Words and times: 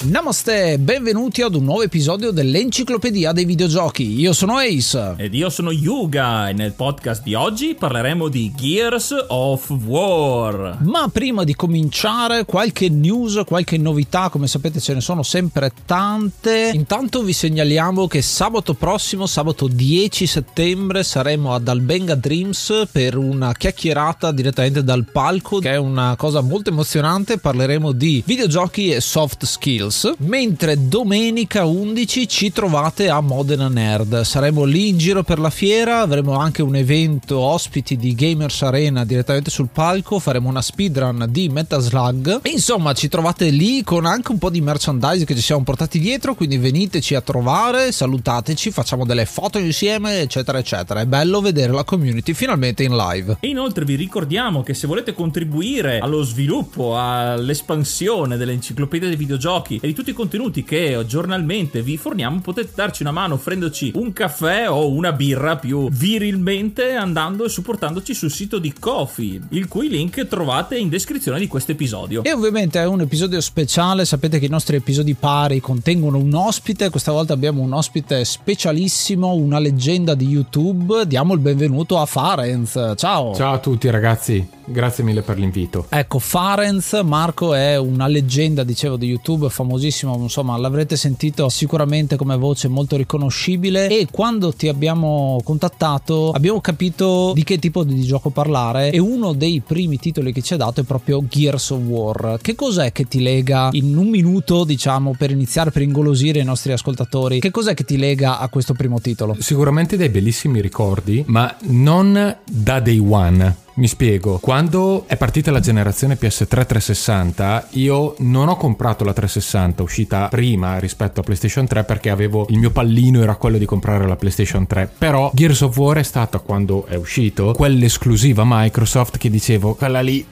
Namaste, 0.00 0.78
benvenuti 0.78 1.42
ad 1.42 1.56
un 1.56 1.64
nuovo 1.64 1.82
episodio 1.82 2.30
dell'Enciclopedia 2.30 3.32
dei 3.32 3.44
Videogiochi. 3.44 4.20
Io 4.20 4.32
sono 4.32 4.56
Ace. 4.56 5.14
Ed 5.16 5.34
io 5.34 5.50
sono 5.50 5.72
Yuga 5.72 6.48
e 6.48 6.52
nel 6.52 6.74
podcast 6.74 7.24
di 7.24 7.34
oggi 7.34 7.74
parleremo 7.74 8.28
di 8.28 8.52
Gears 8.56 9.24
of 9.26 9.68
War. 9.84 10.78
Ma 10.82 11.08
prima 11.08 11.42
di 11.42 11.56
cominciare, 11.56 12.44
qualche 12.44 12.88
news, 12.88 13.42
qualche 13.44 13.76
novità, 13.76 14.28
come 14.28 14.46
sapete 14.46 14.78
ce 14.78 14.94
ne 14.94 15.00
sono 15.00 15.24
sempre 15.24 15.72
tante. 15.84 16.70
Intanto 16.72 17.24
vi 17.24 17.32
segnaliamo 17.32 18.06
che 18.06 18.22
sabato 18.22 18.74
prossimo, 18.74 19.26
sabato 19.26 19.66
10 19.66 20.28
settembre, 20.28 21.02
saremo 21.02 21.54
ad 21.54 21.66
Albenga 21.66 22.14
Dreams 22.14 22.86
per 22.92 23.16
una 23.16 23.52
chiacchierata 23.52 24.30
direttamente 24.30 24.84
dal 24.84 25.06
palco, 25.10 25.58
che 25.58 25.72
è 25.72 25.76
una 25.76 26.14
cosa 26.16 26.40
molto 26.40 26.70
emozionante. 26.70 27.38
Parleremo 27.38 27.90
di 27.90 28.22
videogiochi 28.24 28.90
e 28.90 29.00
soft 29.00 29.44
skills 29.88 30.14
mentre 30.18 30.88
domenica 30.88 31.64
11 31.64 32.28
ci 32.28 32.52
trovate 32.52 33.08
a 33.08 33.20
Modena 33.20 33.68
Nerd. 33.68 34.20
Saremo 34.22 34.64
lì 34.64 34.88
in 34.88 34.98
giro 34.98 35.22
per 35.22 35.38
la 35.38 35.50
fiera, 35.50 36.00
avremo 36.00 36.36
anche 36.36 36.62
un 36.62 36.76
evento 36.76 37.38
ospiti 37.38 37.96
di 37.96 38.14
Gamers 38.14 38.62
Arena 38.62 39.04
direttamente 39.04 39.50
sul 39.50 39.68
palco, 39.72 40.18
faremo 40.18 40.48
una 40.48 40.62
speedrun 40.62 41.26
di 41.30 41.48
Metaslug. 41.48 42.40
Insomma, 42.44 42.92
ci 42.92 43.08
trovate 43.08 43.50
lì 43.50 43.82
con 43.82 44.04
anche 44.04 44.32
un 44.32 44.38
po' 44.38 44.50
di 44.50 44.60
merchandise 44.60 45.24
che 45.24 45.34
ci 45.34 45.42
siamo 45.42 45.62
portati 45.62 45.98
dietro, 45.98 46.34
quindi 46.34 46.58
veniteci 46.58 47.14
a 47.14 47.20
trovare, 47.20 47.92
salutateci, 47.92 48.70
facciamo 48.70 49.04
delle 49.04 49.24
foto 49.24 49.58
insieme, 49.58 50.20
eccetera 50.20 50.58
eccetera. 50.58 51.00
È 51.00 51.06
bello 51.06 51.40
vedere 51.40 51.72
la 51.72 51.84
community 51.84 52.34
finalmente 52.34 52.82
in 52.82 52.94
live. 52.96 53.38
E 53.40 53.48
inoltre 53.48 53.84
vi 53.84 53.94
ricordiamo 53.94 54.62
che 54.62 54.74
se 54.74 54.86
volete 54.86 55.14
contribuire 55.14 55.98
allo 55.98 56.22
sviluppo, 56.22 56.98
all'espansione 56.98 58.36
dell'enciclopedia 58.36 59.08
dei 59.08 59.16
videogiochi 59.16 59.77
e 59.80 59.86
di 59.86 59.94
tutti 59.94 60.10
i 60.10 60.14
contenuti 60.14 60.64
che 60.64 61.04
giornalmente 61.06 61.82
vi 61.82 61.96
forniamo, 61.96 62.40
potete 62.40 62.72
darci 62.74 63.02
una 63.02 63.12
mano 63.12 63.34
offrendoci 63.34 63.92
un 63.94 64.12
caffè 64.12 64.70
o 64.70 64.88
una 64.90 65.12
birra 65.12 65.56
più 65.56 65.88
virilmente 65.90 66.94
andando 66.94 67.44
e 67.44 67.48
supportandoci 67.48 68.14
sul 68.14 68.30
sito 68.30 68.58
di 68.58 68.72
Kofi, 68.72 69.40
il 69.50 69.68
cui 69.68 69.88
link 69.88 70.26
trovate 70.26 70.76
in 70.76 70.88
descrizione 70.88 71.38
di 71.38 71.46
questo 71.46 71.72
episodio. 71.72 72.24
E 72.24 72.32
ovviamente 72.32 72.80
è 72.80 72.86
un 72.86 73.00
episodio 73.00 73.40
speciale, 73.40 74.04
sapete 74.04 74.38
che 74.38 74.46
i 74.46 74.50
nostri 74.50 74.76
episodi 74.76 75.14
pari 75.14 75.60
contengono 75.60 76.18
un 76.18 76.34
ospite, 76.34 76.90
questa 76.90 77.12
volta 77.12 77.32
abbiamo 77.32 77.62
un 77.62 77.72
ospite 77.72 78.24
specialissimo, 78.24 79.34
una 79.34 79.58
leggenda 79.58 80.14
di 80.14 80.26
YouTube. 80.26 81.06
Diamo 81.06 81.34
il 81.34 81.40
benvenuto 81.40 81.98
a 81.98 82.06
Farenz. 82.06 82.94
Ciao. 82.96 83.34
Ciao 83.34 83.54
a 83.54 83.58
tutti 83.58 83.90
ragazzi, 83.90 84.46
grazie 84.70 85.04
mille 85.04 85.22
per 85.22 85.38
l'invito. 85.38 85.86
Ecco, 85.88 86.18
Farenz, 86.18 87.00
Marco 87.04 87.54
è 87.54 87.76
una 87.76 88.06
leggenda, 88.06 88.64
dicevo, 88.64 88.96
di 88.96 89.06
YouTube, 89.06 89.48
famosissimo, 89.48 90.16
insomma, 90.16 90.56
l'avrete 90.56 90.96
sentito 90.96 91.48
sicuramente 91.48 92.16
come 92.16 92.36
voce 92.36 92.68
molto 92.68 92.96
riconoscibile 92.96 93.88
e 93.88 94.06
quando 94.10 94.52
ti 94.52 94.68
abbiamo 94.68 95.40
contattato 95.44 96.30
abbiamo 96.30 96.60
capito 96.60 97.32
di 97.34 97.44
che 97.44 97.58
tipo 97.58 97.84
di 97.84 98.02
gioco 98.02 98.30
parlare 98.30 98.90
e 98.90 98.98
uno 98.98 99.32
dei 99.32 99.62
primi 99.64 99.98
titoli 99.98 100.32
che 100.32 100.42
ci 100.42 100.54
ha 100.54 100.56
dato 100.56 100.80
è 100.80 100.84
proprio 100.84 101.22
Gears 101.26 101.70
of 101.70 101.80
War. 101.80 102.38
Che 102.40 102.54
cos'è 102.54 102.92
che 102.92 103.06
ti 103.06 103.20
lega 103.20 103.68
in 103.72 103.96
un 103.96 104.08
minuto, 104.08 104.64
diciamo, 104.64 105.14
per 105.16 105.30
iniziare, 105.30 105.70
per 105.70 105.82
ingolosire 105.82 106.40
i 106.40 106.44
nostri 106.44 106.72
ascoltatori? 106.72 107.40
Che 107.40 107.50
cos'è 107.50 107.74
che 107.74 107.84
ti 107.84 107.96
lega 107.96 108.38
a 108.38 108.48
questo 108.48 108.74
primo 108.74 109.00
titolo? 109.00 109.36
Sicuramente 109.38 109.96
dei 109.96 110.08
bellissimi 110.08 110.60
ricordi, 110.60 111.24
ma 111.26 111.54
non 111.62 112.36
da 112.44 112.80
day 112.80 112.98
one. 112.98 113.66
Mi 113.78 113.86
spiego, 113.86 114.38
quando 114.38 115.04
è 115.06 115.16
partita 115.16 115.52
la 115.52 115.60
generazione 115.60 116.18
PS3 116.20 116.66
360 116.66 117.68
io 117.74 118.16
non 118.18 118.48
ho 118.48 118.56
comprato 118.56 119.04
la 119.04 119.12
360 119.12 119.84
uscita 119.84 120.26
prima 120.26 120.80
rispetto 120.80 121.20
a 121.20 121.22
PlayStation 121.22 121.64
3 121.64 121.84
perché 121.84 122.10
avevo 122.10 122.46
il 122.48 122.58
mio 122.58 122.72
pallino 122.72 123.22
era 123.22 123.36
quello 123.36 123.56
di 123.56 123.66
comprare 123.66 124.04
la 124.08 124.16
PlayStation 124.16 124.66
3, 124.66 124.90
però 124.98 125.30
Gears 125.32 125.60
of 125.60 125.76
War 125.76 125.98
è 125.98 126.02
stata 126.02 126.40
quando 126.40 126.86
è 126.86 126.96
uscito 126.96 127.52
quell'esclusiva 127.52 128.42
Microsoft 128.44 129.16
che 129.16 129.30
dicevo 129.30 129.76
quella 129.76 130.00
lì 130.00 130.26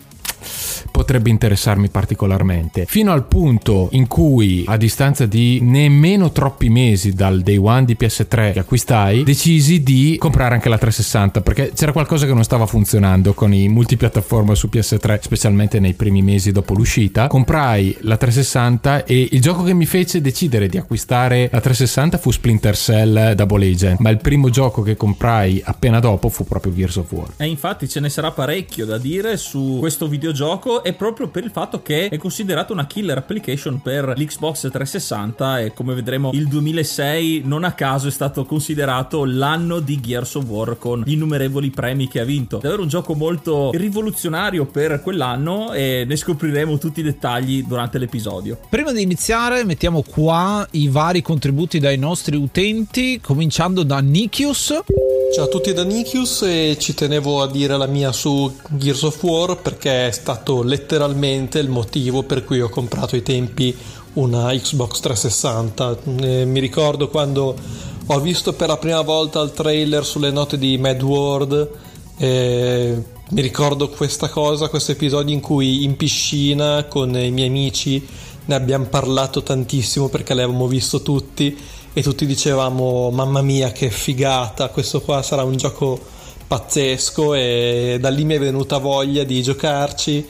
potrebbe 0.91 1.31
interessarmi 1.31 1.89
particolarmente. 1.89 2.85
Fino 2.87 3.13
al 3.13 3.27
punto 3.27 3.89
in 3.93 4.07
cui, 4.07 4.65
a 4.67 4.77
distanza 4.77 5.27
di 5.27 5.61
nemmeno 5.63 6.33
troppi 6.33 6.69
mesi 6.69 7.13
dal 7.13 7.41
day 7.41 7.57
one 7.57 7.85
di 7.85 7.97
PS3 7.99 8.53
che 8.53 8.59
acquistai, 8.59 9.23
decisi 9.25 9.83
di 9.83 10.17
comprare 10.19 10.55
anche 10.55 10.69
la 10.69 10.79
360 10.79 11.41
perché 11.41 11.73
c'era 11.75 11.93
qualcosa 11.93 12.27
che 12.27 12.35
non 12.35 12.45
stava 12.45 12.67
funzionando 12.67 13.35
con 13.35 13.53
i 13.53 13.69
multipiattaforma 13.69 14.55
su 14.55 14.69
PS3, 14.73 15.21
specialmente 15.21 15.81
nei 15.81 15.95
primi 15.95 16.23
mesi 16.23 16.53
dopo 16.53 16.75
l'uscita. 16.75 17.27
Comprai 17.27 17.97
la 18.01 18.17
360 18.17 19.05
e 19.05 19.29
il 19.31 19.41
gioco 19.41 19.63
che 19.63 19.75
mi 19.75 19.87
fece 19.87 20.21
decidere 20.21 20.69
di 20.69 20.79
acquistare 20.79 21.49
la 21.53 21.61
360 21.61 22.19
fu 22.19 22.31
Splinter 22.31 22.77
Cell 22.77 23.33
Double 23.33 23.67
Agent, 23.67 23.99
ma 24.01 24.11
il 24.11 24.19
primo 24.19 24.51
gioco 24.51 24.83
che 24.83 24.97
comprai 24.97 25.63
appena 25.65 26.01
dopo 26.01 26.29
fu 26.29 26.45
proprio 26.45 26.73
Gears 26.75 26.97
of 26.97 27.13
War. 27.13 27.29
E 27.37 27.47
infatti 27.47 27.89
ce 27.89 28.01
ne 28.01 28.09
sarà 28.09 28.31
parecchio 28.31 28.85
da 28.87 28.99
dire 28.99 29.37
su 29.37 29.77
questo 29.81 30.09
videogioco 30.09 30.76
è 30.83 30.93
proprio 30.93 31.29
per 31.29 31.45
il 31.45 31.51
fatto 31.51 31.83
che 31.83 32.09
è 32.09 32.17
considerato 32.17 32.73
una 32.73 32.87
killer 32.87 33.19
application 33.19 33.81
per 33.81 34.15
l'Xbox 34.17 34.61
360 34.71 35.61
e 35.61 35.73
come 35.73 35.95
vedremo 35.95 36.31
il 36.33 36.47
2006 36.49 37.43
non 37.45 37.65
a 37.65 37.73
caso 37.73 38.09
è 38.09 38.11
stato 38.11 38.45
considerato 38.45 39.25
l'anno 39.25 39.81
di 39.81 40.01
Gears 40.01 40.35
of 40.35 40.45
War 40.47 40.79
con 40.79 41.03
gli 41.05 41.13
innumerevoli 41.13 41.71
premi 41.71 42.09
che 42.09 42.21
ha 42.21 42.25
vinto. 42.25 42.59
Davvero 42.59 42.83
un 42.83 42.89
gioco 42.89 43.15
molto 43.15 43.71
rivoluzionario 43.73 44.67
per 44.67 45.01
quell'anno 45.03 45.73
e 45.73 46.05
ne 46.07 46.17
scopriremo 46.17 46.79
tutti 46.79 47.01
i 47.01 47.03
dettagli 47.03 47.65
durante 47.65 47.99
l'episodio. 47.99 48.59
Prima 48.69 48.93
di 48.93 49.03
iniziare 49.03 49.65
mettiamo 49.65 50.03
qua 50.03 50.67
i 50.73 50.89
vari 50.89 51.23
contributi 51.23 51.79
dai 51.79 51.99
nostri 51.99 52.37
utenti, 52.37 53.21
cominciando 53.21 53.83
da 53.83 54.01
Nikius. 54.01 54.83
Ciao 55.35 55.45
a 55.45 55.49
tutti 55.49 55.73
da 55.73 55.85
Nikius 55.85 56.43
e 56.43 56.77
ci 56.79 56.95
tenevo 56.95 57.43
a 57.43 57.51
dire 57.51 57.77
la 57.77 57.87
mia 57.87 58.13
su 58.13 58.51
Gears 58.71 59.03
of 59.03 59.23
War 59.23 59.61
perché 59.61 60.07
è 60.07 60.11
stato 60.11 60.56
letteralmente 60.63 61.59
il 61.59 61.69
motivo 61.69 62.23
per 62.23 62.45
cui 62.45 62.61
ho 62.61 62.69
comprato 62.69 63.15
ai 63.15 63.23
tempi 63.23 63.77
una 64.15 64.49
Xbox 64.53 65.01
360. 65.01 65.99
Eh, 66.21 66.45
mi 66.45 66.61
ricordo 66.61 67.09
quando 67.09 67.55
ho 68.07 68.21
visto 68.21 68.53
per 68.53 68.69
la 68.69 68.77
prima 68.77 69.01
volta 69.01 69.41
il 69.41 69.53
trailer 69.53 70.05
sulle 70.05 70.31
note 70.31 70.59
di 70.59 70.79
Mad 70.79 71.03
World. 71.03 71.71
Eh, 72.19 73.03
mi 73.29 73.41
ricordo 73.41 73.89
questa 73.89 74.29
cosa, 74.29 74.69
questo 74.69 74.93
episodio 74.93 75.35
in 75.35 75.41
cui 75.41 75.83
in 75.85 75.97
piscina 75.97 76.85
con 76.85 77.17
i 77.17 77.31
miei 77.31 77.49
amici 77.49 78.07
ne 78.45 78.55
abbiamo 78.55 78.85
parlato 78.85 79.43
tantissimo 79.43 80.09
perché 80.09 80.33
l'avevamo 80.33 80.69
visto 80.69 81.03
tutti 81.03 81.57
e 81.93 82.03
tutti 82.03 82.25
dicevamo 82.25 83.11
mamma 83.11 83.43
mia 83.43 83.73
che 83.73 83.91
figata, 83.91 84.69
questo 84.69 85.01
qua 85.01 85.23
sarà 85.23 85.43
un 85.43 85.57
gioco 85.57 85.99
pazzesco 86.47 87.35
e 87.35 87.99
da 88.01 88.09
lì 88.09 88.25
mi 88.25 88.35
è 88.35 88.39
venuta 88.39 88.79
voglia 88.79 89.25
di 89.25 89.43
giocarci 89.43 90.29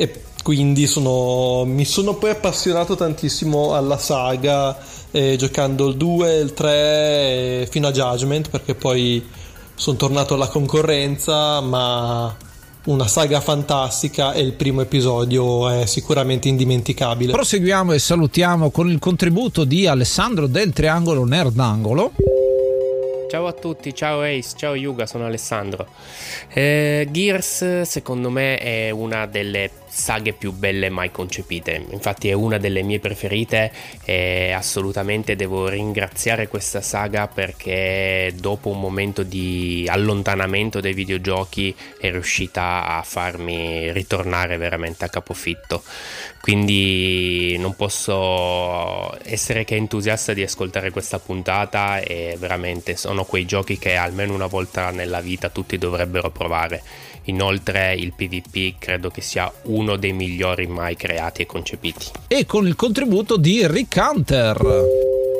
e 0.00 0.22
quindi 0.44 0.86
sono, 0.86 1.64
mi 1.64 1.84
sono 1.84 2.14
poi 2.14 2.30
appassionato 2.30 2.94
tantissimo 2.94 3.74
alla 3.74 3.98
saga 3.98 4.78
eh, 5.10 5.34
giocando 5.36 5.88
il 5.88 5.96
2, 5.96 6.34
il 6.36 6.54
3 6.54 7.66
fino 7.68 7.88
a 7.88 7.90
Judgment 7.90 8.48
perché 8.48 8.76
poi 8.76 9.26
sono 9.74 9.96
tornato 9.96 10.34
alla 10.34 10.46
concorrenza 10.46 11.60
ma 11.60 12.34
una 12.84 13.08
saga 13.08 13.40
fantastica 13.40 14.32
e 14.32 14.40
il 14.40 14.52
primo 14.52 14.80
episodio 14.82 15.68
è 15.68 15.84
sicuramente 15.84 16.46
indimenticabile. 16.46 17.32
Proseguiamo 17.32 17.92
e 17.92 17.98
salutiamo 17.98 18.70
con 18.70 18.88
il 18.88 19.00
contributo 19.00 19.64
di 19.64 19.88
Alessandro 19.88 20.46
del 20.46 20.72
Triangolo 20.72 21.24
Nerdangolo. 21.24 22.12
Ciao 23.28 23.46
a 23.46 23.52
tutti, 23.52 23.94
ciao 23.94 24.22
Ace, 24.22 24.54
ciao 24.56 24.74
Yuga, 24.74 25.04
sono 25.04 25.26
Alessandro. 25.26 25.86
Eh, 26.48 27.06
Gears 27.10 27.82
secondo 27.82 28.30
me 28.30 28.56
è 28.56 28.88
una 28.88 29.26
delle 29.26 29.70
saghe 29.88 30.32
più 30.32 30.52
belle 30.52 30.88
mai 30.88 31.10
concepite. 31.10 31.84
Infatti 31.90 32.28
è 32.28 32.32
una 32.32 32.58
delle 32.58 32.82
mie 32.82 33.00
preferite 33.00 33.72
e 34.04 34.52
assolutamente 34.52 35.36
devo 35.36 35.68
ringraziare 35.68 36.48
questa 36.48 36.80
saga 36.80 37.26
perché 37.26 38.32
dopo 38.36 38.70
un 38.70 38.80
momento 38.80 39.22
di 39.22 39.86
allontanamento 39.88 40.80
dai 40.80 40.94
videogiochi 40.94 41.74
è 41.98 42.10
riuscita 42.10 42.86
a 42.86 43.02
farmi 43.02 43.92
ritornare 43.92 44.56
veramente 44.56 45.04
a 45.04 45.08
capofitto. 45.08 45.82
Quindi 46.40 47.56
non 47.58 47.74
posso 47.74 49.16
essere 49.24 49.64
che 49.64 49.74
entusiasta 49.76 50.32
di 50.32 50.42
ascoltare 50.42 50.90
questa 50.90 51.18
puntata 51.18 51.98
e 52.00 52.36
veramente 52.38 52.96
sono 52.96 53.24
quei 53.24 53.44
giochi 53.44 53.78
che 53.78 53.96
almeno 53.96 54.32
una 54.32 54.46
volta 54.46 54.90
nella 54.90 55.20
vita 55.20 55.50
tutti 55.50 55.76
dovrebbero 55.76 56.30
provare. 56.30 56.82
Inoltre 57.28 57.94
il 57.94 58.14
PvP 58.14 58.78
credo 58.78 59.10
che 59.10 59.20
sia 59.20 59.50
uno 59.64 59.96
dei 59.96 60.12
migliori 60.12 60.66
mai 60.66 60.96
creati 60.96 61.42
e 61.42 61.46
concepiti. 61.46 62.06
E 62.26 62.46
con 62.46 62.66
il 62.66 62.74
contributo 62.74 63.36
di 63.36 63.66
Rick 63.66 63.96
Hunter. 63.96 64.66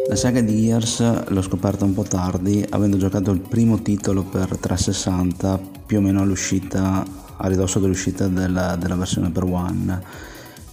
La 0.06 0.16
saga 0.16 0.42
di 0.42 0.66
Gears 0.66 1.28
l'ho 1.28 1.42
scoperta 1.42 1.84
un 1.84 1.94
po' 1.94 2.02
tardi, 2.02 2.64
avendo 2.68 2.98
giocato 2.98 3.30
il 3.30 3.40
primo 3.40 3.80
titolo 3.80 4.22
per 4.22 4.58
360 4.58 5.60
più 5.86 5.98
o 5.98 6.00
meno 6.02 6.20
all'uscita, 6.20 7.04
a 7.36 7.48
ridosso 7.48 7.78
dell'uscita 7.78 8.26
della, 8.28 8.76
della 8.76 8.96
versione 8.96 9.30
per 9.30 9.44
One. 9.44 10.02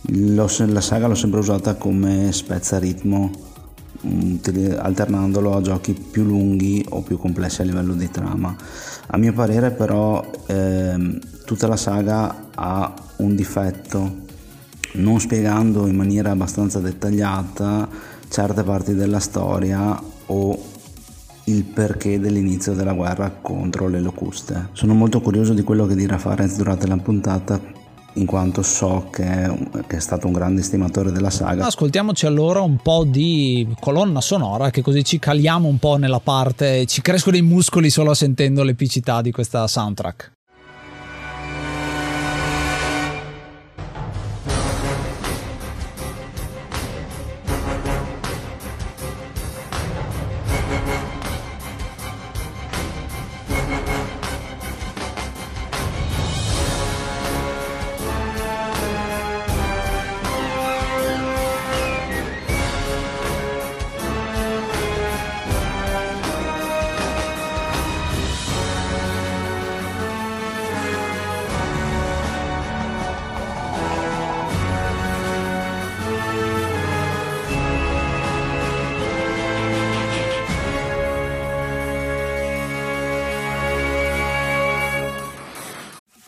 L'ho, 0.07 0.49
la 0.67 0.81
saga 0.81 1.07
l'ho 1.07 1.15
sempre 1.15 1.39
usata 1.39 1.75
come 1.75 2.31
spezzaritmo, 2.31 3.31
alternandolo 4.77 5.55
a 5.55 5.61
giochi 5.61 5.93
più 5.93 6.23
lunghi 6.23 6.85
o 6.89 7.01
più 7.01 7.17
complessi 7.17 7.61
a 7.61 7.65
livello 7.65 7.93
di 7.93 8.09
trama. 8.09 8.55
A 9.07 9.17
mio 9.17 9.33
parere 9.33 9.71
però 9.71 10.23
ehm, 10.47 11.19
tutta 11.45 11.67
la 11.67 11.77
saga 11.77 12.49
ha 12.55 12.93
un 13.17 13.35
difetto, 13.35 14.23
non 14.93 15.19
spiegando 15.19 15.87
in 15.87 15.95
maniera 15.95 16.31
abbastanza 16.31 16.79
dettagliata 16.79 17.87
certe 18.27 18.63
parti 18.63 18.95
della 18.95 19.19
storia 19.19 20.01
o 20.27 20.73
il 21.45 21.63
perché 21.63 22.19
dell'inizio 22.19 22.73
della 22.73 22.93
guerra 22.93 23.29
contro 23.41 23.87
le 23.87 24.01
locuste. 24.01 24.69
Sono 24.73 24.93
molto 24.93 25.21
curioso 25.21 25.53
di 25.53 25.61
quello 25.61 25.85
che 25.85 25.95
dirà 25.95 26.17
Farenz 26.17 26.55
durante 26.57 26.87
la 26.87 26.97
puntata 26.97 27.61
in 28.15 28.25
quanto 28.25 28.61
so 28.61 29.07
che 29.11 29.23
è, 29.87 29.99
stato 29.99 30.27
un 30.27 30.33
grande 30.33 30.61
stimatore 30.61 31.11
della 31.11 31.29
saga. 31.29 31.65
Ascoltiamoci 31.65 32.25
allora 32.25 32.61
un 32.61 32.77
po' 32.77 33.03
di 33.05 33.67
colonna 33.79 34.21
sonora 34.21 34.69
che 34.69 34.81
così 34.81 35.03
ci 35.03 35.19
caliamo 35.19 35.67
un 35.67 35.79
po' 35.79 35.97
nella 35.97 36.19
parte, 36.19 36.85
ci 36.85 37.01
crescono 37.01 37.37
i 37.37 37.41
muscoli 37.41 37.89
solo 37.89 38.13
sentendo 38.13 38.63
l'epicità 38.63 39.21
di 39.21 39.31
questa 39.31 39.67
soundtrack. 39.67 40.34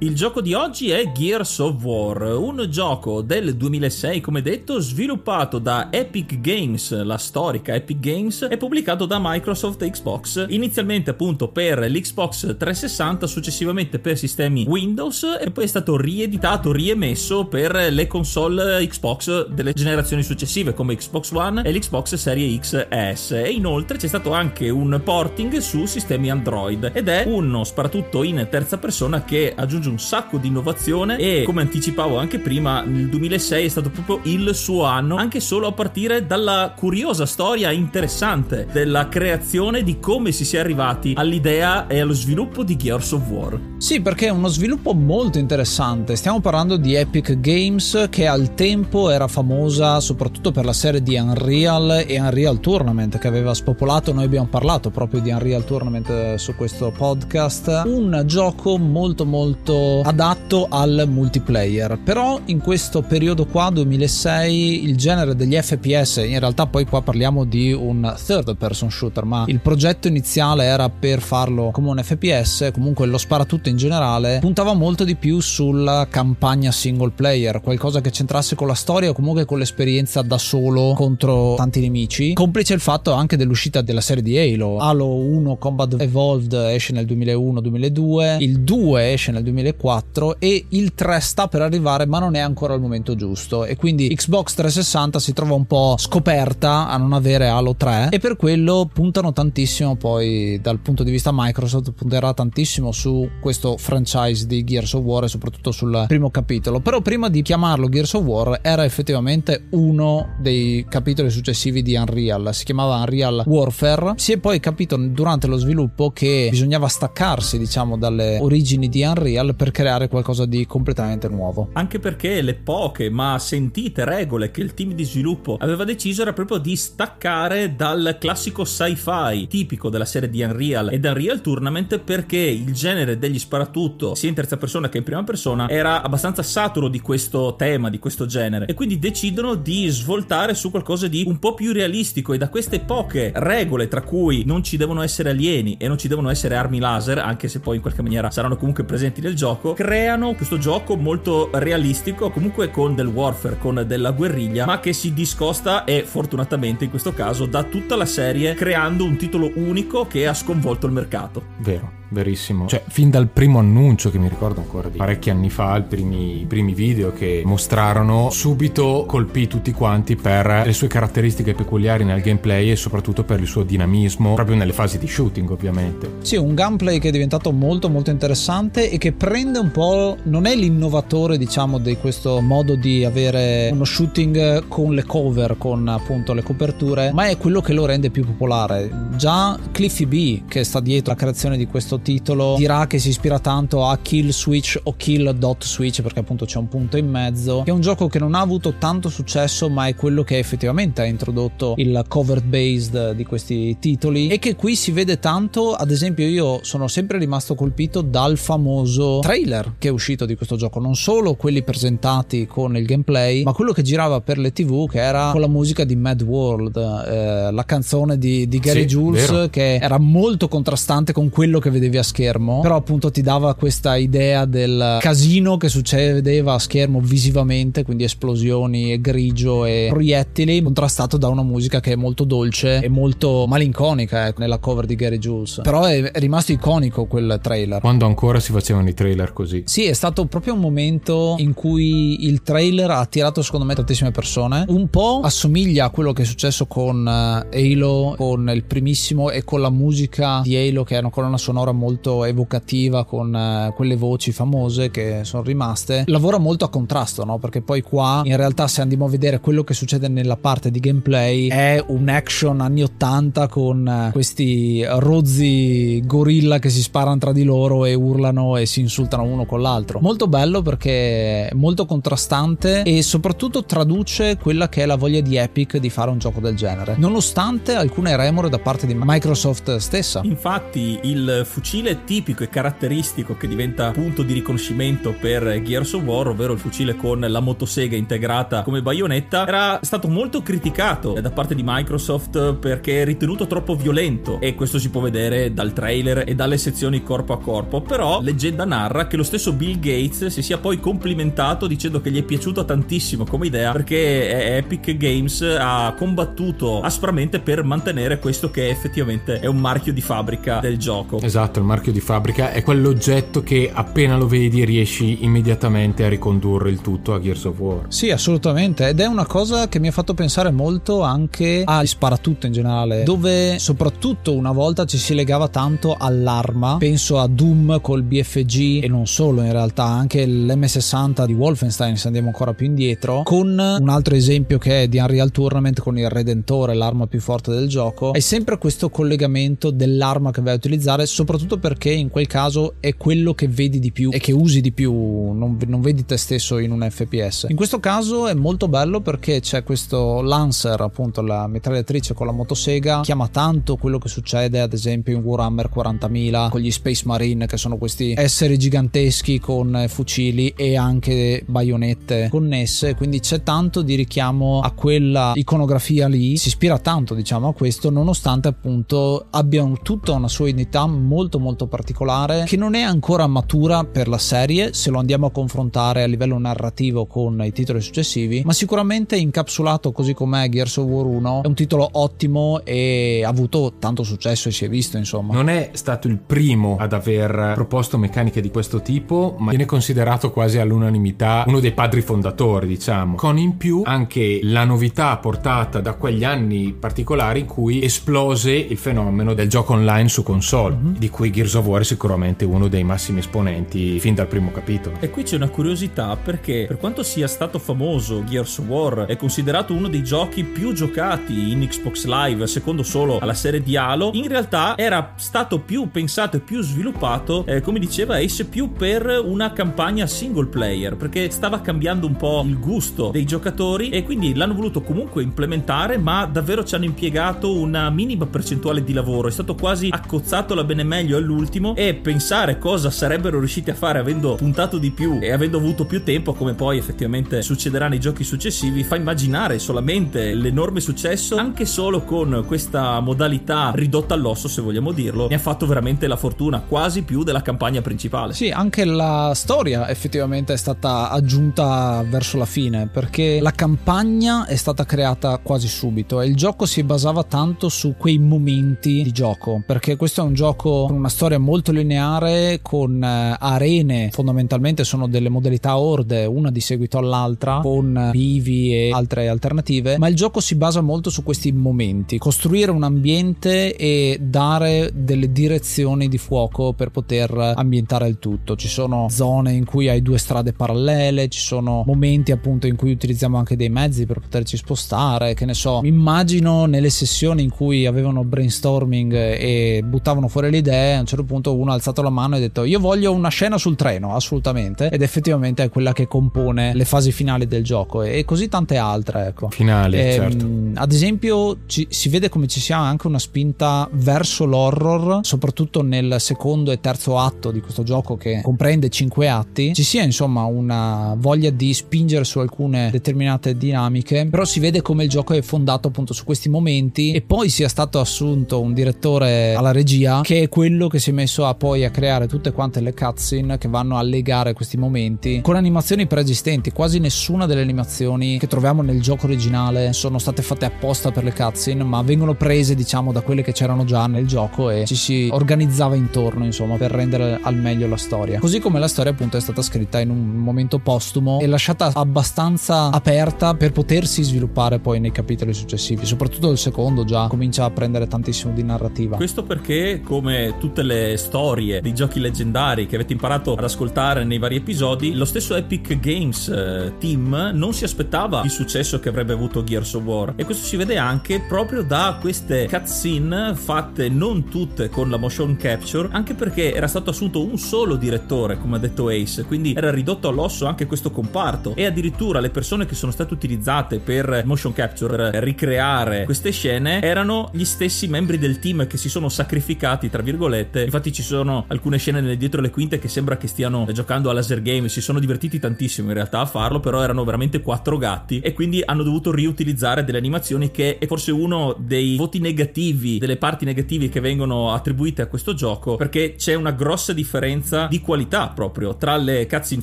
Il 0.00 0.14
gioco 0.14 0.40
di 0.40 0.54
oggi 0.54 0.90
è 0.90 1.10
Gears 1.10 1.58
of 1.58 1.82
War, 1.82 2.22
un 2.38 2.68
gioco 2.70 3.20
del 3.20 3.56
2006, 3.56 4.20
come 4.20 4.42
detto, 4.42 4.78
sviluppato 4.78 5.58
da 5.58 5.88
Epic 5.90 6.38
Games, 6.40 7.02
la 7.02 7.18
storica 7.18 7.74
Epic 7.74 7.98
Games, 7.98 8.46
e 8.48 8.56
pubblicato 8.56 9.06
da 9.06 9.18
Microsoft 9.20 9.84
Xbox, 9.84 10.46
inizialmente 10.50 11.10
appunto 11.10 11.48
per 11.48 11.80
l'Xbox 11.80 12.56
360, 12.56 13.26
successivamente 13.26 13.98
per 13.98 14.16
sistemi 14.16 14.66
Windows 14.68 15.36
e 15.40 15.50
poi 15.50 15.64
è 15.64 15.66
stato 15.66 15.96
rieditato, 15.96 16.70
riemesso 16.70 17.46
per 17.46 17.88
le 17.90 18.06
console 18.06 18.86
Xbox 18.86 19.48
delle 19.48 19.72
generazioni 19.72 20.22
successive 20.22 20.74
come 20.74 20.94
Xbox 20.94 21.32
One 21.32 21.62
e 21.64 21.72
l'Xbox 21.72 22.14
Serie 22.14 22.56
X 22.56 22.86
e 22.88 23.16
S. 23.16 23.32
E 23.32 23.50
inoltre 23.50 23.98
c'è 23.98 24.06
stato 24.06 24.32
anche 24.32 24.70
un 24.70 25.00
porting 25.02 25.56
su 25.56 25.86
sistemi 25.86 26.30
Android 26.30 26.92
ed 26.94 27.08
è 27.08 27.24
uno 27.26 27.64
sparatutto 27.64 28.22
in 28.22 28.46
terza 28.48 28.78
persona 28.78 29.24
che 29.24 29.52
aggiunge 29.56 29.86
un 29.88 29.98
sacco 29.98 30.38
di 30.38 30.48
innovazione 30.48 31.16
e 31.18 31.42
come 31.44 31.62
anticipavo 31.62 32.18
anche 32.18 32.38
prima 32.38 32.82
il 32.84 33.08
2006 33.08 33.64
è 33.64 33.68
stato 33.68 33.90
proprio 33.90 34.20
il 34.24 34.54
suo 34.54 34.84
anno 34.84 35.16
anche 35.16 35.40
solo 35.40 35.66
a 35.66 35.72
partire 35.72 36.26
dalla 36.26 36.74
curiosa 36.76 37.26
storia 37.26 37.70
interessante 37.70 38.66
della 38.72 39.08
creazione 39.08 39.82
di 39.82 39.98
come 39.98 40.32
si 40.32 40.44
sia 40.44 40.60
arrivati 40.60 41.14
all'idea 41.16 41.86
e 41.86 42.00
allo 42.00 42.12
sviluppo 42.12 42.62
di 42.62 42.76
Gears 42.76 43.12
of 43.12 43.28
War. 43.28 43.60
Sì, 43.78 44.00
perché 44.00 44.26
è 44.26 44.30
uno 44.30 44.48
sviluppo 44.48 44.92
molto 44.92 45.38
interessante. 45.38 46.16
Stiamo 46.16 46.40
parlando 46.40 46.76
di 46.76 46.94
Epic 46.94 47.38
Games 47.40 48.06
che 48.10 48.26
al 48.26 48.54
tempo 48.54 49.10
era 49.10 49.28
famosa 49.28 50.00
soprattutto 50.00 50.50
per 50.50 50.64
la 50.64 50.72
serie 50.72 51.02
di 51.02 51.16
Unreal 51.16 52.04
e 52.06 52.20
Unreal 52.20 52.60
Tournament 52.60 53.18
che 53.18 53.28
aveva 53.28 53.54
spopolato. 53.54 54.12
Noi 54.12 54.24
abbiamo 54.24 54.48
parlato 54.48 54.90
proprio 54.90 55.20
di 55.20 55.30
Unreal 55.30 55.64
Tournament 55.64 56.08
eh, 56.08 56.38
su 56.38 56.54
questo 56.54 56.92
podcast. 56.96 57.82
Un 57.86 58.22
gioco 58.26 58.78
molto 58.78 59.24
molto 59.24 59.74
adatto 60.02 60.66
al 60.68 61.06
multiplayer. 61.08 61.98
Però 62.02 62.40
in 62.46 62.58
questo 62.58 63.02
periodo 63.02 63.46
qua, 63.46 63.70
2006, 63.70 64.84
il 64.84 64.96
genere 64.96 65.34
degli 65.34 65.56
FPS, 65.56 66.24
in 66.26 66.38
realtà 66.38 66.66
poi 66.66 66.84
qua 66.84 67.02
parliamo 67.02 67.44
di 67.44 67.72
un 67.72 68.14
third 68.24 68.56
person 68.56 68.90
shooter, 68.90 69.24
ma 69.24 69.44
il 69.46 69.60
progetto 69.60 70.08
iniziale 70.08 70.64
era 70.64 70.88
per 70.88 71.20
farlo 71.20 71.70
come 71.70 71.88
un 71.90 72.00
FPS, 72.02 72.70
comunque 72.72 73.06
lo 73.06 73.18
sparatutto 73.18 73.68
in 73.68 73.76
generale, 73.76 74.38
puntava 74.40 74.74
molto 74.74 75.04
di 75.04 75.14
più 75.14 75.40
sulla 75.40 76.06
campagna 76.10 76.70
single 76.72 77.12
player, 77.14 77.60
qualcosa 77.60 78.00
che 78.00 78.10
c'entrasse 78.10 78.54
con 78.54 78.66
la 78.66 78.74
storia 78.74 79.10
o 79.10 79.12
comunque 79.12 79.44
con 79.44 79.58
l'esperienza 79.58 80.22
da 80.22 80.38
solo 80.38 80.94
contro 80.94 81.54
tanti 81.56 81.80
nemici, 81.80 82.32
complice 82.32 82.74
il 82.74 82.80
fatto 82.80 83.12
anche 83.12 83.36
dell'uscita 83.36 83.82
della 83.82 84.00
serie 84.00 84.22
di 84.22 84.36
Halo. 84.38 84.78
Halo 84.78 85.14
1 85.14 85.56
Combat 85.56 86.00
Evolved 86.00 86.52
esce 86.52 86.92
nel 86.92 87.06
2001-2002, 87.06 88.36
il 88.40 88.60
2 88.60 89.12
esce 89.12 89.32
nel 89.32 89.42
2005 89.42 89.67
2004 89.72 90.36
e 90.38 90.66
il 90.70 90.94
3 90.94 91.20
sta 91.20 91.48
per 91.48 91.62
arrivare 91.62 92.06
ma 92.06 92.18
non 92.18 92.34
è 92.34 92.40
ancora 92.40 92.74
il 92.74 92.80
momento 92.80 93.14
giusto. 93.14 93.64
E 93.64 93.76
quindi 93.76 94.08
Xbox 94.14 94.54
360 94.54 95.18
si 95.18 95.32
trova 95.32 95.54
un 95.54 95.66
po' 95.66 95.96
scoperta 95.98 96.88
a 96.88 96.96
non 96.96 97.12
avere 97.12 97.48
Halo 97.48 97.74
3 97.74 98.08
e 98.10 98.18
per 98.18 98.36
quello 98.36 98.88
puntano 98.92 99.32
tantissimo 99.32 99.96
poi 99.96 100.58
dal 100.60 100.78
punto 100.78 101.02
di 101.02 101.10
vista 101.10 101.30
Microsoft 101.32 101.92
punterà 101.92 102.32
tantissimo 102.32 102.92
su 102.92 103.28
questo 103.40 103.76
franchise 103.76 104.46
di 104.46 104.64
Gears 104.64 104.92
of 104.94 105.02
War 105.02 105.24
e 105.24 105.28
soprattutto 105.28 105.70
sul 105.70 106.04
primo 106.06 106.30
capitolo. 106.30 106.80
Però 106.80 107.00
prima 107.00 107.28
di 107.28 107.42
chiamarlo 107.42 107.88
Gears 107.88 108.14
of 108.14 108.24
War 108.24 108.58
era 108.62 108.84
effettivamente 108.84 109.66
uno 109.70 110.36
dei 110.38 110.84
capitoli 110.88 111.30
successivi 111.30 111.82
di 111.82 111.94
Unreal. 111.94 112.50
Si 112.52 112.64
chiamava 112.64 112.96
Unreal 112.96 113.42
Warfare. 113.46 114.14
Si 114.16 114.32
è 114.32 114.38
poi 114.38 114.60
capito 114.60 114.96
durante 114.96 115.46
lo 115.46 115.56
sviluppo 115.56 116.10
che 116.10 116.48
bisognava 116.50 116.88
staccarsi 116.88 117.58
diciamo 117.58 117.96
dalle 117.96 118.38
origini 118.40 118.88
di 118.88 119.02
Unreal 119.02 119.54
per 119.58 119.72
creare 119.72 120.06
qualcosa 120.06 120.46
di 120.46 120.64
completamente 120.66 121.28
nuovo. 121.28 121.70
Anche 121.72 121.98
perché 121.98 122.40
le 122.42 122.54
poche 122.54 123.10
ma 123.10 123.36
sentite 123.40 124.04
regole 124.04 124.52
che 124.52 124.60
il 124.60 124.72
team 124.72 124.92
di 124.92 125.02
sviluppo 125.02 125.56
aveva 125.58 125.82
deciso 125.82 126.22
era 126.22 126.32
proprio 126.32 126.58
di 126.58 126.76
staccare 126.76 127.74
dal 127.74 128.18
classico 128.20 128.64
sci-fi 128.64 129.48
tipico 129.48 129.90
della 129.90 130.04
serie 130.04 130.30
di 130.30 130.42
Unreal 130.42 130.92
ed 130.92 131.04
Unreal 131.04 131.40
Tournament 131.40 131.98
perché 131.98 132.36
il 132.36 132.72
genere 132.72 133.18
degli 133.18 133.38
sparatutto 133.38 134.14
sia 134.14 134.28
in 134.28 134.36
terza 134.36 134.56
persona 134.56 134.88
che 134.88 134.98
in 134.98 135.04
prima 135.04 135.24
persona 135.24 135.68
era 135.68 136.02
abbastanza 136.02 136.44
saturo 136.44 136.86
di 136.86 137.00
questo 137.00 137.56
tema, 137.56 137.90
di 137.90 137.98
questo 137.98 138.26
genere 138.26 138.66
e 138.66 138.74
quindi 138.74 139.00
decidono 139.00 139.56
di 139.56 139.88
svoltare 139.88 140.54
su 140.54 140.70
qualcosa 140.70 141.08
di 141.08 141.24
un 141.26 141.40
po' 141.40 141.54
più 141.54 141.72
realistico 141.72 142.32
e 142.32 142.38
da 142.38 142.48
queste 142.48 142.78
poche 142.78 143.32
regole 143.34 143.88
tra 143.88 144.02
cui 144.02 144.44
non 144.46 144.62
ci 144.62 144.76
devono 144.76 145.02
essere 145.02 145.30
alieni 145.30 145.76
e 145.80 145.88
non 145.88 145.98
ci 145.98 146.06
devono 146.06 146.30
essere 146.30 146.54
armi 146.54 146.78
laser 146.78 147.18
anche 147.18 147.48
se 147.48 147.58
poi 147.58 147.74
in 147.74 147.82
qualche 147.82 148.02
maniera 148.02 148.30
saranno 148.30 148.56
comunque 148.56 148.84
presenti 148.84 149.20
nel 149.20 149.34
gioco 149.34 149.46
creano 149.56 150.34
questo 150.34 150.58
gioco 150.58 150.96
molto 150.96 151.50
realistico 151.52 152.30
comunque 152.30 152.70
con 152.70 152.94
del 152.94 153.06
warfare 153.06 153.58
con 153.58 153.84
della 153.86 154.10
guerriglia 154.10 154.66
ma 154.66 154.80
che 154.80 154.92
si 154.92 155.12
discosta 155.12 155.84
e 155.84 156.04
fortunatamente 156.04 156.84
in 156.84 156.90
questo 156.90 157.12
caso 157.12 157.46
da 157.46 157.62
tutta 157.64 157.96
la 157.96 158.06
serie 158.06 158.54
creando 158.54 159.04
un 159.04 159.16
titolo 159.16 159.50
unico 159.54 160.06
che 160.06 160.26
ha 160.26 160.34
sconvolto 160.34 160.86
il 160.86 160.92
mercato. 160.92 161.42
Vero 161.58 161.97
verissimo. 162.10 162.66
Cioè, 162.66 162.82
fin 162.88 163.10
dal 163.10 163.28
primo 163.28 163.58
annuncio 163.58 164.10
che 164.10 164.18
mi 164.18 164.28
ricordo 164.28 164.60
ancora 164.60 164.88
di 164.88 164.96
parecchi 164.96 165.30
anni 165.30 165.50
fa, 165.50 165.76
i 165.76 165.82
primi, 165.82 166.40
i 166.40 166.44
primi 166.46 166.74
video 166.74 167.12
che 167.12 167.42
mostrarono, 167.44 168.30
subito 168.30 169.04
colpì 169.06 169.46
tutti 169.46 169.72
quanti 169.72 170.16
per 170.16 170.62
le 170.64 170.72
sue 170.72 170.88
caratteristiche 170.88 171.54
peculiari 171.54 172.04
nel 172.04 172.20
gameplay 172.20 172.70
e 172.70 172.76
soprattutto 172.76 173.24
per 173.24 173.40
il 173.40 173.46
suo 173.46 173.62
dinamismo, 173.62 174.34
proprio 174.34 174.56
nelle 174.56 174.72
fasi 174.72 174.98
di 174.98 175.06
shooting, 175.06 175.50
ovviamente. 175.50 176.14
Sì, 176.22 176.36
un 176.36 176.54
gameplay 176.54 176.98
che 176.98 177.08
è 177.08 177.12
diventato 177.12 177.52
molto 177.52 177.88
molto 177.88 178.10
interessante 178.10 178.90
e 178.90 178.98
che 178.98 179.12
prende 179.12 179.58
un 179.58 179.70
po'. 179.70 180.16
non 180.24 180.46
è 180.46 180.54
l'innovatore, 180.54 181.38
diciamo, 181.38 181.78
di 181.78 181.96
questo 181.96 182.40
modo 182.40 182.74
di 182.74 183.04
avere 183.04 183.70
uno 183.72 183.84
shooting 183.84 184.66
con 184.68 184.94
le 184.94 185.04
cover, 185.04 185.56
con 185.58 185.88
appunto 185.88 186.32
le 186.32 186.42
coperture, 186.42 187.12
ma 187.12 187.26
è 187.26 187.36
quello 187.36 187.60
che 187.60 187.72
lo 187.72 187.86
rende 187.86 188.10
più 188.10 188.24
popolare. 188.24 188.90
Già 189.16 189.58
Cliffy 189.72 190.06
B, 190.06 190.42
che 190.46 190.64
sta 190.64 190.80
dietro 190.80 191.12
la 191.12 191.18
creazione 191.18 191.56
di 191.56 191.66
questo 191.66 191.97
titolo 192.02 192.54
dirà 192.56 192.86
che 192.86 192.98
si 192.98 193.08
ispira 193.08 193.38
tanto 193.38 193.84
a 193.84 193.98
Kill 193.98 194.30
Switch 194.30 194.78
o 194.82 194.94
Kill 194.96 195.30
Dot 195.30 195.64
Switch 195.64 196.02
perché 196.02 196.20
appunto 196.20 196.44
c'è 196.44 196.58
un 196.58 196.68
punto 196.68 196.96
in 196.96 197.08
mezzo. 197.08 197.62
Che 197.64 197.70
è 197.70 197.74
un 197.74 197.80
gioco 197.80 198.08
che 198.08 198.18
non 198.18 198.34
ha 198.34 198.40
avuto 198.40 198.74
tanto 198.78 199.08
successo 199.08 199.68
ma 199.68 199.86
è 199.86 199.94
quello 199.94 200.22
che 200.22 200.38
effettivamente 200.38 201.02
ha 201.02 201.04
introdotto 201.04 201.74
il 201.76 202.04
covered 202.08 202.44
based 202.44 203.12
di 203.12 203.24
questi 203.24 203.76
titoli 203.78 204.28
e 204.28 204.38
che 204.38 204.54
qui 204.54 204.74
si 204.74 204.92
vede 204.92 205.18
tanto. 205.18 205.74
Ad 205.74 205.90
esempio 205.90 206.26
io 206.26 206.60
sono 206.62 206.88
sempre 206.88 207.18
rimasto 207.18 207.54
colpito 207.54 208.00
dal 208.00 208.36
famoso 208.38 209.20
trailer 209.20 209.74
che 209.78 209.88
è 209.88 209.90
uscito 209.90 210.26
di 210.26 210.34
questo 210.36 210.56
gioco. 210.56 210.80
Non 210.80 210.94
solo 210.94 211.34
quelli 211.34 211.62
presentati 211.62 212.46
con 212.46 212.76
il 212.76 212.84
gameplay 212.84 213.42
ma 213.42 213.52
quello 213.52 213.72
che 213.72 213.82
girava 213.82 214.20
per 214.20 214.38
le 214.38 214.52
tv 214.52 214.88
che 214.88 215.00
era 215.00 215.30
con 215.30 215.40
la 215.40 215.48
musica 215.48 215.84
di 215.84 215.96
Mad 215.96 216.22
World 216.22 216.76
eh, 216.76 217.52
la 217.52 217.64
canzone 217.64 218.18
di, 218.18 218.46
di 218.48 218.58
Gary 218.58 218.80
sì, 218.80 218.86
Jules 218.86 219.30
vero. 219.30 219.48
che 219.48 219.76
era 219.76 219.98
molto 219.98 220.48
contrastante 220.48 221.12
con 221.12 221.30
quello 221.30 221.58
che 221.58 221.70
vedevi 221.70 221.87
vedevi 221.88 221.98
a 221.98 222.02
schermo, 222.02 222.60
però 222.60 222.76
appunto 222.76 223.10
ti 223.10 223.22
dava 223.22 223.54
questa 223.54 223.96
idea 223.96 224.44
del 224.44 224.98
casino 225.00 225.56
che 225.56 225.68
succedeva 225.68 226.54
a 226.54 226.58
schermo 226.58 227.00
visivamente, 227.00 227.82
quindi 227.82 228.04
esplosioni 228.04 228.92
e 228.92 229.00
grigio 229.00 229.64
e 229.64 229.88
proiettili, 229.90 230.62
contrastato 230.62 231.16
da 231.16 231.28
una 231.28 231.42
musica 231.42 231.80
che 231.80 231.92
è 231.92 231.96
molto 231.96 232.24
dolce 232.24 232.80
e 232.80 232.88
molto 232.88 233.46
malinconica 233.48 234.28
eh, 234.28 234.34
nella 234.36 234.58
cover 234.58 234.86
di 234.86 234.94
Gary 234.94 235.18
Jules. 235.18 235.60
Però 235.62 235.84
è, 235.84 236.10
rimasto 236.14 236.52
iconico 236.52 237.06
quel 237.06 237.40
trailer. 237.42 237.80
Quando 237.80 238.06
ancora 238.06 238.38
si 238.38 238.52
facevano 238.52 238.88
i 238.88 238.94
trailer 238.94 239.32
così. 239.32 239.62
Sì, 239.66 239.84
è 239.84 239.92
stato 239.92 240.26
proprio 240.26 240.54
un 240.54 240.60
momento 240.60 241.34
in 241.38 241.54
cui 241.54 242.26
il 242.26 242.42
trailer 242.42 242.90
ha 242.90 242.98
attirato 242.98 243.42
secondo 243.42 243.64
me 243.64 243.74
tantissime 243.74 244.10
persone. 244.10 244.64
Un 244.68 244.88
po' 244.88 245.20
assomiglia 245.22 245.86
a 245.86 245.90
quello 245.90 246.12
che 246.12 246.22
è 246.22 246.24
successo 246.24 246.66
con 246.66 247.06
eh, 247.06 247.72
Halo, 247.72 248.14
con 248.16 248.50
il 248.52 248.64
primissimo 248.64 249.30
e 249.30 249.44
con 249.44 249.60
la 249.60 249.70
musica 249.70 250.40
di 250.42 250.56
Halo 250.56 250.84
che 250.84 250.96
è 250.96 250.98
una 250.98 251.10
colonna 251.10 251.38
sonora 251.38 251.72
molto 251.78 252.24
evocativa 252.24 253.04
con 253.04 253.34
eh, 253.34 253.72
quelle 253.74 253.96
voci 253.96 254.32
famose 254.32 254.90
che 254.90 255.20
sono 255.22 255.42
rimaste 255.42 256.04
lavora 256.06 256.38
molto 256.38 256.64
a 256.64 256.68
contrasto 256.68 257.24
no? 257.24 257.38
perché 257.38 257.62
poi 257.62 257.80
qua 257.80 258.22
in 258.24 258.36
realtà 258.36 258.66
se 258.66 258.82
andiamo 258.82 259.06
a 259.06 259.08
vedere 259.08 259.40
quello 259.40 259.64
che 259.64 259.72
succede 259.72 260.08
nella 260.08 260.36
parte 260.36 260.70
di 260.70 260.80
gameplay 260.80 261.48
è 261.48 261.82
un 261.86 262.08
action 262.08 262.60
anni 262.60 262.82
80 262.82 263.48
con 263.48 263.86
eh, 263.86 264.10
questi 264.12 264.84
rozzi 264.84 266.02
gorilla 266.04 266.58
che 266.58 266.68
si 266.68 266.82
sparano 266.82 267.18
tra 267.18 267.32
di 267.32 267.44
loro 267.44 267.84
e 267.84 267.94
urlano 267.94 268.56
e 268.56 268.66
si 268.66 268.80
insultano 268.80 269.22
uno 269.22 269.46
con 269.46 269.62
l'altro 269.62 270.00
molto 270.00 270.26
bello 270.26 270.60
perché 270.60 271.48
è 271.48 271.54
molto 271.54 271.86
contrastante 271.86 272.82
e 272.82 273.02
soprattutto 273.02 273.64
traduce 273.64 274.36
quella 274.36 274.68
che 274.68 274.82
è 274.82 274.86
la 274.86 274.96
voglia 274.96 275.20
di 275.20 275.36
Epic 275.36 275.76
di 275.76 275.90
fare 275.90 276.10
un 276.10 276.18
gioco 276.18 276.40
del 276.40 276.56
genere 276.56 276.96
nonostante 276.98 277.74
alcune 277.74 278.16
remore 278.16 278.48
da 278.48 278.58
parte 278.58 278.86
di 278.86 278.96
Microsoft 278.98 279.76
stessa 279.76 280.20
infatti 280.24 280.98
il 281.02 281.42
fucile 281.44 281.67
tipico 282.04 282.42
e 282.42 282.48
caratteristico 282.48 283.36
che 283.36 283.46
diventa 283.46 283.90
punto 283.90 284.22
di 284.22 284.32
riconoscimento 284.32 285.12
per 285.12 285.60
Gears 285.62 285.92
of 285.92 286.02
War, 286.02 286.28
ovvero 286.28 286.54
il 286.54 286.58
fucile 286.58 286.96
con 286.96 287.20
la 287.20 287.40
motosega 287.40 287.94
integrata 287.94 288.62
come 288.62 288.80
baionetta, 288.80 289.46
era 289.46 289.78
stato 289.82 290.08
molto 290.08 290.40
criticato 290.40 291.12
da 291.20 291.30
parte 291.30 291.54
di 291.54 291.62
Microsoft 291.62 292.54
perché 292.54 293.04
ritenuto 293.04 293.46
troppo 293.46 293.76
violento 293.76 294.40
e 294.40 294.54
questo 294.54 294.78
si 294.78 294.88
può 294.88 295.02
vedere 295.02 295.52
dal 295.52 295.74
trailer 295.74 296.24
e 296.26 296.34
dalle 296.34 296.56
sezioni 296.56 297.02
corpo 297.02 297.34
a 297.34 297.38
corpo, 297.38 297.82
però 297.82 298.22
leggenda 298.22 298.64
narra 298.64 299.06
che 299.06 299.18
lo 299.18 299.22
stesso 299.22 299.52
Bill 299.52 299.78
Gates 299.78 300.26
si 300.26 300.40
sia 300.40 300.56
poi 300.56 300.80
complimentato 300.80 301.66
dicendo 301.66 302.00
che 302.00 302.10
gli 302.10 302.18
è 302.18 302.22
piaciuto 302.22 302.64
tantissimo 302.64 303.24
come 303.24 303.46
idea 303.46 303.72
perché 303.72 304.56
Epic 304.56 304.96
Games 304.96 305.42
ha 305.42 305.94
combattuto 305.98 306.80
aspramente 306.80 307.40
per 307.40 307.62
mantenere 307.62 308.18
questo 308.18 308.50
che 308.50 308.70
effettivamente 308.70 309.38
è 309.40 309.46
un 309.46 309.58
marchio 309.58 309.92
di 309.92 310.00
fabbrica 310.00 310.60
del 310.60 310.78
gioco. 310.78 311.20
Esatto, 311.20 311.57
il 311.58 311.64
marchio 311.64 311.92
di 311.92 312.00
fabbrica 312.00 312.52
è 312.52 312.62
quell'oggetto 312.62 313.42
che 313.42 313.70
appena 313.72 314.16
lo 314.16 314.26
vedi 314.26 314.64
riesci 314.64 315.24
immediatamente 315.24 316.04
a 316.04 316.08
ricondurre 316.08 316.70
il 316.70 316.80
tutto 316.80 317.14
a 317.14 317.20
Gears 317.20 317.44
of 317.44 317.58
War. 317.58 317.84
Sì, 317.88 318.10
assolutamente, 318.10 318.88
ed 318.88 319.00
è 319.00 319.06
una 319.06 319.26
cosa 319.26 319.68
che 319.68 319.78
mi 319.78 319.88
ha 319.88 319.92
fatto 319.92 320.14
pensare 320.14 320.50
molto 320.50 321.02
anche 321.02 321.62
a 321.64 321.84
sparatutto 321.84 322.46
in 322.46 322.52
generale, 322.52 323.02
dove 323.02 323.58
soprattutto 323.58 324.34
una 324.34 324.52
volta 324.52 324.84
ci 324.84 324.98
si 324.98 325.14
legava 325.14 325.48
tanto 325.48 325.96
all'arma, 325.98 326.76
penso 326.78 327.18
a 327.18 327.26
Doom 327.26 327.80
col 327.80 328.02
BFG 328.02 328.82
e 328.84 328.88
non 328.88 329.06
solo 329.06 329.42
in 329.42 329.52
realtà, 329.52 329.84
anche 329.84 330.24
l'M60 330.26 331.24
di 331.26 331.32
Wolfenstein 331.32 331.96
se 331.96 332.06
andiamo 332.06 332.28
ancora 332.28 332.54
più 332.54 332.66
indietro, 332.66 333.22
con 333.24 333.48
un 333.48 333.88
altro 333.88 334.14
esempio 334.14 334.58
che 334.58 334.82
è 334.82 334.88
di 334.88 334.98
Unreal 334.98 335.30
Tournament 335.30 335.80
con 335.80 335.98
il 335.98 336.08
Redentore, 336.08 336.74
l'arma 336.74 337.06
più 337.06 337.20
forte 337.20 337.50
del 337.50 337.68
gioco, 337.68 338.12
è 338.12 338.20
sempre 338.20 338.58
questo 338.58 338.90
collegamento 338.90 339.70
dell'arma 339.70 340.30
che 340.30 340.40
vai 340.40 340.52
a 340.52 340.56
utilizzare, 340.56 341.06
soprattutto 341.06 341.37
soprattutto 341.38 341.58
perché 341.58 341.90
in 341.90 342.10
quel 342.10 342.26
caso 342.26 342.74
è 342.80 342.96
quello 342.96 343.32
che 343.32 343.46
vedi 343.48 343.78
di 343.78 343.92
più 343.92 344.10
e 344.12 344.18
che 344.18 344.32
usi 344.32 344.60
di 344.60 344.72
più, 344.72 344.92
non, 344.92 345.56
non, 345.66 345.80
vedi 345.80 346.04
te 346.04 346.16
stesso 346.16 346.58
in 346.58 346.72
un 346.72 346.86
FPS. 346.88 347.46
In 347.48 347.56
questo 347.56 347.78
caso 347.78 348.26
è 348.26 348.34
molto 348.34 348.68
bello 348.68 349.00
perché 349.00 349.40
c'è 349.40 349.62
questo 349.62 350.20
Lancer, 350.20 350.80
appunto 350.80 351.22
la 351.22 351.46
mitragliatrice 351.46 352.14
con 352.14 352.26
la 352.26 352.32
motosega, 352.32 353.02
chiama 353.02 353.28
tanto 353.28 353.76
quello 353.76 353.98
che 353.98 354.08
succede 354.08 354.60
ad 354.60 354.72
esempio 354.72 355.16
in 355.16 355.22
Warhammer 355.22 355.70
40.000 355.74 356.50
con 356.50 356.60
gli 356.60 356.70
Space 356.70 357.02
Marine 357.06 357.46
che 357.46 357.56
sono 357.56 357.76
questi 357.76 358.14
esseri 358.16 358.58
giganteschi 358.58 359.38
con 359.38 359.86
fucili 359.88 360.52
e 360.56 360.76
anche 360.76 361.44
baionette 361.46 362.28
connesse, 362.30 362.94
quindi 362.94 363.20
c'è 363.20 363.42
tanto 363.42 363.82
di 363.82 363.94
richiamo 363.94 364.60
a 364.60 364.72
quella 364.72 365.32
iconografia 365.34 366.08
lì, 366.08 366.36
si 366.36 366.48
ispira 366.48 366.78
tanto 366.78 367.14
diciamo 367.14 367.48
a 367.48 367.54
questo 367.54 367.90
nonostante 367.90 368.48
appunto 368.48 369.26
abbia 369.30 369.66
tutta 369.82 370.12
una 370.12 370.28
sua 370.28 370.48
unità 370.48 370.86
molto 370.86 371.27
molto 371.28 371.38
molto 371.38 371.66
particolare 371.66 372.44
che 372.46 372.56
non 372.56 372.74
è 372.74 372.80
ancora 372.80 373.26
matura 373.26 373.84
per 373.84 374.08
la 374.08 374.18
serie 374.18 374.72
se 374.72 374.90
lo 374.90 374.98
andiamo 374.98 375.26
a 375.26 375.30
confrontare 375.30 376.02
a 376.02 376.06
livello 376.06 376.38
narrativo 376.38 377.04
con 377.06 377.42
i 377.44 377.52
titoli 377.52 377.82
successivi, 377.82 378.42
ma 378.44 378.52
sicuramente 378.54 379.16
incapsulato 379.16 379.92
così 379.92 380.14
com'è 380.14 380.48
Gears 380.48 380.78
of 380.78 380.86
War 380.86 381.04
1 381.04 381.42
è 381.42 381.46
un 381.46 381.54
titolo 381.54 381.88
ottimo 381.92 382.64
e 382.64 383.22
ha 383.24 383.28
avuto 383.28 383.74
tanto 383.78 384.02
successo 384.02 384.48
e 384.48 384.52
si 384.52 384.64
è 384.64 384.68
visto 384.68 384.96
insomma. 384.96 385.34
Non 385.34 385.50
è 385.50 385.70
stato 385.74 386.08
il 386.08 386.16
primo 386.16 386.76
ad 386.78 386.92
aver 386.92 387.52
proposto 387.54 387.98
meccaniche 387.98 388.40
di 388.40 388.50
questo 388.50 388.80
tipo, 388.80 389.36
ma 389.38 389.50
viene 389.50 389.66
considerato 389.66 390.30
quasi 390.30 390.58
all'unanimità 390.58 391.44
uno 391.46 391.60
dei 391.60 391.72
padri 391.72 392.00
fondatori, 392.00 392.66
diciamo. 392.66 393.16
Con 393.16 393.36
in 393.36 393.56
più 393.56 393.82
anche 393.84 394.40
la 394.42 394.64
novità 394.64 395.16
portata 395.18 395.80
da 395.80 395.94
quegli 395.94 396.24
anni 396.24 396.72
particolari 396.72 397.40
in 397.40 397.46
cui 397.46 397.82
esplose 397.82 398.52
il 398.52 398.76
fenomeno 398.78 399.34
del 399.34 399.48
gioco 399.48 399.74
online 399.74 400.08
su 400.08 400.22
console, 400.22 400.76
mm-hmm. 400.76 400.94
di 400.94 401.08
cui 401.18 401.32
Gears 401.32 401.54
of 401.54 401.66
War 401.66 401.80
è 401.80 401.84
sicuramente 401.84 402.44
uno 402.44 402.68
dei 402.68 402.84
massimi 402.84 403.18
esponenti 403.18 403.98
fin 403.98 404.14
dal 404.14 404.28
primo 404.28 404.52
capitolo. 404.52 404.98
E 405.00 405.10
qui 405.10 405.24
c'è 405.24 405.34
una 405.34 405.48
curiosità 405.48 406.16
perché 406.16 406.66
per 406.68 406.76
quanto 406.76 407.02
sia 407.02 407.26
stato 407.26 407.58
famoso 407.58 408.22
Gears 408.22 408.58
of 408.58 408.66
War 408.68 409.06
è 409.06 409.16
considerato 409.16 409.74
uno 409.74 409.88
dei 409.88 410.04
giochi 410.04 410.44
più 410.44 410.72
giocati 410.72 411.50
in 411.50 411.66
Xbox 411.66 412.04
Live 412.04 412.46
secondo 412.46 412.84
solo 412.84 413.18
alla 413.18 413.34
serie 413.34 413.60
di 413.60 413.76
Halo, 413.76 414.12
in 414.14 414.28
realtà 414.28 414.76
era 414.76 415.14
stato 415.16 415.58
più 415.58 415.90
pensato 415.90 416.36
e 416.36 416.40
più 416.40 416.62
sviluppato, 416.62 417.44
eh, 417.46 417.62
come 417.62 417.80
diceva 417.80 418.18
Ace, 418.18 418.44
più 418.44 418.70
per 418.70 419.20
una 419.24 419.52
campagna 419.52 420.06
single 420.06 420.46
player, 420.46 420.94
perché 420.94 421.32
stava 421.32 421.60
cambiando 421.60 422.06
un 422.06 422.14
po' 422.14 422.44
il 422.46 422.60
gusto 422.60 423.10
dei 423.10 423.26
giocatori 423.26 423.88
e 423.88 424.04
quindi 424.04 424.36
l'hanno 424.36 424.54
voluto 424.54 424.82
comunque 424.82 425.24
implementare, 425.24 425.98
ma 425.98 426.26
davvero 426.26 426.62
ci 426.62 426.76
hanno 426.76 426.84
impiegato 426.84 427.56
una 427.56 427.90
minima 427.90 428.24
percentuale 428.24 428.84
di 428.84 428.92
lavoro, 428.92 429.26
è 429.26 429.32
stato 429.32 429.56
quasi 429.56 429.88
accozzato 429.90 430.54
la 430.54 430.62
bene 430.62 430.84
meglio 430.84 431.06
all'ultimo 431.16 431.74
e 431.74 431.94
pensare 431.94 432.58
cosa 432.58 432.90
sarebbero 432.90 433.38
riusciti 433.38 433.70
a 433.70 433.74
fare 433.74 433.98
avendo 433.98 434.34
puntato 434.34 434.78
di 434.78 434.90
più 434.90 435.18
e 435.20 435.32
avendo 435.32 435.58
avuto 435.58 435.84
più 435.84 436.02
tempo, 436.04 436.34
come 436.34 436.54
poi 436.54 436.78
effettivamente 436.78 437.42
succederà 437.42 437.88
nei 437.88 438.00
giochi 438.00 438.24
successivi, 438.24 438.84
fa 438.84 438.96
immaginare 438.96 439.58
solamente 439.58 440.34
l'enorme 440.34 440.80
successo 440.80 441.36
anche 441.36 441.64
solo 441.64 442.02
con 442.02 442.44
questa 442.46 443.00
modalità 443.00 443.72
ridotta 443.74 444.14
all'osso, 444.14 444.48
se 444.48 444.60
vogliamo 444.60 444.92
dirlo, 444.92 445.28
ne 445.28 445.34
ha 445.34 445.38
fatto 445.38 445.66
veramente 445.66 446.06
la 446.06 446.16
fortuna, 446.16 446.60
quasi 446.60 447.02
più 447.02 447.22
della 447.22 447.42
campagna 447.42 447.80
principale. 447.80 448.34
Sì, 448.34 448.50
anche 448.50 448.84
la 448.84 449.32
storia 449.34 449.88
effettivamente 449.88 450.52
è 450.52 450.56
stata 450.56 451.10
aggiunta 451.10 452.04
verso 452.08 452.36
la 452.36 452.46
fine, 452.46 452.88
perché 452.92 453.40
la 453.40 453.52
campagna 453.52 454.46
è 454.46 454.56
stata 454.56 454.84
creata 454.84 455.38
quasi 455.38 455.68
subito 455.68 456.20
e 456.20 456.26
il 456.26 456.36
gioco 456.36 456.66
si 456.66 456.82
basava 456.82 457.24
tanto 457.24 457.68
su 457.68 457.94
quei 457.96 458.18
momenti 458.18 459.02
di 459.02 459.12
gioco, 459.12 459.62
perché 459.64 459.96
questo 459.96 460.22
è 460.22 460.24
un 460.24 460.34
gioco 460.34 460.86
una 460.98 461.08
storia 461.08 461.38
molto 461.38 461.72
lineare, 461.72 462.58
con 462.60 463.02
eh, 463.02 463.36
arene, 463.38 464.10
fondamentalmente 464.12 464.84
sono 464.84 465.06
delle 465.06 465.28
modalità 465.28 465.78
orde, 465.78 466.26
una 466.26 466.50
di 466.50 466.60
seguito 466.60 466.98
all'altra, 466.98 467.60
con 467.62 468.10
bivi 468.12 468.74
e 468.74 468.90
altre 468.92 469.28
alternative, 469.28 469.96
ma 469.96 470.08
il 470.08 470.16
gioco 470.16 470.40
si 470.40 470.56
basa 470.56 470.80
molto 470.80 471.08
su 471.08 471.22
questi 471.22 471.52
momenti, 471.52 472.18
costruire 472.18 472.70
un 472.70 472.82
ambiente 472.82 473.76
e 473.76 474.18
dare 474.20 474.90
delle 474.92 475.30
direzioni 475.32 476.08
di 476.08 476.18
fuoco 476.18 476.72
per 476.72 476.90
poter 476.90 477.32
ambientare 477.54 478.08
il 478.08 478.18
tutto. 478.18 478.56
Ci 478.56 478.68
sono 478.68 479.06
zone 479.08 479.52
in 479.52 479.64
cui 479.64 479.88
hai 479.88 480.02
due 480.02 480.18
strade 480.18 480.52
parallele, 480.52 481.28
ci 481.28 481.40
sono 481.40 481.84
momenti 481.86 482.32
appunto 482.32 482.66
in 482.66 482.74
cui 482.76 482.90
utilizziamo 482.90 483.38
anche 483.38 483.56
dei 483.56 483.70
mezzi 483.70 484.04
per 484.04 484.18
poterci 484.18 484.56
spostare, 484.56 485.34
che 485.34 485.44
ne 485.44 485.54
so, 485.54 485.80
immagino 485.84 486.66
nelle 486.66 486.90
sessioni 486.90 487.44
in 487.44 487.50
cui 487.50 487.86
avevano 487.86 488.24
brainstorming 488.24 489.12
e 489.12 489.82
buttavano 489.84 490.26
fuori 490.26 490.50
le 490.50 490.56
idee, 490.58 490.87
a 490.94 491.00
un 491.00 491.06
certo 491.06 491.24
punto 491.24 491.54
uno 491.54 491.70
ha 491.70 491.74
alzato 491.74 492.02
la 492.02 492.10
mano 492.10 492.34
e 492.34 492.38
ha 492.38 492.40
detto 492.40 492.64
io 492.64 492.78
voglio 492.78 493.12
una 493.12 493.28
scena 493.28 493.58
sul 493.58 493.76
treno, 493.76 494.14
assolutamente, 494.14 494.88
ed 494.90 495.02
effettivamente 495.02 495.62
è 495.62 495.68
quella 495.68 495.92
che 495.92 496.06
compone 496.06 496.74
le 496.74 496.84
fasi 496.84 497.12
finali 497.12 497.46
del 497.46 497.64
gioco 497.64 498.02
e 498.02 498.24
così 498.24 498.48
tante 498.48 498.76
altre, 498.76 499.28
ecco. 499.28 499.48
Finali, 499.50 499.96
e, 499.96 500.00
ehm, 500.00 500.14
certo. 500.14 500.48
Ad 500.74 500.92
esempio 500.92 501.58
ci, 501.66 501.86
si 501.90 502.08
vede 502.08 502.28
come 502.28 502.46
ci 502.46 502.60
sia 502.60 502.78
anche 502.78 503.06
una 503.06 503.18
spinta 503.18 503.88
verso 503.92 504.44
l'horror, 504.44 505.20
soprattutto 505.22 505.82
nel 505.82 506.16
secondo 506.18 506.70
e 506.70 506.80
terzo 506.80 507.18
atto 507.18 507.50
di 507.50 507.60
questo 507.60 507.82
gioco 507.82 508.16
che 508.16 508.40
comprende 508.42 508.88
cinque 508.88 509.28
atti, 509.28 509.74
ci 509.74 509.82
sia 509.82 510.02
insomma 510.02 510.44
una 510.44 511.14
voglia 511.16 511.50
di 511.50 511.72
spingere 511.74 512.24
su 512.24 512.38
alcune 512.38 512.90
determinate 512.90 513.56
dinamiche, 513.56 514.26
però 514.30 514.44
si 514.44 514.60
vede 514.60 514.82
come 514.82 515.04
il 515.04 515.10
gioco 515.10 515.34
è 515.34 515.42
fondato 515.42 515.88
appunto 515.88 516.12
su 516.12 516.24
questi 516.24 516.48
momenti 516.48 517.12
e 517.12 517.20
poi 517.20 517.48
sia 517.48 517.68
stato 517.68 518.00
assunto 518.00 518.60
un 518.60 518.72
direttore 518.72 519.54
alla 519.54 519.72
regia 519.72 520.20
che 520.22 520.42
è 520.42 520.48
quello 520.48 520.77
che 520.86 521.00
si 521.00 521.10
è 521.10 521.12
messo 521.12 521.46
a 521.46 521.54
poi 521.54 521.84
a 521.84 521.90
creare 521.90 522.28
tutte 522.28 522.52
quante 522.52 522.80
le 522.80 522.94
cutscene 522.94 523.58
che 523.58 523.66
vanno 523.66 523.96
a 523.96 524.02
legare 524.02 524.52
questi 524.52 524.76
momenti 524.76 525.40
con 525.40 525.56
animazioni 525.56 526.06
preesistenti, 526.06 526.70
quasi 526.70 527.00
nessuna 527.00 527.46
delle 527.46 527.62
animazioni 527.62 528.38
che 528.38 528.46
troviamo 528.46 528.82
nel 528.82 529.00
gioco 529.00 529.26
originale 529.26 529.92
sono 529.92 530.18
state 530.18 530.42
fatte 530.42 530.66
apposta 530.66 531.10
per 531.10 531.24
le 531.24 531.32
cutscene, 531.32 531.82
ma 531.82 532.02
vengono 532.02 532.34
prese 532.34 532.76
diciamo 532.76 533.10
da 533.10 533.22
quelle 533.22 533.42
che 533.42 533.52
c'erano 533.52 533.84
già 533.84 534.06
nel 534.06 534.26
gioco 534.26 534.70
e 534.70 534.84
ci 534.84 534.94
si 534.94 535.28
organizzava 535.32 535.96
intorno 535.96 536.44
insomma 536.44 536.76
per 536.76 536.92
rendere 536.92 537.40
al 537.42 537.56
meglio 537.56 537.88
la 537.88 537.96
storia. 537.96 538.38
Così 538.38 538.60
come 538.60 538.78
la 538.78 538.88
storia 538.88 539.12
appunto 539.12 539.36
è 539.36 539.40
stata 539.40 539.62
scritta 539.62 539.98
in 539.98 540.10
un 540.10 540.36
momento 540.36 540.78
postumo 540.78 541.40
e 541.40 541.46
lasciata 541.46 541.90
abbastanza 541.94 542.90
aperta 542.90 543.54
per 543.54 543.72
potersi 543.72 544.22
sviluppare 544.22 544.78
poi 544.78 545.00
nei 545.00 545.12
capitoli 545.12 545.54
successivi, 545.54 546.04
soprattutto 546.04 546.50
il 546.50 546.58
secondo 546.58 547.04
già 547.04 547.26
comincia 547.28 547.64
a 547.64 547.70
prendere 547.70 548.06
tantissimo 548.06 548.52
di 548.52 548.62
narrativa. 548.62 549.16
Questo 549.16 549.42
perché 549.42 550.02
come 550.04 550.54
tutte 550.68 550.82
le 550.82 551.16
storie 551.16 551.80
dei 551.80 551.94
giochi 551.94 552.20
leggendari 552.20 552.86
che 552.86 552.96
avete 552.96 553.14
imparato 553.14 553.54
ad 553.54 553.64
ascoltare 553.64 554.24
nei 554.24 554.36
vari 554.36 554.56
episodi, 554.56 555.14
lo 555.14 555.24
stesso 555.24 555.56
Epic 555.56 555.98
Games 555.98 556.48
eh, 556.48 556.92
team 556.98 557.52
non 557.54 557.72
si 557.72 557.84
aspettava 557.84 558.42
il 558.42 558.50
successo 558.50 559.00
che 559.00 559.08
avrebbe 559.08 559.32
avuto 559.32 559.64
Gears 559.64 559.94
of 559.94 560.02
War 560.02 560.34
e 560.36 560.44
questo 560.44 560.66
si 560.66 560.76
vede 560.76 560.98
anche 560.98 561.40
proprio 561.40 561.82
da 561.82 562.18
queste 562.20 562.68
cutscene 562.68 563.54
fatte 563.54 564.10
non 564.10 564.50
tutte 564.50 564.90
con 564.90 565.08
la 565.08 565.16
motion 565.16 565.56
capture, 565.56 566.10
anche 566.12 566.34
perché 566.34 566.74
era 566.74 566.86
stato 566.86 567.10
assunto 567.10 567.42
un 567.42 567.56
solo 567.56 567.96
direttore, 567.96 568.58
come 568.58 568.76
ha 568.76 568.78
detto 568.78 569.08
Ace, 569.08 569.44
quindi 569.44 569.72
era 569.72 569.90
ridotto 569.90 570.28
all'osso 570.28 570.66
anche 570.66 570.84
questo 570.84 571.10
comparto 571.10 571.74
e 571.76 571.86
addirittura 571.86 572.40
le 572.40 572.50
persone 572.50 572.84
che 572.84 572.94
sono 572.94 573.10
state 573.10 573.32
utilizzate 573.32 574.00
per 574.00 574.42
motion 574.44 574.74
capture, 574.74 575.30
per 575.30 575.42
ricreare 575.42 576.24
queste 576.24 576.50
scene, 576.50 577.00
erano 577.00 577.48
gli 577.52 577.64
stessi 577.64 578.06
membri 578.06 578.36
del 578.36 578.58
team 578.58 578.86
che 578.86 578.98
si 578.98 579.08
sono 579.08 579.30
sacrificati, 579.30 580.10
tra 580.10 580.20
virgolette. 580.20 580.56
Infatti 580.72 581.12
ci 581.12 581.22
sono 581.22 581.64
alcune 581.68 581.98
scene 581.98 582.36
dietro 582.36 582.60
le 582.60 582.70
quinte 582.70 582.98
che 582.98 583.08
sembra 583.08 583.36
che 583.36 583.46
stiano 583.46 583.86
giocando 583.92 584.30
a 584.30 584.32
laser 584.32 584.62
game, 584.62 584.88
si 584.88 585.00
sono 585.00 585.18
divertiti 585.18 585.58
tantissimo 585.58 586.08
in 586.08 586.14
realtà 586.14 586.40
a 586.40 586.46
farlo, 586.46 586.80
però 586.80 587.02
erano 587.02 587.24
veramente 587.24 587.60
quattro 587.60 587.96
gatti 587.96 588.40
e 588.40 588.52
quindi 588.52 588.82
hanno 588.84 589.02
dovuto 589.02 589.32
riutilizzare 589.32 590.04
delle 590.04 590.18
animazioni 590.18 590.70
che 590.70 590.98
è 590.98 591.06
forse 591.06 591.30
uno 591.30 591.74
dei 591.78 592.16
voti 592.16 592.38
negativi, 592.38 593.18
delle 593.18 593.36
parti 593.36 593.64
negative 593.64 594.08
che 594.08 594.20
vengono 594.20 594.72
attribuite 594.72 595.22
a 595.22 595.26
questo 595.26 595.54
gioco, 595.54 595.96
perché 595.96 596.34
c'è 596.36 596.54
una 596.54 596.72
grossa 596.72 597.12
differenza 597.12 597.86
di 597.86 598.00
qualità 598.00 598.48
proprio 598.48 598.96
tra 598.96 599.16
le 599.16 599.46
cutscene 599.46 599.82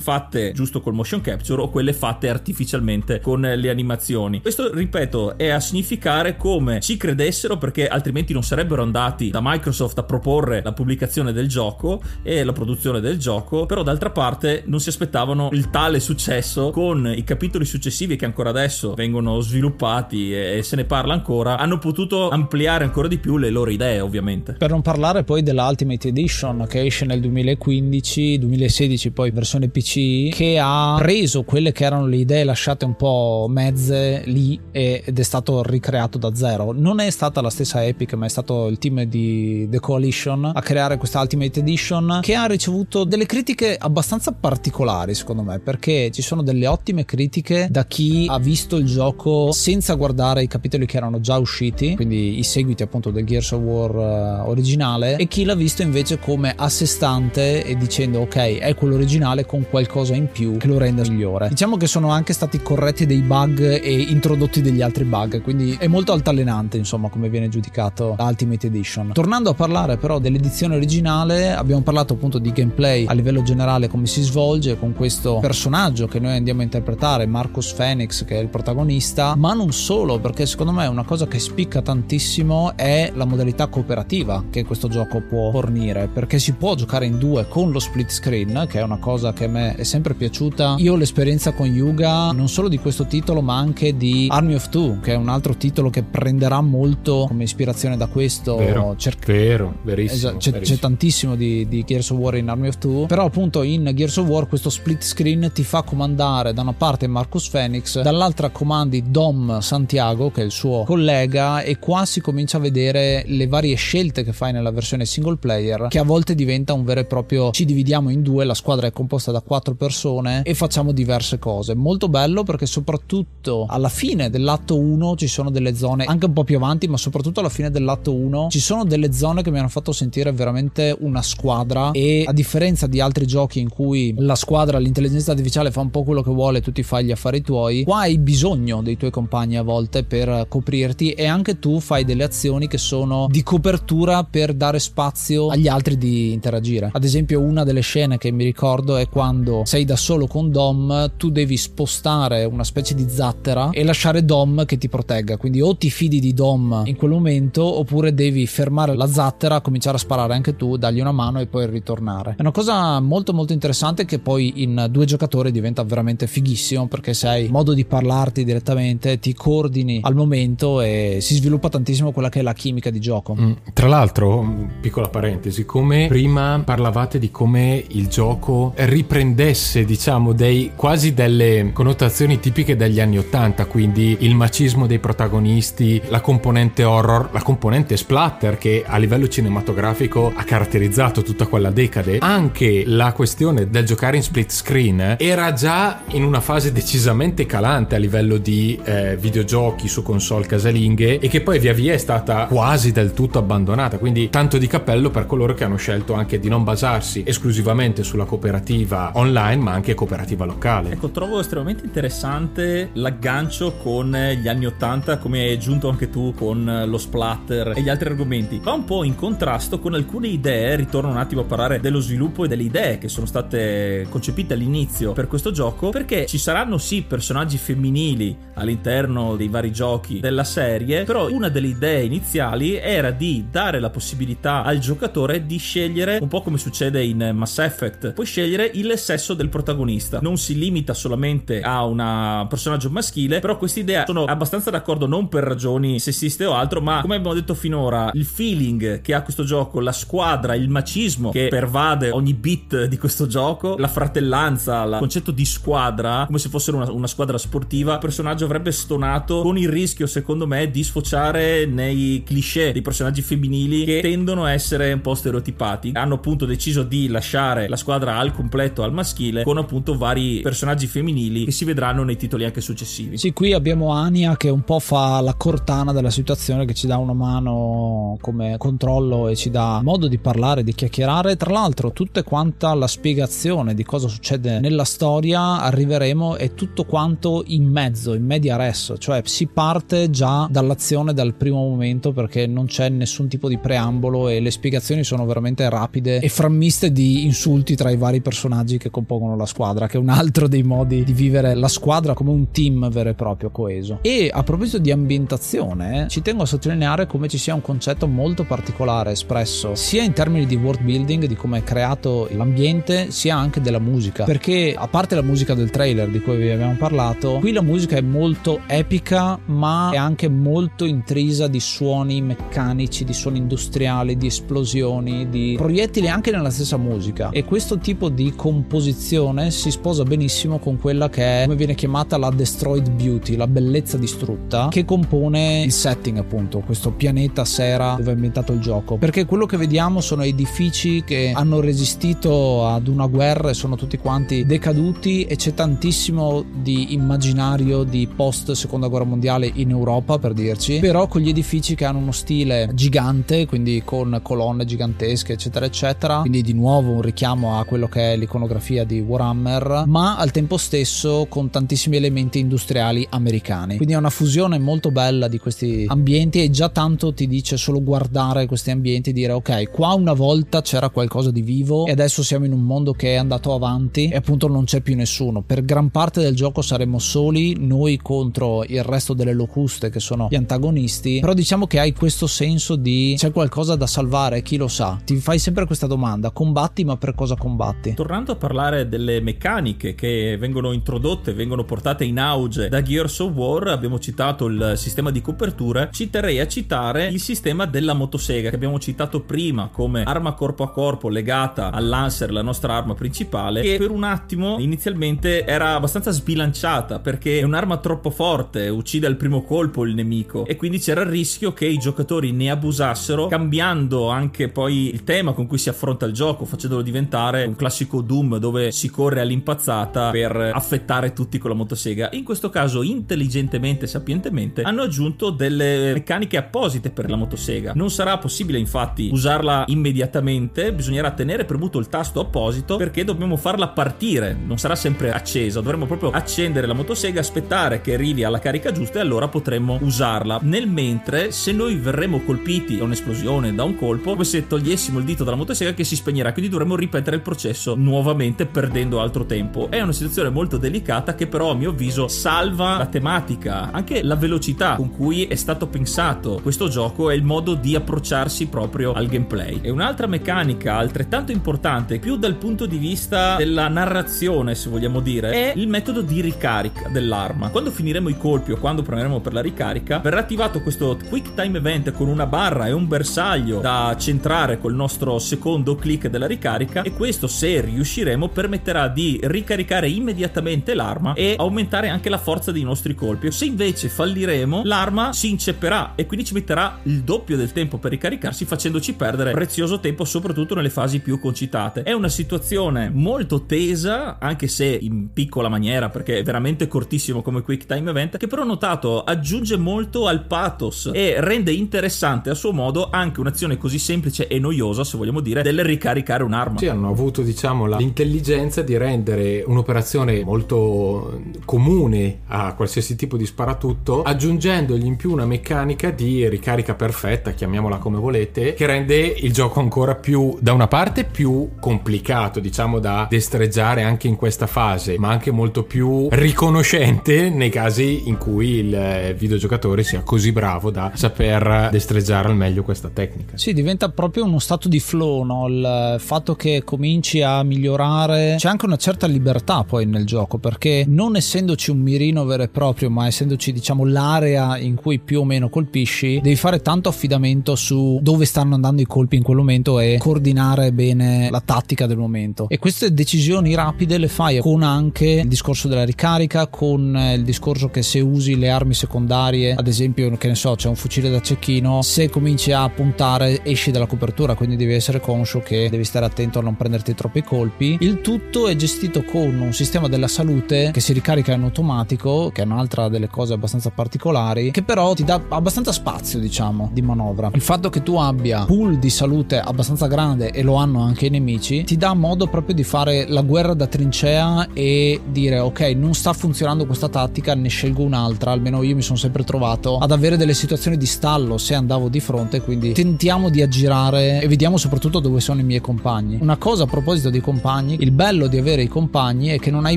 fatte 0.00 0.52
giusto 0.52 0.80
col 0.80 0.94
motion 0.94 1.20
capture 1.20 1.62
o 1.62 1.70
quelle 1.70 1.92
fatte 1.92 2.28
artificialmente 2.28 3.20
con 3.20 3.40
le 3.40 3.70
animazioni. 3.70 4.40
Questo, 4.40 4.72
ripeto, 4.72 5.36
è 5.36 5.48
a 5.48 5.60
significare 5.60 6.36
come 6.36 6.80
ci 6.80 6.96
credessero 6.96 7.56
perché 7.56 7.86
altrimenti 7.86 8.32
non 8.32 8.42
sarebbero 8.42 8.82
andati 8.82 9.30
da 9.30 9.40
Microsoft 9.42 9.98
a 9.98 10.02
proporre 10.02 10.55
la 10.62 10.72
pubblicazione 10.72 11.32
del 11.32 11.48
gioco 11.48 12.00
e 12.22 12.44
la 12.44 12.52
produzione 12.52 13.00
del 13.00 13.18
gioco, 13.18 13.66
però 13.66 13.82
d'altra 13.82 14.10
parte 14.10 14.62
non 14.66 14.80
si 14.80 14.88
aspettavano 14.88 15.48
il 15.52 15.70
tale 15.70 16.00
successo 16.00 16.70
con 16.70 17.12
i 17.14 17.24
capitoli 17.24 17.64
successivi 17.64 18.16
che 18.16 18.24
ancora 18.24 18.50
adesso 18.50 18.94
vengono 18.94 19.40
sviluppati 19.40 20.32
e 20.32 20.62
se 20.62 20.76
ne 20.76 20.84
parla 20.84 21.14
ancora, 21.14 21.58
hanno 21.58 21.78
potuto 21.78 22.28
ampliare 22.28 22.84
ancora 22.84 23.08
di 23.08 23.18
più 23.18 23.36
le 23.36 23.50
loro 23.50 23.70
idee 23.70 24.00
ovviamente. 24.00 24.54
Per 24.54 24.70
non 24.70 24.82
parlare 24.82 25.24
poi 25.24 25.42
della 25.42 25.66
Ultimate 25.68 26.08
Edition 26.08 26.66
che 26.68 26.84
esce 26.84 27.04
nel 27.04 27.20
2015, 27.20 28.38
2016 28.38 29.10
poi 29.10 29.30
versione 29.30 29.68
PC, 29.68 30.28
che 30.30 30.58
ha 30.60 30.96
preso 30.98 31.42
quelle 31.42 31.72
che 31.72 31.84
erano 31.84 32.06
le 32.06 32.16
idee 32.16 32.44
lasciate 32.44 32.84
un 32.84 32.96
po' 32.96 33.46
mezze 33.48 34.22
lì 34.26 34.58
ed 34.70 35.18
è 35.18 35.22
stato 35.22 35.62
ricreato 35.62 36.18
da 36.18 36.34
zero. 36.34 36.72
Non 36.72 37.00
è 37.00 37.10
stata 37.10 37.40
la 37.40 37.50
stessa 37.50 37.84
Epic, 37.84 38.14
ma 38.14 38.26
è 38.26 38.28
stato 38.28 38.68
il 38.68 38.78
team 38.78 39.02
di 39.02 39.66
The 39.70 39.80
Coalition 39.80 40.45
a 40.54 40.60
creare 40.60 40.96
questa 40.96 41.20
Ultimate 41.20 41.60
Edition 41.60 42.18
che 42.22 42.34
ha 42.34 42.46
ricevuto 42.46 43.04
delle 43.04 43.26
critiche 43.26 43.76
abbastanza 43.78 44.32
particolari 44.32 45.14
secondo 45.14 45.42
me, 45.42 45.58
perché 45.58 46.10
ci 46.10 46.22
sono 46.22 46.42
delle 46.42 46.66
ottime 46.66 47.04
critiche 47.04 47.68
da 47.70 47.84
chi 47.84 48.26
ha 48.28 48.38
visto 48.38 48.76
il 48.76 48.86
gioco 48.86 49.52
senza 49.52 49.94
guardare 49.94 50.42
i 50.42 50.48
capitoli 50.48 50.86
che 50.86 50.96
erano 50.96 51.20
già 51.20 51.38
usciti, 51.38 51.94
quindi 51.94 52.38
i 52.38 52.42
seguiti 52.42 52.82
appunto 52.82 53.10
del 53.10 53.24
Gears 53.24 53.52
of 53.52 53.60
War 53.60 53.94
uh, 53.94 54.48
originale, 54.48 55.16
e 55.16 55.26
chi 55.28 55.44
l'ha 55.44 55.54
visto 55.54 55.82
invece 55.82 56.18
come 56.18 56.52
a 56.56 56.68
sé 56.68 56.86
stante 56.86 57.64
e 57.64 57.76
dicendo 57.76 58.20
ok, 58.20 58.58
è 58.58 58.74
quello 58.74 58.94
originale 58.94 59.46
con 59.46 59.66
qualcosa 59.68 60.14
in 60.14 60.30
più 60.30 60.56
che 60.56 60.66
lo 60.66 60.78
rende 60.78 61.02
migliore. 61.08 61.48
Diciamo 61.48 61.76
che 61.76 61.86
sono 61.86 62.10
anche 62.10 62.32
stati 62.32 62.60
corretti 62.62 63.06
dei 63.06 63.20
bug 63.20 63.60
e 63.60 63.92
introdotti 63.92 64.60
degli 64.60 64.82
altri 64.82 65.04
bug, 65.04 65.42
quindi 65.42 65.76
è 65.78 65.86
molto 65.86 66.12
altalenante 66.12 66.76
insomma 66.76 67.08
come 67.08 67.28
viene 67.28 67.48
giudicato 67.48 68.16
l'Ultimate 68.18 68.66
Edition. 68.66 69.12
Tornando 69.12 69.50
a 69.50 69.54
parlare 69.54 69.96
però 69.96 70.18
delle 70.18 70.35
nell'edizione 70.36 70.76
originale 70.76 71.52
abbiamo 71.52 71.82
parlato 71.82 72.12
appunto 72.14 72.38
di 72.38 72.52
gameplay 72.52 73.06
a 73.06 73.12
livello 73.14 73.42
generale 73.42 73.88
come 73.88 74.06
si 74.06 74.22
svolge 74.22 74.78
con 74.78 74.92
questo 74.92 75.38
personaggio 75.40 76.06
che 76.06 76.20
noi 76.20 76.36
andiamo 76.36 76.60
a 76.60 76.64
interpretare 76.64 77.26
Marcus 77.26 77.72
Phoenix 77.72 78.24
che 78.24 78.36
è 78.36 78.40
il 78.40 78.48
protagonista. 78.48 79.34
Ma 79.34 79.54
non 79.54 79.72
solo 79.72 80.18
perché 80.18 80.44
secondo 80.46 80.72
me 80.72 80.86
una 80.86 81.04
cosa 81.04 81.26
che 81.26 81.38
spicca 81.38 81.80
tantissimo 81.80 82.76
è 82.76 83.10
la 83.14 83.24
modalità 83.24 83.66
cooperativa 83.68 84.44
che 84.50 84.64
questo 84.64 84.88
gioco 84.88 85.22
può 85.22 85.50
fornire 85.50 86.08
perché 86.12 86.38
si 86.38 86.52
può 86.52 86.74
giocare 86.74 87.06
in 87.06 87.18
due 87.18 87.48
con 87.48 87.70
lo 87.70 87.78
split 87.78 88.10
screen 88.10 88.66
che 88.68 88.80
è 88.80 88.82
una 88.82 88.98
cosa 88.98 89.32
che 89.32 89.44
a 89.44 89.48
me 89.48 89.74
è 89.74 89.84
sempre 89.84 90.14
piaciuta. 90.14 90.76
Io 90.78 90.92
ho 90.92 90.96
l'esperienza 90.96 91.52
con 91.52 91.66
Yuga 91.66 92.32
non 92.32 92.48
solo 92.48 92.68
di 92.68 92.78
questo 92.78 93.06
titolo 93.06 93.40
ma 93.40 93.56
anche 93.56 93.96
di 93.96 94.26
Army 94.30 94.54
of 94.54 94.68
Two 94.68 95.00
che 95.00 95.12
è 95.12 95.16
un 95.16 95.28
altro 95.28 95.56
titolo 95.56 95.88
che 95.88 96.02
prenderà 96.02 96.60
molto 96.60 97.24
come 97.28 97.44
ispirazione 97.44 97.96
da 97.96 98.06
questo 98.06 98.56
vero, 98.56 98.94
Cer- 98.96 99.24
vero 99.24 99.78
verissimo, 99.82 100.16
esatto, 100.16 100.25
c'è, 100.36 100.50
verissimo. 100.50 100.76
c'è, 100.76 100.82
tantissimo 100.82 101.36
di, 101.36 101.66
di, 101.68 101.84
Gears 101.84 102.10
of 102.10 102.18
War 102.18 102.36
in 102.36 102.48
Army 102.48 102.68
of 102.68 102.78
Two 102.78 103.06
però 103.06 103.24
appunto 103.24 103.62
in 103.62 103.90
Gears 103.94 104.16
of 104.16 104.26
War 104.26 104.48
questo 104.48 104.70
split 104.70 105.02
screen 105.02 105.50
ti 105.52 105.62
fa 105.62 105.82
comandare 105.82 106.52
da 106.52 106.62
una 106.62 106.72
parte 106.72 107.06
Marcus 107.06 107.48
Phoenix 107.48 108.00
dall'altra 108.02 108.50
comandi 108.50 109.10
Dom 109.10 109.60
Santiago 109.60 110.30
che 110.30 110.42
è 110.42 110.44
il 110.44 110.50
suo 110.50 110.84
collega 110.84 111.62
e 111.62 111.78
qua 111.78 112.04
si 112.04 112.20
comincia 112.20 112.56
a 112.56 112.60
vedere 112.60 113.24
le 113.26 113.46
varie 113.46 113.74
scelte 113.76 114.24
che 114.24 114.32
fai 114.32 114.52
nella 114.52 114.70
versione 114.70 115.04
single 115.04 115.36
player 115.36 115.86
che 115.88 115.98
a 115.98 116.04
volte 116.04 116.34
diventa 116.34 116.72
un 116.72 116.84
vero 116.84 117.00
e 117.00 117.04
proprio 117.04 117.50
ci 117.50 117.64
dividiamo 117.64 118.10
in 118.10 118.22
due 118.22 118.44
la 118.44 118.54
squadra 118.54 118.86
è 118.86 118.92
composta 118.92 119.32
da 119.32 119.40
quattro 119.40 119.74
persone 119.74 120.42
e 120.42 120.54
facciamo 120.54 120.92
diverse 120.92 121.38
cose 121.38 121.74
molto 121.74 122.08
bello 122.08 122.42
perché 122.42 122.66
soprattutto 122.66 123.66
alla 123.68 123.88
fine 123.88 124.30
dell'atto 124.30 124.78
1 124.78 125.16
ci 125.16 125.28
sono 125.28 125.50
delle 125.50 125.74
zone 125.74 126.04
anche 126.04 126.26
un 126.26 126.32
po' 126.32 126.44
più 126.44 126.56
avanti 126.56 126.88
ma 126.88 126.96
soprattutto 126.96 127.40
alla 127.40 127.48
fine 127.48 127.70
dell'atto 127.70 128.14
1 128.14 128.48
ci 128.50 128.60
sono 128.60 128.84
delle 128.84 129.12
zone 129.12 129.42
che 129.42 129.50
mi 129.50 129.58
hanno 129.58 129.68
fatto 129.68 129.92
sentire 129.92 130.15
veramente 130.32 130.96
una 131.00 131.22
squadra 131.22 131.90
e 131.92 132.24
a 132.26 132.32
differenza 132.32 132.86
di 132.86 133.00
altri 133.00 133.26
giochi 133.26 133.60
in 133.60 133.68
cui 133.68 134.14
la 134.18 134.34
squadra 134.34 134.78
l'intelligenza 134.78 135.32
artificiale 135.32 135.70
fa 135.70 135.80
un 135.80 135.90
po' 135.90 136.02
quello 136.02 136.22
che 136.22 136.30
vuole 136.30 136.60
tu 136.60 136.72
ti 136.72 136.82
fai 136.82 137.04
gli 137.04 137.12
affari 137.12 137.42
tuoi 137.42 137.84
qua 137.84 138.00
hai 138.00 138.18
bisogno 138.18 138.82
dei 138.82 138.96
tuoi 138.96 139.10
compagni 139.10 139.56
a 139.56 139.62
volte 139.62 140.04
per 140.04 140.46
coprirti 140.48 141.12
e 141.12 141.26
anche 141.26 141.58
tu 141.58 141.80
fai 141.80 142.04
delle 142.04 142.24
azioni 142.24 142.68
che 142.68 142.78
sono 142.78 143.26
di 143.30 143.42
copertura 143.42 144.24
per 144.24 144.54
dare 144.54 144.78
spazio 144.78 145.48
agli 145.48 145.68
altri 145.68 145.96
di 145.96 146.32
interagire. 146.32 146.90
Ad 146.92 147.04
esempio 147.04 147.40
una 147.40 147.64
delle 147.64 147.80
scene 147.80 148.18
che 148.18 148.30
mi 148.30 148.44
ricordo 148.44 148.96
è 148.96 149.08
quando 149.08 149.62
sei 149.64 149.84
da 149.84 149.96
solo 149.96 150.26
con 150.26 150.50
Dom 150.50 151.12
tu 151.16 151.30
devi 151.30 151.56
spostare 151.56 152.44
una 152.44 152.64
specie 152.64 152.94
di 152.94 153.06
zattera 153.08 153.70
e 153.70 153.84
lasciare 153.84 154.24
Dom 154.24 154.64
che 154.64 154.78
ti 154.78 154.88
protegga. 154.88 155.36
Quindi 155.36 155.60
o 155.60 155.76
ti 155.76 155.90
fidi 155.90 156.20
di 156.20 156.34
Dom 156.34 156.82
in 156.86 156.96
quel 156.96 157.10
momento 157.10 157.78
oppure 157.78 158.14
devi 158.14 158.46
fermare 158.46 158.94
la 158.94 159.06
zattera 159.06 159.60
cominciare 159.60 159.96
a 159.96 160.00
sparare 160.06 160.34
anche 160.34 160.54
tu 160.54 160.76
dargli 160.76 161.00
una 161.00 161.10
mano 161.10 161.40
e 161.40 161.46
poi 161.46 161.66
ritornare. 161.66 162.34
È 162.36 162.40
una 162.40 162.52
cosa 162.52 163.00
molto 163.00 163.32
molto 163.32 163.52
interessante 163.52 164.04
che 164.04 164.20
poi 164.20 164.62
in 164.62 164.86
due 164.88 165.04
giocatori 165.04 165.50
diventa 165.50 165.82
veramente 165.82 166.28
fighissimo 166.28 166.86
perché 166.86 167.12
sei 167.12 167.48
modo 167.48 167.74
di 167.74 167.84
parlarti 167.84 168.44
direttamente 168.44 169.18
ti 169.18 169.34
coordini 169.34 169.98
al 170.02 170.14
momento 170.14 170.80
e 170.80 171.18
si 171.20 171.34
sviluppa 171.34 171.68
tantissimo 171.68 172.12
quella 172.12 172.28
che 172.28 172.38
è 172.38 172.42
la 172.42 172.52
chimica 172.52 172.90
di 172.90 173.00
gioco. 173.00 173.34
Mm, 173.38 173.52
tra 173.72 173.88
l'altro 173.88 174.68
piccola 174.80 175.08
parentesi 175.08 175.64
come 175.64 176.06
prima 176.06 176.62
parlavate 176.64 177.18
di 177.18 177.30
come 177.32 177.84
il 177.88 178.06
gioco 178.06 178.72
riprendesse 178.76 179.84
diciamo 179.84 180.32
dei 180.32 180.72
quasi 180.76 181.14
delle 181.14 181.70
connotazioni 181.72 182.38
tipiche 182.38 182.76
degli 182.76 183.00
anni 183.00 183.18
80 183.18 183.66
quindi 183.66 184.18
il 184.20 184.36
macismo 184.36 184.86
dei 184.86 185.00
protagonisti 185.00 186.00
la 186.08 186.20
componente 186.20 186.84
horror 186.84 187.30
la 187.32 187.42
componente 187.42 187.96
splatter 187.96 188.56
che 188.56 188.84
a 188.86 188.96
livello 188.98 189.26
cinematografico 189.26 189.95
ha 190.04 190.44
caratterizzato 190.44 191.22
tutta 191.22 191.46
quella 191.46 191.70
decade. 191.70 192.18
Anche 192.20 192.84
la 192.86 193.12
questione 193.12 193.70
del 193.70 193.86
giocare 193.86 194.16
in 194.16 194.22
split 194.22 194.50
screen 194.50 195.16
era 195.18 195.54
già 195.54 196.02
in 196.10 196.22
una 196.22 196.40
fase 196.40 196.70
decisamente 196.70 197.46
calante 197.46 197.94
a 197.94 197.98
livello 197.98 198.36
di 198.36 198.78
eh, 198.84 199.16
videogiochi 199.16 199.88
su 199.88 200.02
console 200.02 200.44
casalinghe 200.44 201.18
e 201.18 201.28
che 201.28 201.40
poi 201.40 201.58
via 201.58 201.72
via 201.72 201.94
è 201.94 201.96
stata 201.96 202.44
quasi 202.44 202.92
del 202.92 203.14
tutto 203.14 203.38
abbandonata. 203.38 203.96
Quindi 203.96 204.28
tanto 204.28 204.58
di 204.58 204.66
cappello 204.66 205.08
per 205.08 205.24
coloro 205.24 205.54
che 205.54 205.64
hanno 205.64 205.76
scelto 205.76 206.12
anche 206.12 206.38
di 206.38 206.50
non 206.50 206.62
basarsi 206.62 207.22
esclusivamente 207.26 208.02
sulla 208.02 208.26
cooperativa 208.26 209.12
online 209.14 209.62
ma 209.62 209.72
anche 209.72 209.94
cooperativa 209.94 210.44
locale. 210.44 210.90
Ecco 210.90 211.08
trovo 211.08 211.40
estremamente 211.40 211.86
interessante 211.86 212.90
l'aggancio 212.92 213.76
con 213.82 214.10
gli 214.10 214.46
anni 214.46 214.66
80 214.66 215.16
come 215.16 215.40
hai 215.40 215.54
aggiunto 215.54 215.88
anche 215.88 216.10
tu 216.10 216.34
con 216.36 216.84
lo 216.86 216.98
splatter 216.98 217.72
e 217.74 217.80
gli 217.80 217.88
altri 217.88 218.10
argomenti. 218.10 218.60
Va 218.62 218.72
un 218.72 218.84
po' 218.84 219.02
in 219.02 219.14
contrasto 219.14 219.78
con 219.78 219.85
alcune 219.94 220.28
idee 220.28 220.76
ritorno 220.76 221.10
un 221.10 221.16
attimo 221.16 221.42
a 221.42 221.44
parlare 221.44 221.80
dello 221.80 222.00
sviluppo 222.00 222.44
e 222.44 222.48
delle 222.48 222.62
idee 222.62 222.98
che 222.98 223.08
sono 223.08 223.26
state 223.26 224.06
concepite 224.10 224.54
all'inizio 224.54 225.12
per 225.12 225.26
questo 225.26 225.50
gioco 225.50 225.90
perché 225.90 226.26
ci 226.26 226.38
saranno 226.38 226.78
sì 226.78 227.02
personaggi 227.02 227.58
femminili 227.58 228.36
all'interno 228.54 229.36
dei 229.36 229.48
vari 229.48 229.72
giochi 229.72 230.20
della 230.20 230.44
serie 230.44 231.04
però 231.04 231.30
una 231.30 231.48
delle 231.48 231.68
idee 231.68 232.04
iniziali 232.04 232.76
era 232.76 233.10
di 233.10 233.46
dare 233.50 233.80
la 233.80 233.90
possibilità 233.90 234.62
al 234.62 234.78
giocatore 234.78 235.46
di 235.46 235.58
scegliere 235.58 236.18
un 236.20 236.28
po' 236.28 236.42
come 236.42 236.58
succede 236.58 237.02
in 237.02 237.32
Mass 237.34 237.58
Effect 237.58 238.12
puoi 238.12 238.26
scegliere 238.26 238.70
il 238.74 238.96
sesso 238.96 239.34
del 239.34 239.48
protagonista. 239.48 240.18
Non 240.20 240.36
si 240.36 240.58
limita 240.58 240.94
solamente 240.94 241.60
a 241.60 241.84
un 241.84 242.46
personaggio 242.48 242.90
maschile 242.90 243.40
però 243.40 243.56
questa 243.56 243.80
idea 243.80 244.04
sono 244.06 244.24
abbastanza 244.24 244.70
d'accordo 244.70 245.06
non 245.06 245.28
per 245.28 245.44
ragioni 245.44 245.98
sessiste 246.00 246.44
o 246.44 246.54
altro 246.54 246.80
ma 246.80 247.00
come 247.00 247.16
abbiamo 247.16 247.34
detto 247.34 247.54
finora 247.54 248.10
il 248.12 248.24
feeling 248.24 249.00
che 249.00 249.14
ha 249.14 249.22
questo 249.22 249.44
gioco 249.44 249.65
la 249.74 249.92
squadra 249.92 250.54
il 250.54 250.68
macismo 250.68 251.30
che 251.30 251.48
pervade 251.48 252.10
ogni 252.10 252.34
bit 252.34 252.84
di 252.84 252.98
questo 252.98 253.26
gioco 253.26 253.76
la 253.76 253.88
fratellanza 253.88 254.82
il 254.84 254.96
concetto 254.98 255.30
di 255.30 255.44
squadra 255.44 256.24
come 256.26 256.38
se 256.38 256.48
fosse 256.48 256.70
una, 256.70 256.90
una 256.90 257.06
squadra 257.06 257.38
sportiva 257.38 257.94
il 257.94 257.98
personaggio 257.98 258.44
avrebbe 258.44 258.72
stonato 258.72 259.42
con 259.42 259.58
il 259.58 259.68
rischio 259.68 260.06
secondo 260.06 260.46
me 260.46 260.70
di 260.70 260.82
sfociare 260.82 261.66
nei 261.66 262.22
cliché 262.24 262.72
dei 262.72 262.82
personaggi 262.82 263.22
femminili 263.22 263.84
che 263.84 264.00
tendono 264.00 264.44
a 264.44 264.52
essere 264.52 264.92
un 264.92 265.00
po' 265.00 265.14
stereotipati. 265.14 265.92
Hanno 265.94 266.14
appunto 266.14 266.44
deciso 266.44 266.82
di 266.82 267.08
lasciare 267.08 267.68
la 267.68 267.76
squadra 267.76 268.16
al 268.16 268.32
completo 268.32 268.82
al 268.82 268.92
maschile 268.92 269.42
con 269.42 269.58
appunto 269.58 269.96
vari 269.96 270.40
personaggi 270.40 270.86
femminili 270.86 271.44
che 271.44 271.50
si 271.50 271.64
vedranno 271.64 272.02
nei 272.02 272.16
titoli 272.16 272.44
anche 272.44 272.60
successivi. 272.60 273.18
Sì 273.18 273.32
qui 273.32 273.52
abbiamo 273.52 273.92
Ania 273.92 274.36
che 274.36 274.48
un 274.48 274.62
po' 274.62 274.78
fa 274.78 275.20
la 275.20 275.34
cortana 275.34 275.92
della 275.92 276.10
situazione 276.10 276.64
che 276.64 276.74
ci 276.74 276.86
dà 276.86 276.96
una 276.96 277.12
mano 277.12 278.16
come 278.20 278.56
controllo 278.58 279.28
e 279.28 279.36
ci 279.36 279.50
dà 279.50 279.55
modo 279.82 280.08
di 280.08 280.18
parlare 280.18 280.62
di 280.62 280.74
chiacchierare. 280.74 281.36
Tra 281.36 281.50
l'altro 281.50 281.92
tutta 281.92 282.22
quanta 282.22 282.74
la 282.74 282.86
spiegazione 282.86 283.74
di 283.74 283.84
cosa 283.84 284.08
succede 284.08 284.60
nella 284.60 284.84
storia 284.84 285.60
arriveremo 285.60 286.36
è 286.36 286.54
tutto 286.54 286.84
quanto 286.84 287.42
in 287.46 287.64
mezzo 287.64 288.14
in 288.14 288.24
media 288.24 288.56
res. 288.56 288.94
Cioè 288.98 289.22
si 289.24 289.46
parte 289.46 290.10
già 290.10 290.46
dall'azione 290.50 291.12
dal 291.12 291.34
primo 291.34 291.58
momento 291.68 292.12
perché 292.12 292.46
non 292.46 292.66
c'è 292.66 292.88
nessun 292.88 293.28
tipo 293.28 293.48
di 293.48 293.58
preambolo 293.58 294.28
e 294.28 294.40
le 294.40 294.50
spiegazioni 294.50 295.04
sono 295.04 295.24
veramente 295.24 295.68
rapide 295.68 296.20
e 296.20 296.28
frammiste 296.28 296.92
di 296.92 297.24
insulti 297.24 297.74
tra 297.76 297.90
i 297.90 297.96
vari 297.96 298.20
personaggi 298.20 298.78
che 298.78 298.90
compongono 298.90 299.36
la 299.36 299.46
squadra 299.46 299.86
che 299.86 299.96
è 299.96 300.00
un 300.00 300.08
altro 300.08 300.48
dei 300.48 300.62
modi 300.62 301.02
di 301.04 301.12
vivere 301.12 301.54
la 301.54 301.68
squadra 301.68 302.14
come 302.14 302.30
un 302.30 302.50
team 302.50 302.90
vero 302.90 303.08
e 303.08 303.14
proprio 303.14 303.50
coeso. 303.50 303.98
E 304.02 304.30
a 304.32 304.42
proposito 304.42 304.78
di 304.78 304.90
ambientazione 304.90 306.06
ci 306.08 306.22
tengo 306.22 306.42
a 306.42 306.46
sottolineare 306.46 307.06
come 307.06 307.28
ci 307.28 307.38
sia 307.38 307.54
un 307.54 307.62
concetto 307.62 308.06
molto 308.06 308.44
particolare 308.44 309.12
espresso 309.12 309.45
sia 309.46 310.02
in 310.02 310.12
termini 310.12 310.44
di 310.46 310.56
world 310.56 310.82
building 310.82 311.26
di 311.26 311.36
come 311.36 311.58
è 311.58 311.62
creato 311.62 312.28
l'ambiente 312.32 313.10
sia 313.10 313.36
anche 313.36 313.60
della 313.60 313.78
musica. 313.78 314.24
Perché 314.24 314.74
a 314.76 314.88
parte 314.88 315.14
la 315.14 315.22
musica 315.22 315.54
del 315.54 315.70
trailer 315.70 316.08
di 316.08 316.20
cui 316.20 316.36
vi 316.36 316.50
abbiamo 316.50 316.74
parlato 316.76 317.38
qui 317.38 317.52
la 317.52 317.62
musica 317.62 317.96
è 317.96 318.00
molto 318.00 318.60
epica 318.66 319.38
ma 319.46 319.90
è 319.92 319.96
anche 319.96 320.28
molto 320.28 320.84
intrisa 320.84 321.46
di 321.46 321.60
suoni 321.60 322.20
meccanici 322.20 323.04
di 323.04 323.12
suoni 323.12 323.38
industriali 323.38 324.16
di 324.16 324.26
esplosioni 324.26 325.28
di 325.28 325.54
proiettili 325.56 326.08
anche 326.08 326.30
nella 326.30 326.50
stessa 326.50 326.76
musica. 326.76 327.30
E 327.30 327.44
questo 327.44 327.78
tipo 327.78 328.08
di 328.08 328.34
composizione 328.34 329.50
si 329.50 329.70
sposa 329.70 330.02
benissimo 330.02 330.58
con 330.58 330.78
quella 330.78 331.08
che 331.08 331.42
è 331.42 331.44
come 331.44 331.56
viene 331.56 331.74
chiamata 331.74 332.16
la 332.16 332.30
destroyed 332.30 332.90
beauty 332.90 333.36
la 333.36 333.46
bellezza 333.46 333.96
distrutta 333.96 334.68
che 334.70 334.84
compone 334.84 335.62
il 335.62 335.72
setting 335.72 336.18
appunto 336.18 336.60
questo 336.60 336.90
pianeta 336.90 337.44
sera 337.44 337.94
dove 337.96 338.10
è 338.10 338.14
ambientato 338.14 338.52
il 338.52 338.60
gioco. 338.60 338.96
Perché 338.96 339.24
quello 339.36 339.50
che 339.50 339.58
vediamo 339.58 340.00
sono 340.00 340.22
edifici 340.22 341.04
che 341.04 341.30
hanno 341.34 341.60
resistito 341.60 342.66
ad 342.66 342.88
una 342.88 343.04
guerra 343.04 343.50
e 343.50 343.54
sono 343.54 343.76
tutti 343.76 343.98
quanti 343.98 344.46
decaduti 344.46 345.24
e 345.24 345.36
c'è 345.36 345.52
tantissimo 345.52 346.42
di 346.54 346.94
immaginario 346.94 347.82
di 347.82 348.08
post 348.08 348.52
seconda 348.52 348.86
guerra 348.86 349.04
mondiale 349.04 349.50
in 349.52 349.68
Europa 349.68 350.18
per 350.18 350.32
dirci 350.32 350.78
però 350.78 351.06
con 351.06 351.20
gli 351.20 351.28
edifici 351.28 351.74
che 351.74 351.84
hanno 351.84 351.98
uno 351.98 352.12
stile 352.12 352.70
gigante 352.72 353.44
quindi 353.44 353.82
con 353.84 354.20
colonne 354.22 354.64
gigantesche 354.64 355.34
eccetera 355.34 355.66
eccetera 355.66 356.20
quindi 356.20 356.40
di 356.40 356.54
nuovo 356.54 356.92
un 356.92 357.02
richiamo 357.02 357.58
a 357.58 357.64
quello 357.64 357.88
che 357.88 358.14
è 358.14 358.16
l'iconografia 358.16 358.84
di 358.84 359.00
Warhammer 359.00 359.84
ma 359.86 360.16
al 360.16 360.30
tempo 360.30 360.56
stesso 360.56 361.26
con 361.28 361.50
tantissimi 361.50 361.96
elementi 361.96 362.38
industriali 362.38 363.06
americani. 363.10 363.76
Quindi 363.76 363.92
è 363.92 363.98
una 363.98 364.08
fusione 364.08 364.58
molto 364.58 364.90
bella 364.90 365.28
di 365.28 365.38
questi 365.38 365.84
ambienti 365.88 366.42
e 366.42 366.48
già 366.48 366.70
tanto 366.70 367.12
ti 367.12 367.26
dice 367.26 367.58
solo 367.58 367.82
guardare 367.82 368.46
questi 368.46 368.70
ambienti 368.70 369.12
dire 369.12 369.25
dire 369.26 369.32
ok, 369.32 369.70
qua 369.70 369.94
una 369.94 370.12
volta 370.12 370.62
c'era 370.62 370.88
qualcosa 370.88 371.30
di 371.30 371.42
vivo 371.42 371.86
e 371.86 371.90
adesso 371.90 372.22
siamo 372.22 372.44
in 372.44 372.52
un 372.52 372.62
mondo 372.62 372.92
che 372.92 373.14
è 373.14 373.16
andato 373.16 373.52
avanti 373.52 374.08
e 374.08 374.16
appunto 374.16 374.48
non 374.48 374.64
c'è 374.64 374.80
più 374.80 374.94
nessuno. 374.94 375.42
Per 375.42 375.64
gran 375.64 375.90
parte 375.90 376.20
del 376.20 376.34
gioco 376.34 376.62
saremo 376.62 376.98
soli, 376.98 377.56
noi 377.58 377.98
contro 377.98 378.64
il 378.64 378.82
resto 378.82 379.12
delle 379.12 379.34
locuste 379.34 379.90
che 379.90 380.00
sono 380.00 380.28
gli 380.30 380.36
antagonisti, 380.36 381.18
però 381.20 381.34
diciamo 381.34 381.66
che 381.66 381.80
hai 381.80 381.92
questo 381.92 382.26
senso 382.26 382.76
di 382.76 383.14
c'è 383.16 383.32
qualcosa 383.32 383.74
da 383.74 383.86
salvare, 383.86 384.42
chi 384.42 384.56
lo 384.56 384.68
sa. 384.68 385.00
Ti 385.04 385.16
fai 385.16 385.38
sempre 385.38 385.66
questa 385.66 385.86
domanda, 385.86 386.30
combatti 386.30 386.84
ma 386.84 386.96
per 386.96 387.14
cosa 387.14 387.34
combatti? 387.36 387.94
Tornando 387.94 388.32
a 388.32 388.36
parlare 388.36 388.88
delle 388.88 389.20
meccaniche 389.20 389.94
che 389.94 390.36
vengono 390.38 390.72
introdotte, 390.72 391.32
vengono 391.32 391.64
portate 391.64 392.04
in 392.04 392.18
auge 392.18 392.68
da 392.68 392.82
Gears 392.82 393.18
of 393.20 393.32
War, 393.32 393.68
abbiamo 393.68 393.98
citato 393.98 394.46
il 394.46 394.74
sistema 394.76 395.10
di 395.10 395.20
copertura, 395.20 395.90
ci 395.90 396.10
terrei 396.10 396.38
a 396.38 396.46
citare 396.46 397.08
il 397.08 397.20
sistema 397.20 397.66
della 397.66 397.94
motosega 397.94 398.50
che 398.50 398.54
abbiamo 398.54 398.78
citato 398.78 399.15
prima 399.20 399.68
come 399.72 400.02
arma 400.04 400.32
corpo 400.32 400.62
a 400.62 400.70
corpo 400.70 401.08
legata 401.08 401.70
al 401.70 401.86
Lancer, 401.86 402.32
la 402.32 402.42
nostra 402.42 402.74
arma 402.74 402.94
principale, 402.94 403.62
che 403.62 403.76
per 403.78 403.90
un 403.90 404.04
attimo 404.04 404.58
inizialmente 404.58 405.44
era 405.44 405.74
abbastanza 405.74 406.10
sbilanciata 406.10 406.98
perché 406.98 407.40
è 407.40 407.42
un'arma 407.42 407.78
troppo 407.78 408.10
forte, 408.10 408.68
uccide 408.68 409.06
al 409.06 409.16
primo 409.16 409.42
colpo 409.42 409.84
il 409.84 409.94
nemico 409.94 410.44
e 410.46 410.56
quindi 410.56 410.78
c'era 410.78 411.02
il 411.02 411.08
rischio 411.08 411.52
che 411.52 411.66
i 411.66 411.78
giocatori 411.78 412.32
ne 412.32 412.50
abusassero 412.50 413.26
cambiando 413.26 414.08
anche 414.08 414.48
poi 414.48 414.92
il 414.92 415.04
tema 415.04 415.32
con 415.32 415.46
cui 415.46 415.58
si 415.58 415.68
affronta 415.68 416.06
il 416.06 416.12
gioco, 416.12 416.44
facendolo 416.44 416.82
diventare 416.82 417.44
un 417.44 417.56
classico 417.56 418.00
Doom 418.00 418.38
dove 418.38 418.72
si 418.72 418.90
corre 418.90 419.20
all'impazzata 419.20 420.10
per 420.10 420.34
affettare 420.36 421.12
tutti 421.12 421.38
con 421.38 421.50
la 421.50 421.56
motosega. 421.56 422.10
In 422.12 422.24
questo 422.24 422.50
caso 422.50 422.82
intelligentemente, 422.82 423.86
sapientemente 423.86 424.62
hanno 424.62 424.82
aggiunto 424.82 425.30
delle 425.30 425.92
meccaniche 425.92 426.36
apposite 426.36 426.90
per 426.90 427.10
la 427.10 427.16
motosega. 427.16 427.72
Non 427.74 427.90
sarà 427.90 428.18
possibile 428.18 428.58
infatti 428.58 429.05
usarla 429.12 429.64
immediatamente, 429.68 430.72
bisognerà 430.72 431.10
tenere 431.10 431.44
premuto 431.44 431.78
il 431.78 431.88
tasto 431.88 432.20
apposito 432.20 432.76
perché 432.76 433.04
dobbiamo 433.04 433.36
farla 433.36 433.68
partire, 433.68 434.36
non 434.46 434.58
sarà 434.58 434.74
sempre 434.74 435.12
accesa, 435.12 435.60
dovremo 435.60 435.86
proprio 435.86 436.10
accendere 436.10 436.66
la 436.66 436.74
motosega, 436.74 437.20
aspettare 437.20 437.80
che 437.80 437.94
arrivi 437.94 438.24
alla 438.24 438.38
carica 438.38 438.72
giusta 438.72 438.98
e 438.98 439.02
allora 439.02 439.28
potremmo 439.28 439.78
usarla. 439.80 440.40
Nel 440.42 440.68
mentre, 440.68 441.30
se 441.30 441.52
noi 441.52 441.76
verremo 441.76 442.20
colpiti 442.20 442.76
da 442.76 442.84
un'esplosione, 442.84 443.54
da 443.54 443.64
un 443.64 443.76
colpo, 443.76 444.12
come 444.12 444.24
se 444.24 444.46
togliessimo 444.46 444.98
il 444.98 445.04
dito 445.04 445.24
dalla 445.24 445.36
motosega 445.36 445.74
che 445.74 445.84
si 445.84 445.96
spegnerà, 445.96 446.32
quindi 446.32 446.50
dovremo 446.50 446.76
ripetere 446.76 447.16
il 447.16 447.22
processo 447.22 447.74
nuovamente 447.74 448.46
perdendo 448.46 449.00
altro 449.00 449.24
tempo. 449.24 449.68
È 449.70 449.80
una 449.80 449.92
situazione 449.92 450.30
molto 450.30 450.56
delicata 450.56 451.14
che 451.14 451.26
però 451.26 451.50
a 451.50 451.54
mio 451.54 451.70
avviso 451.70 452.08
salva 452.08 452.78
la 452.78 452.86
tematica, 452.86 453.70
anche 453.70 454.02
la 454.02 454.16
velocità 454.16 454.76
con 454.76 454.90
cui 454.90 455.24
è 455.24 455.34
stato 455.34 455.66
pensato 455.66 456.40
questo 456.42 456.68
gioco 456.68 457.10
e 457.10 457.14
il 457.14 457.22
modo 457.22 457.54
di 457.54 457.74
approcciarsi 457.74 458.46
proprio 458.46 458.92
al 458.96 459.06
gameplay. 459.06 459.60
E 459.62 459.70
un'altra 459.70 460.06
meccanica 460.06 460.76
altrettanto 460.76 461.30
importante, 461.30 461.98
più 461.98 462.16
dal 462.16 462.34
punto 462.34 462.66
di 462.66 462.78
vista 462.78 463.36
della 463.36 463.68
narrazione, 463.68 464.54
se 464.54 464.70
vogliamo 464.70 465.00
dire, 465.00 465.30
è 465.30 465.52
il 465.54 465.68
metodo 465.68 466.00
di 466.00 466.20
ricarica 466.20 466.88
dell'arma. 466.88 467.50
Quando 467.50 467.70
finiremo 467.70 468.08
i 468.08 468.16
colpi 468.16 468.52
o 468.52 468.56
quando 468.56 468.82
premeremo 468.82 469.20
per 469.20 469.32
la 469.32 469.40
ricarica, 469.40 469.98
verrà 469.98 470.20
attivato 470.20 470.62
questo 470.62 470.98
quick 471.08 471.34
time 471.34 471.58
event 471.58 471.92
con 471.92 472.08
una 472.08 472.26
barra 472.26 472.66
e 472.66 472.72
un 472.72 472.88
bersaglio 472.88 473.60
da 473.60 473.94
centrare 473.98 474.58
col 474.58 474.74
nostro 474.74 475.18
secondo 475.18 475.76
click 475.76 476.08
della 476.08 476.26
ricarica 476.26 476.82
e 476.82 476.92
questo 476.92 477.26
se 477.26 477.60
riusciremo 477.60 478.28
permetterà 478.28 478.88
di 478.88 479.20
ricaricare 479.22 479.88
immediatamente 479.88 480.74
l'arma 480.74 481.14
e 481.14 481.34
aumentare 481.36 481.88
anche 481.88 482.08
la 482.08 482.18
forza 482.18 482.50
dei 482.50 482.62
nostri 482.62 482.94
colpi. 482.94 483.30
Se 483.30 483.44
invece 483.44 483.88
falliremo, 483.88 484.62
l'arma 484.64 485.12
si 485.12 485.30
incepperà 485.30 485.92
e 485.94 486.06
quindi 486.06 486.24
ci 486.24 486.34
metterà 486.34 486.78
il 486.84 487.02
doppio 487.02 487.36
del 487.36 487.52
tempo 487.52 487.76
per 487.78 487.90
ricaricarsi 487.90 488.44
facendoci 488.76 488.94
perdere 488.94 489.32
prezioso 489.32 489.80
tempo 489.80 490.04
soprattutto 490.04 490.54
nelle 490.54 490.70
fasi 490.70 491.00
più 491.00 491.18
concitate. 491.18 491.82
È 491.82 491.92
una 491.92 492.08
situazione 492.08 492.90
molto 492.92 493.44
tesa, 493.44 494.18
anche 494.18 494.48
se 494.48 494.66
in 494.66 495.12
piccola 495.12 495.48
maniera 495.48 495.88
perché 495.88 496.18
è 496.18 496.22
veramente 496.22 496.68
cortissimo 496.68 497.22
come 497.22 497.42
quick 497.42 497.66
time 497.66 497.90
event, 497.90 498.16
che 498.16 498.26
però 498.26 498.42
ho 498.42 498.46
notato 498.46 499.02
aggiunge 499.02 499.56
molto 499.56 500.06
al 500.06 500.26
pathos 500.26 500.90
e 500.92 501.16
rende 501.18 501.52
interessante 501.52 502.30
a 502.30 502.34
suo 502.34 502.52
modo 502.52 502.88
anche 502.90 503.20
un'azione 503.20 503.56
così 503.56 503.78
semplice 503.78 504.28
e 504.28 504.38
noiosa, 504.38 504.84
se 504.84 504.96
vogliamo 504.96 505.20
dire, 505.20 505.42
del 505.42 505.64
ricaricare 505.64 506.22
un'arma. 506.22 506.58
Sì, 506.58 506.68
hanno 506.68 506.90
avuto 506.90 507.22
diciamo 507.22 507.66
l'intelligenza 507.66 508.62
di 508.62 508.76
rendere 508.76 509.42
un'operazione 509.46 510.22
molto 510.24 511.22
comune 511.44 512.20
a 512.26 512.54
qualsiasi 512.54 512.96
tipo 512.96 513.16
di 513.16 513.26
sparatutto, 513.26 514.02
aggiungendogli 514.02 514.84
in 514.84 514.96
più 514.96 515.12
una 515.12 515.26
meccanica 515.26 515.90
di 515.90 516.28
ricarica 516.28 516.74
perfetta, 516.74 517.32
chiamiamola 517.32 517.78
come 517.78 517.98
volete, 517.98 518.54
che 518.54 518.65
rende 518.66 518.96
il 518.96 519.32
gioco 519.32 519.60
ancora 519.60 519.94
più, 519.94 520.36
da 520.40 520.52
una 520.52 520.66
parte, 520.66 521.04
più 521.04 521.50
complicato, 521.60 522.40
diciamo, 522.40 522.78
da 522.78 523.06
destreggiare 523.08 523.82
anche 523.82 524.08
in 524.08 524.16
questa 524.16 524.46
fase, 524.46 524.98
ma 524.98 525.08
anche 525.08 525.30
molto 525.30 525.62
più 525.62 526.08
riconoscente 526.10 527.30
nei 527.30 527.50
casi 527.50 528.08
in 528.08 528.18
cui 528.18 528.48
il 528.48 529.14
videogiocatore 529.16 529.82
sia 529.82 530.02
così 530.02 530.32
bravo 530.32 530.70
da 530.70 530.92
saper 530.94 531.68
destreggiare 531.70 532.28
al 532.28 532.36
meglio 532.36 532.62
questa 532.62 532.90
tecnica. 532.92 533.36
Sì, 533.36 533.52
diventa 533.52 533.88
proprio 533.88 534.24
uno 534.24 534.38
stato 534.38 534.68
di 534.68 534.80
flow, 534.80 535.22
no? 535.22 535.46
il 535.48 535.96
fatto 535.98 536.34
che 536.34 536.62
cominci 536.64 537.22
a 537.22 537.42
migliorare, 537.42 538.34
c'è 538.38 538.48
anche 538.48 538.66
una 538.66 538.76
certa 538.76 539.06
libertà 539.06 539.64
poi 539.64 539.86
nel 539.86 540.04
gioco, 540.04 540.38
perché 540.38 540.84
non 540.86 541.16
essendoci 541.16 541.70
un 541.70 541.78
mirino 541.78 542.24
vero 542.24 542.42
e 542.42 542.48
proprio, 542.48 542.90
ma 542.90 543.06
essendoci 543.06 543.52
diciamo 543.52 543.84
l'area 543.84 544.58
in 544.58 544.74
cui 544.74 544.98
più 544.98 545.20
o 545.20 545.24
meno 545.24 545.48
colpisci, 545.48 546.20
devi 546.20 546.36
fare 546.36 546.60
tanto 546.60 546.88
affidamento 546.88 547.54
su 547.54 547.98
dove 548.02 548.24
stanno 548.24 548.55
andando 548.56 548.82
i 548.82 548.86
colpi 548.86 549.16
in 549.16 549.22
quel 549.22 549.36
momento 549.36 549.78
e 549.78 549.96
coordinare 549.98 550.72
bene 550.72 551.30
la 551.30 551.40
tattica 551.40 551.86
del 551.86 551.96
momento. 551.96 552.48
E 552.48 552.58
queste 552.58 552.92
decisioni 552.92 553.54
rapide 553.54 553.98
le 553.98 554.08
fai 554.08 554.38
con 554.40 554.62
anche 554.62 555.06
il 555.06 555.28
discorso 555.28 555.68
della 555.68 555.84
ricarica, 555.84 556.48
con 556.48 556.96
il 557.14 557.22
discorso 557.22 557.68
che 557.68 557.82
se 557.82 558.00
usi 558.00 558.36
le 558.36 558.50
armi 558.50 558.74
secondarie, 558.74 559.54
ad 559.54 559.66
esempio, 559.68 560.10
che 560.16 560.28
ne 560.28 560.34
so, 560.34 560.54
c'è 560.54 560.68
un 560.68 560.76
fucile 560.76 561.10
da 561.10 561.20
cecchino, 561.20 561.82
se 561.82 562.08
cominci 562.08 562.52
a 562.52 562.68
puntare 562.68 563.44
esci 563.44 563.70
dalla 563.70 563.86
copertura, 563.86 564.34
quindi 564.34 564.56
devi 564.56 564.74
essere 564.74 565.00
conscio 565.00 565.40
che 565.40 565.68
devi 565.70 565.84
stare 565.84 566.06
attento 566.06 566.38
a 566.38 566.42
non 566.42 566.56
prenderti 566.56 566.94
troppi 566.94 567.22
colpi. 567.22 567.76
Il 567.80 568.00
tutto 568.00 568.48
è 568.48 568.56
gestito 568.56 569.04
con 569.04 569.38
un 569.38 569.52
sistema 569.52 569.88
della 569.88 570.08
salute 570.08 570.70
che 570.72 570.80
si 570.80 570.92
ricarica 570.92 571.32
in 571.32 571.42
automatico, 571.42 572.30
che 572.32 572.42
è 572.42 572.44
un'altra 572.44 572.88
delle 572.88 573.08
cose 573.08 573.34
abbastanza 573.34 573.70
particolari, 573.70 574.50
che 574.50 574.62
però 574.62 574.94
ti 574.94 575.04
dà 575.04 575.20
abbastanza 575.28 575.72
spazio, 575.72 576.18
diciamo, 576.18 576.70
di 576.72 576.82
manovra. 576.82 577.30
Il 577.34 577.40
fatto 577.40 577.68
che 577.68 577.82
tu 577.82 577.96
abbia 577.96 578.45
pool 578.46 578.78
di 578.78 578.90
salute 578.90 579.40
abbastanza 579.40 579.88
grande 579.88 580.30
e 580.30 580.42
lo 580.42 580.54
hanno 580.54 580.80
anche 580.80 581.06
i 581.06 581.10
nemici, 581.10 581.64
ti 581.64 581.76
dà 581.76 581.94
modo 581.94 582.28
proprio 582.28 582.54
di 582.54 582.62
fare 582.62 583.04
la 583.08 583.22
guerra 583.22 583.54
da 583.54 583.66
trincea 583.66 584.50
e 584.52 585.00
dire 585.04 585.40
ok, 585.40 585.60
non 585.74 585.94
sta 585.94 586.12
funzionando 586.12 586.64
questa 586.64 586.88
tattica, 586.88 587.34
ne 587.34 587.48
scelgo 587.48 587.82
un'altra. 587.82 588.30
Almeno 588.30 588.62
io 588.62 588.76
mi 588.76 588.82
sono 588.82 588.96
sempre 588.96 589.24
trovato 589.24 589.78
ad 589.78 589.90
avere 589.90 590.16
delle 590.16 590.32
situazioni 590.32 590.76
di 590.76 590.86
stallo 590.86 591.38
se 591.38 591.54
andavo 591.54 591.88
di 591.88 591.98
fronte, 591.98 592.40
quindi 592.40 592.70
tentiamo 592.70 593.30
di 593.30 593.42
aggirare 593.42 594.20
e 594.20 594.28
vediamo 594.28 594.58
soprattutto 594.58 595.00
dove 595.00 595.18
sono 595.18 595.40
i 595.40 595.44
miei 595.44 595.60
compagni. 595.60 596.18
Una 596.20 596.36
cosa 596.36 596.62
a 596.62 596.66
proposito 596.66 597.10
dei 597.10 597.20
compagni, 597.20 597.78
il 597.80 597.90
bello 597.90 598.28
di 598.28 598.38
avere 598.38 598.62
i 598.62 598.68
compagni 598.68 599.28
è 599.28 599.40
che 599.40 599.50
non 599.50 599.66
hai 599.66 599.76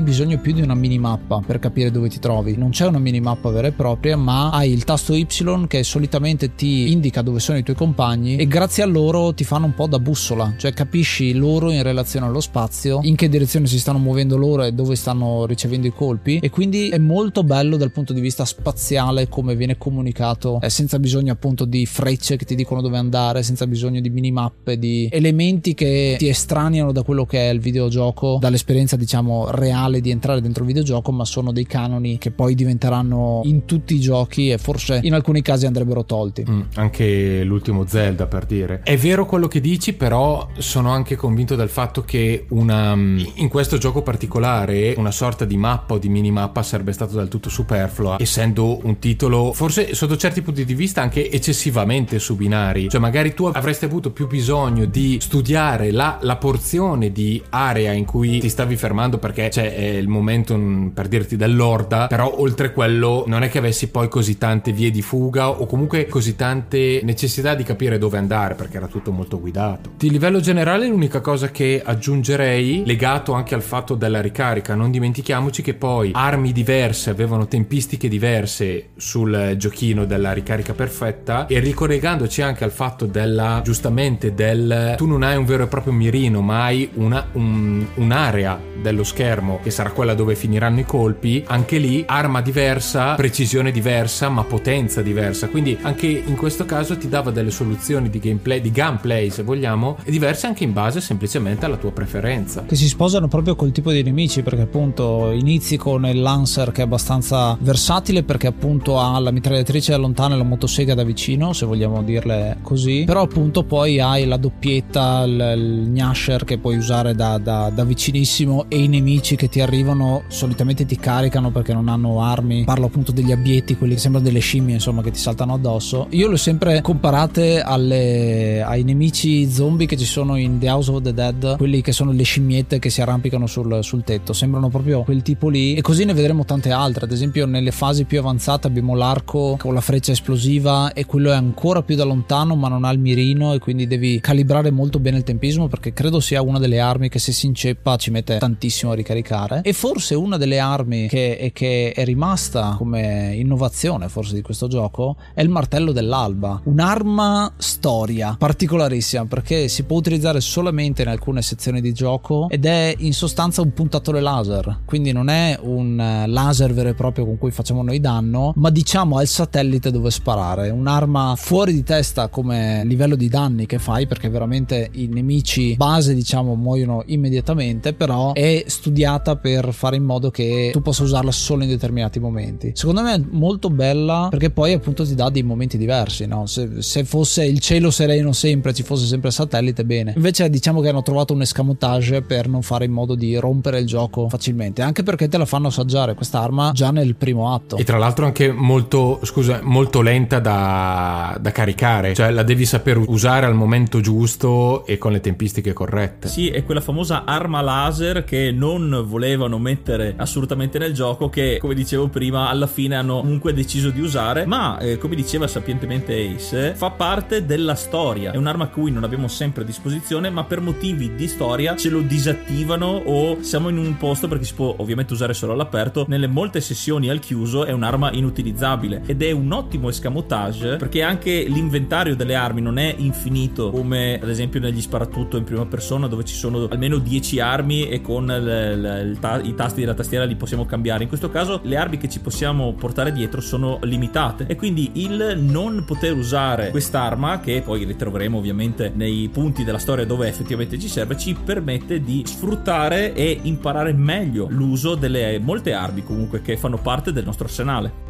bisogno 0.00 0.38
più 0.38 0.52
di 0.52 0.62
una 0.62 0.74
minimappa 0.74 1.42
per 1.44 1.58
capire 1.58 1.90
dove 1.90 2.08
ti 2.08 2.20
trovi. 2.20 2.56
Non 2.56 2.70
c'è 2.70 2.86
una 2.86 3.00
minimappa 3.00 3.50
vera 3.50 3.66
e 3.66 3.72
propria, 3.72 4.16
ma 4.16 4.50
hai 4.50 4.70
il 4.70 4.84
tasto 4.84 5.12
Y 5.12 5.26
che 5.66 5.82
solitamente 5.82 6.54
ti 6.54 6.92
indica 6.92 7.20
dove 7.20 7.40
sono 7.40 7.58
i 7.58 7.64
tuoi 7.64 7.74
compagni 7.74 8.36
e 8.36 8.46
grazie 8.46 8.58
a 8.60 8.86
loro 8.86 9.32
ti 9.32 9.42
fanno 9.42 9.64
un 9.64 9.74
po' 9.74 9.86
da 9.86 9.98
bussola, 9.98 10.52
cioè 10.58 10.74
capisci 10.74 11.32
loro 11.32 11.70
in 11.70 11.82
relazione 11.82 12.26
allo 12.26 12.40
spazio, 12.40 13.00
in 13.02 13.16
che 13.16 13.30
direzione 13.30 13.66
si 13.66 13.78
stanno 13.78 13.98
muovendo 13.98 14.36
loro 14.36 14.64
e 14.64 14.72
dove 14.72 14.96
stanno 14.96 15.46
ricevendo 15.46 15.86
i 15.86 15.92
colpi 15.92 16.38
e 16.42 16.50
quindi 16.50 16.90
è 16.90 16.98
molto 16.98 17.42
bello 17.42 17.78
dal 17.78 17.90
punto 17.90 18.12
di 18.12 18.20
vista 18.20 18.44
spaziale 18.44 19.28
come 19.30 19.56
viene 19.56 19.78
comunicato 19.78 20.60
eh, 20.60 20.68
senza 20.68 20.98
bisogno 20.98 21.32
appunto 21.32 21.64
di 21.64 21.86
frecce 21.86 22.36
che 22.36 22.44
ti 22.44 22.54
dicono 22.54 22.82
dove 22.82 22.98
andare, 22.98 23.42
senza 23.42 23.66
bisogno 23.66 24.02
di 24.02 24.10
minimappe, 24.10 24.78
di 24.78 25.08
elementi 25.10 25.72
che 25.72 26.16
ti 26.18 26.28
estraniano 26.28 26.92
da 26.92 27.02
quello 27.02 27.24
che 27.24 27.48
è 27.48 27.52
il 27.52 27.60
videogioco, 27.60 28.36
dall'esperienza 28.38 28.96
diciamo 28.96 29.50
reale 29.52 30.02
di 30.02 30.10
entrare 30.10 30.42
dentro 30.42 30.64
il 30.64 30.68
videogioco, 30.68 31.12
ma 31.12 31.24
sono 31.24 31.50
dei 31.50 31.64
canoni 31.64 32.18
che 32.18 32.30
poi 32.30 32.54
diventeranno 32.54 33.40
in 33.44 33.64
tutti 33.64 33.94
i 33.94 34.00
giochi 34.00 34.50
e 34.50 34.58
forse 34.58 35.00
in 35.02 35.14
alcuni 35.14 35.40
casi 35.40 35.64
andrebbero 35.64 36.04
tolti. 36.04 36.44
Mm, 36.46 36.60
anche 36.74 37.42
l'ultimo 37.42 37.86
Zelda 37.86 38.26
per 38.26 38.48
dire. 38.50 38.80
È 38.82 38.96
vero 38.96 39.26
quello 39.26 39.46
che 39.46 39.60
dici, 39.60 39.92
però 39.92 40.48
sono 40.58 40.90
anche 40.90 41.14
convinto 41.14 41.54
del 41.54 41.68
fatto 41.68 42.02
che 42.02 42.46
una 42.48 42.94
in 42.94 43.48
questo 43.48 43.78
gioco 43.78 44.02
particolare 44.02 44.94
una 44.96 45.10
sorta 45.10 45.44
di 45.44 45.56
mappa 45.56 45.94
o 45.94 45.98
di 45.98 46.08
minimappa 46.08 46.62
sarebbe 46.62 46.92
stato 46.92 47.16
del 47.16 47.28
tutto 47.28 47.48
superflua, 47.48 48.16
essendo 48.18 48.84
un 48.84 48.98
titolo 48.98 49.52
forse 49.52 49.94
sotto 49.94 50.16
certi 50.16 50.42
punti 50.42 50.64
di 50.64 50.74
vista 50.74 51.00
anche 51.00 51.30
eccessivamente 51.30 52.18
su 52.18 52.36
binari. 52.36 52.88
Cioè 52.88 53.00
magari 53.00 53.34
tu 53.34 53.44
avresti 53.44 53.84
avuto 53.84 54.10
più 54.10 54.26
bisogno 54.26 54.84
di 54.84 55.18
studiare 55.20 55.90
la, 55.92 56.18
la 56.22 56.36
porzione 56.36 57.12
di 57.12 57.40
area 57.50 57.92
in 57.92 58.04
cui 58.04 58.40
ti 58.40 58.48
stavi 58.48 58.76
fermando 58.76 59.18
perché 59.18 59.48
c'è 59.48 59.66
il 59.66 60.08
momentum 60.08 60.90
per 60.92 61.08
dirti 61.08 61.36
dell'orda, 61.36 62.06
però 62.08 62.32
oltre 62.38 62.72
quello 62.72 63.24
non 63.26 63.42
è 63.42 63.48
che 63.48 63.58
avessi 63.58 63.88
poi 63.88 64.08
così 64.08 64.38
tante 64.38 64.72
vie 64.72 64.90
di 64.90 65.02
fuga 65.02 65.50
o 65.50 65.66
comunque 65.66 66.06
così 66.06 66.34
tante 66.36 67.00
necessità 67.02 67.54
di 67.54 67.62
capire 67.62 67.98
dove 67.98 68.18
andare 68.18 68.39
guidare 68.40 68.54
perché 68.54 68.76
era 68.78 68.86
tutto 68.86 69.12
molto 69.12 69.38
guidato. 69.38 69.92
Di 69.96 70.10
livello 70.10 70.40
generale 70.40 70.86
l'unica 70.88 71.20
cosa 71.20 71.50
che 71.50 71.82
aggiungerei 71.84 72.82
legato 72.86 73.32
anche 73.32 73.54
al 73.54 73.62
fatto 73.62 73.94
della 73.94 74.20
ricarica, 74.20 74.74
non 74.74 74.90
dimentichiamoci 74.90 75.62
che 75.62 75.74
poi 75.74 76.10
armi 76.14 76.52
diverse 76.52 77.10
avevano 77.10 77.46
tempistiche 77.46 78.08
diverse 78.08 78.90
sul 78.96 79.54
giochino 79.56 80.04
della 80.04 80.32
ricarica 80.32 80.72
perfetta 80.72 81.46
e 81.46 81.58
ricollegandoci 81.58 82.42
anche 82.42 82.64
al 82.64 82.70
fatto 82.70 83.06
della 83.06 83.60
giustamente 83.62 84.34
del 84.34 84.94
tu 84.96 85.06
non 85.06 85.22
hai 85.22 85.36
un 85.36 85.44
vero 85.44 85.64
e 85.64 85.66
proprio 85.66 85.92
mirino 85.92 86.40
ma 86.40 86.64
hai 86.64 86.88
una, 86.94 87.26
un, 87.32 87.84
un'area 87.94 88.58
dello 88.80 89.04
schermo 89.04 89.60
che 89.62 89.70
sarà 89.70 89.90
quella 89.90 90.14
dove 90.14 90.34
finiranno 90.34 90.80
i 90.80 90.84
colpi 90.84 91.42
anche 91.46 91.78
lì 91.78 92.04
arma 92.06 92.40
diversa 92.40 93.14
precisione 93.14 93.70
diversa 93.70 94.28
ma 94.28 94.44
potenza 94.44 95.02
diversa 95.02 95.48
quindi 95.48 95.76
anche 95.82 96.06
in 96.06 96.36
questo 96.36 96.64
caso 96.64 96.96
ti 96.96 97.08
dava 97.08 97.30
delle 97.30 97.50
soluzioni 97.50 98.08
di 98.08 98.18
gameplay 98.30 98.60
di 98.60 98.70
gunplay 98.70 99.30
se 99.30 99.42
vogliamo 99.42 99.98
diverse 100.06 100.46
anche 100.46 100.64
in 100.64 100.72
base 100.72 101.00
semplicemente 101.00 101.64
alla 101.64 101.76
tua 101.76 101.92
preferenza. 101.92 102.64
Che 102.66 102.76
si 102.76 102.88
sposano 102.88 103.28
proprio 103.28 103.56
col 103.56 103.72
tipo 103.72 103.90
di 103.90 104.02
nemici 104.02 104.42
perché 104.42 104.62
appunto 104.62 105.30
inizi 105.30 105.76
con 105.76 106.06
il 106.06 106.20
Lancer 106.20 106.72
che 106.72 106.82
è 106.82 106.84
abbastanza 106.84 107.56
versatile 107.60 108.22
perché 108.22 108.46
appunto 108.46 108.98
ha 108.98 109.18
la 109.18 109.30
mitragliatrice 109.30 109.92
da 109.92 109.98
lontano 109.98 110.34
e 110.34 110.36
la 110.38 110.44
motosega 110.44 110.94
da 110.94 111.04
vicino 111.04 111.52
se 111.52 111.66
vogliamo 111.66 112.02
dirle 112.02 112.58
così. 112.62 113.04
Però 113.04 113.22
appunto 113.22 113.64
poi 113.64 114.00
hai 114.00 114.26
la 114.26 114.36
doppietta 114.36 115.22
il, 115.24 115.54
il 115.56 115.88
Gnasher 115.88 116.44
che 116.44 116.58
puoi 116.58 116.76
usare 116.76 117.14
da, 117.14 117.38
da, 117.38 117.70
da 117.70 117.84
vicinissimo 117.84 118.66
e 118.68 118.82
i 118.82 118.88
nemici 118.88 119.36
che 119.36 119.48
ti 119.48 119.60
arrivano 119.60 120.22
solitamente 120.28 120.86
ti 120.86 120.96
caricano 120.96 121.50
perché 121.50 121.72
non 121.72 121.88
hanno 121.88 122.22
armi. 122.22 122.64
Parlo 122.64 122.86
appunto 122.86 123.12
degli 123.12 123.32
abietti 123.32 123.76
quelli 123.76 123.94
che 123.94 124.00
sembrano 124.00 124.26
delle 124.26 124.40
scimmie 124.40 124.74
insomma 124.74 125.02
che 125.02 125.10
ti 125.10 125.18
saltano 125.18 125.54
addosso. 125.54 126.06
Io 126.10 126.28
le 126.28 126.34
ho 126.34 126.38
sempre 126.38 126.80
comparate 126.80 127.60
alle, 127.60 128.19
ai 128.64 128.82
nemici 128.82 129.50
zombie 129.50 129.86
che 129.86 129.96
ci 129.96 130.04
sono 130.04 130.36
in 130.36 130.58
The 130.58 130.68
House 130.68 130.90
of 130.90 131.02
the 131.02 131.12
Dead 131.12 131.56
quelli 131.56 131.80
che 131.80 131.92
sono 131.92 132.12
le 132.12 132.22
scimmiette 132.22 132.78
che 132.78 132.90
si 132.90 133.00
arrampicano 133.00 133.46
sul, 133.46 133.82
sul 133.82 134.04
tetto. 134.04 134.32
Sembrano 134.32 134.68
proprio 134.68 135.02
quel 135.02 135.22
tipo 135.22 135.48
lì. 135.48 135.74
E 135.74 135.80
così 135.80 136.04
ne 136.04 136.14
vedremo 136.14 136.44
tante 136.44 136.70
altre. 136.70 137.04
Ad 137.04 137.12
esempio 137.12 137.46
nelle 137.46 137.70
fasi 137.70 138.04
più 138.04 138.18
avanzate 138.18 138.66
abbiamo 138.66 138.94
l'arco 138.94 139.56
con 139.58 139.74
la 139.74 139.80
freccia 139.80 140.12
esplosiva 140.12 140.92
e 140.92 141.06
quello 141.06 141.30
è 141.30 141.34
ancora 141.34 141.82
più 141.82 141.96
da 141.96 142.04
lontano 142.04 142.56
ma 142.56 142.68
non 142.68 142.84
ha 142.84 142.90
il 142.90 142.98
mirino 142.98 143.52
e 143.52 143.58
quindi 143.58 143.86
devi 143.86 144.20
calibrare 144.20 144.70
molto 144.70 144.98
bene 144.98 145.18
il 145.18 145.24
tempismo 145.24 145.68
perché 145.68 145.92
credo 145.92 146.20
sia 146.20 146.42
una 146.42 146.58
delle 146.58 146.80
armi 146.80 147.08
che 147.08 147.18
se 147.18 147.32
si 147.32 147.46
inceppa 147.46 147.96
ci 147.96 148.10
mette 148.10 148.38
tantissimo 148.38 148.92
a 148.92 148.94
ricaricare. 148.94 149.60
E 149.62 149.72
forse 149.72 150.14
una 150.14 150.36
delle 150.36 150.58
armi 150.58 151.08
che, 151.08 151.50
che 151.54 151.92
è 151.92 152.04
rimasta 152.04 152.74
come 152.76 153.34
innovazione 153.34 154.08
forse 154.08 154.34
di 154.34 154.42
questo 154.42 154.68
gioco 154.68 155.16
è 155.34 155.42
il 155.42 155.48
martello 155.48 155.92
dell'alba. 155.92 156.60
Un'arma 156.64 157.52
storia 158.00 158.34
particolarissima 158.38 159.26
perché 159.26 159.68
si 159.68 159.82
può 159.84 159.98
utilizzare 159.98 160.40
solamente 160.40 161.02
in 161.02 161.08
alcune 161.08 161.42
sezioni 161.42 161.80
di 161.80 161.92
gioco 161.92 162.48
ed 162.48 162.64
è 162.64 162.94
in 162.98 163.12
sostanza 163.12 163.60
un 163.60 163.72
puntatore 163.72 164.20
laser. 164.20 164.80
Quindi 164.84 165.12
non 165.12 165.28
è 165.28 165.58
un 165.60 166.00
eh, 166.00 166.26
laser 166.26 166.72
vero 166.72 166.88
e 166.88 166.94
proprio 166.94 167.26
con 167.26 167.36
cui 167.36 167.50
facciamo 167.50 167.82
noi 167.82 168.00
danno 168.00 168.52
ma 168.56 168.70
diciamo 168.70 169.18
al 169.18 169.26
satellite 169.26 169.90
dove 169.90 170.10
sparare. 170.10 170.70
Un'arma 170.70 171.34
fuori 171.36 171.72
di 171.72 171.82
testa 171.82 172.28
come 172.28 172.82
livello 172.84 173.16
di 173.16 173.28
danni 173.28 173.66
che 173.66 173.78
fai 173.78 174.06
perché 174.06 174.28
veramente 174.28 174.88
i 174.92 175.06
nemici 175.06 175.76
base 175.76 176.14
diciamo 176.14 176.54
muoiono 176.54 177.02
immediatamente 177.06 177.92
però 177.92 178.32
è 178.32 178.64
studiata 178.66 179.36
per 179.36 179.72
fare 179.72 179.96
in 179.96 180.04
modo 180.04 180.30
che 180.30 180.70
tu 180.72 180.80
possa 180.80 181.02
usarla 181.02 181.32
solo 181.32 181.64
in 181.64 181.68
determinati 181.68 182.18
momenti. 182.18 182.72
Secondo 182.74 183.02
me 183.02 183.14
è 183.14 183.22
molto 183.30 183.68
bella 183.68 184.28
perché 184.30 184.50
poi 184.50 184.72
appunto 184.72 185.04
ti 185.04 185.14
dà 185.14 185.28
dei 185.28 185.42
momenti 185.42 185.76
diversi 185.76 186.26
no? 186.26 186.46
se, 186.46 186.80
se 186.80 187.04
fosse 187.04 187.44
il 187.44 187.58
cielo 187.58 187.89
sereno 187.90 188.32
sempre 188.32 188.72
ci 188.72 188.82
fosse 188.82 189.06
sempre 189.06 189.28
il 189.28 189.34
satellite 189.34 189.84
bene. 189.84 190.12
Invece 190.16 190.48
diciamo 190.48 190.80
che 190.80 190.88
hanno 190.88 191.02
trovato 191.02 191.32
un 191.32 191.42
escamotage 191.42 192.22
per 192.22 192.48
non 192.48 192.62
fare 192.62 192.84
in 192.84 192.92
modo 192.92 193.14
di 193.14 193.36
rompere 193.36 193.80
il 193.80 193.86
gioco 193.86 194.28
facilmente 194.28 194.82
anche 194.82 195.02
perché 195.02 195.28
te 195.28 195.38
la 195.38 195.44
fanno 195.44 195.68
assaggiare 195.68 196.14
quest'arma 196.14 196.72
già 196.72 196.90
nel 196.90 197.14
primo 197.14 197.52
atto. 197.54 197.76
E 197.76 197.84
tra 197.84 197.98
l'altro 197.98 198.26
anche 198.26 198.52
molto 198.52 199.20
scusa 199.22 199.60
molto 199.62 200.00
lenta 200.00 200.38
da, 200.38 201.36
da 201.40 201.52
caricare 201.52 202.14
cioè 202.14 202.30
la 202.30 202.42
devi 202.42 202.64
saper 202.64 202.98
usare 202.98 203.46
al 203.46 203.54
momento 203.54 204.00
giusto 204.00 204.84
e 204.86 204.98
con 204.98 205.12
le 205.12 205.20
tempistiche 205.20 205.72
corrette. 205.72 206.28
Sì 206.28 206.48
è 206.48 206.64
quella 206.64 206.80
famosa 206.80 207.24
arma 207.24 207.60
laser 207.60 208.24
che 208.24 208.50
non 208.52 209.04
volevano 209.06 209.58
mettere 209.58 210.14
assolutamente 210.16 210.78
nel 210.78 210.92
gioco 210.92 211.28
che 211.28 211.58
come 211.60 211.74
dicevo 211.74 212.08
prima 212.08 212.48
alla 212.48 212.66
fine 212.66 212.96
hanno 212.96 213.20
comunque 213.20 213.52
deciso 213.52 213.90
di 213.90 214.00
usare 214.00 214.46
ma 214.46 214.78
eh, 214.78 214.98
come 214.98 215.14
diceva 215.14 215.46
sapientemente 215.46 216.34
Ace 216.34 216.74
fa 216.74 216.90
parte 216.90 217.44
della 217.44 217.74
storia. 217.80 218.30
È 218.30 218.36
un'arma 218.36 218.64
a 218.64 218.68
cui 218.68 218.92
non 218.92 219.02
abbiamo 219.02 219.26
sempre 219.26 219.62
a 219.62 219.64
disposizione 219.64 220.30
ma 220.30 220.44
per 220.44 220.60
motivi 220.60 221.14
di 221.16 221.26
storia 221.26 221.74
ce 221.74 221.88
lo 221.88 222.00
disattivano 222.02 223.02
o 223.04 223.42
siamo 223.42 223.68
in 223.68 223.78
un 223.78 223.96
posto 223.96 224.28
perché 224.28 224.44
si 224.44 224.54
può 224.54 224.74
ovviamente 224.78 225.14
usare 225.14 225.34
solo 225.34 225.52
all'aperto 225.52 226.04
nelle 226.08 226.26
molte 226.26 226.60
sessioni 226.60 227.08
al 227.08 227.18
chiuso 227.18 227.64
è 227.64 227.72
un'arma 227.72 228.12
inutilizzabile 228.12 229.02
ed 229.06 229.22
è 229.22 229.30
un 229.30 229.50
ottimo 229.52 229.88
escamotage 229.88 230.76
perché 230.76 231.02
anche 231.02 231.44
l'inventario 231.48 232.14
delle 232.14 232.34
armi 232.34 232.60
non 232.60 232.78
è 232.78 232.94
infinito 232.98 233.70
come 233.70 234.20
ad 234.22 234.28
esempio 234.28 234.60
negli 234.60 234.80
sparatutto 234.80 235.36
in 235.36 235.44
prima 235.44 235.66
persona 235.66 236.06
dove 236.06 236.24
ci 236.24 236.34
sono 236.34 236.68
almeno 236.70 236.98
10 236.98 237.40
armi 237.40 237.88
e 237.88 238.00
con 238.00 238.26
l- 238.26 239.10
l- 239.12 239.18
ta- 239.18 239.40
i 239.40 239.54
tasti 239.54 239.80
della 239.80 239.94
tastiera 239.94 240.24
li 240.24 240.36
possiamo 240.36 240.66
cambiare. 240.66 241.02
In 241.02 241.08
questo 241.08 241.30
caso 241.30 241.60
le 241.62 241.76
armi 241.76 241.96
che 241.96 242.08
ci 242.08 242.20
possiamo 242.20 242.72
portare 242.74 243.12
dietro 243.12 243.40
sono 243.40 243.78
limitate 243.82 244.44
e 244.46 244.56
quindi 244.56 244.90
il 244.94 245.38
non 245.40 245.84
poter 245.86 246.14
usare 246.14 246.70
quest'arma 246.70 247.40
che 247.40 247.62
poi 247.70 247.84
ritroveremo 247.84 248.36
ovviamente 248.36 248.90
nei 248.92 249.28
punti 249.32 249.62
della 249.62 249.78
storia 249.78 250.04
dove 250.04 250.26
effettivamente 250.26 250.76
ci 250.76 250.88
serve 250.88 251.16
ci 251.16 251.34
permette 251.34 252.02
di 252.02 252.24
sfruttare 252.26 253.14
e 253.14 253.38
imparare 253.42 253.92
meglio 253.92 254.48
l'uso 254.50 254.96
delle 254.96 255.38
molte 255.38 255.72
armi 255.72 256.02
comunque 256.02 256.42
che 256.42 256.56
fanno 256.56 256.78
parte 256.78 257.12
del 257.12 257.24
nostro 257.24 257.44
arsenale 257.44 258.09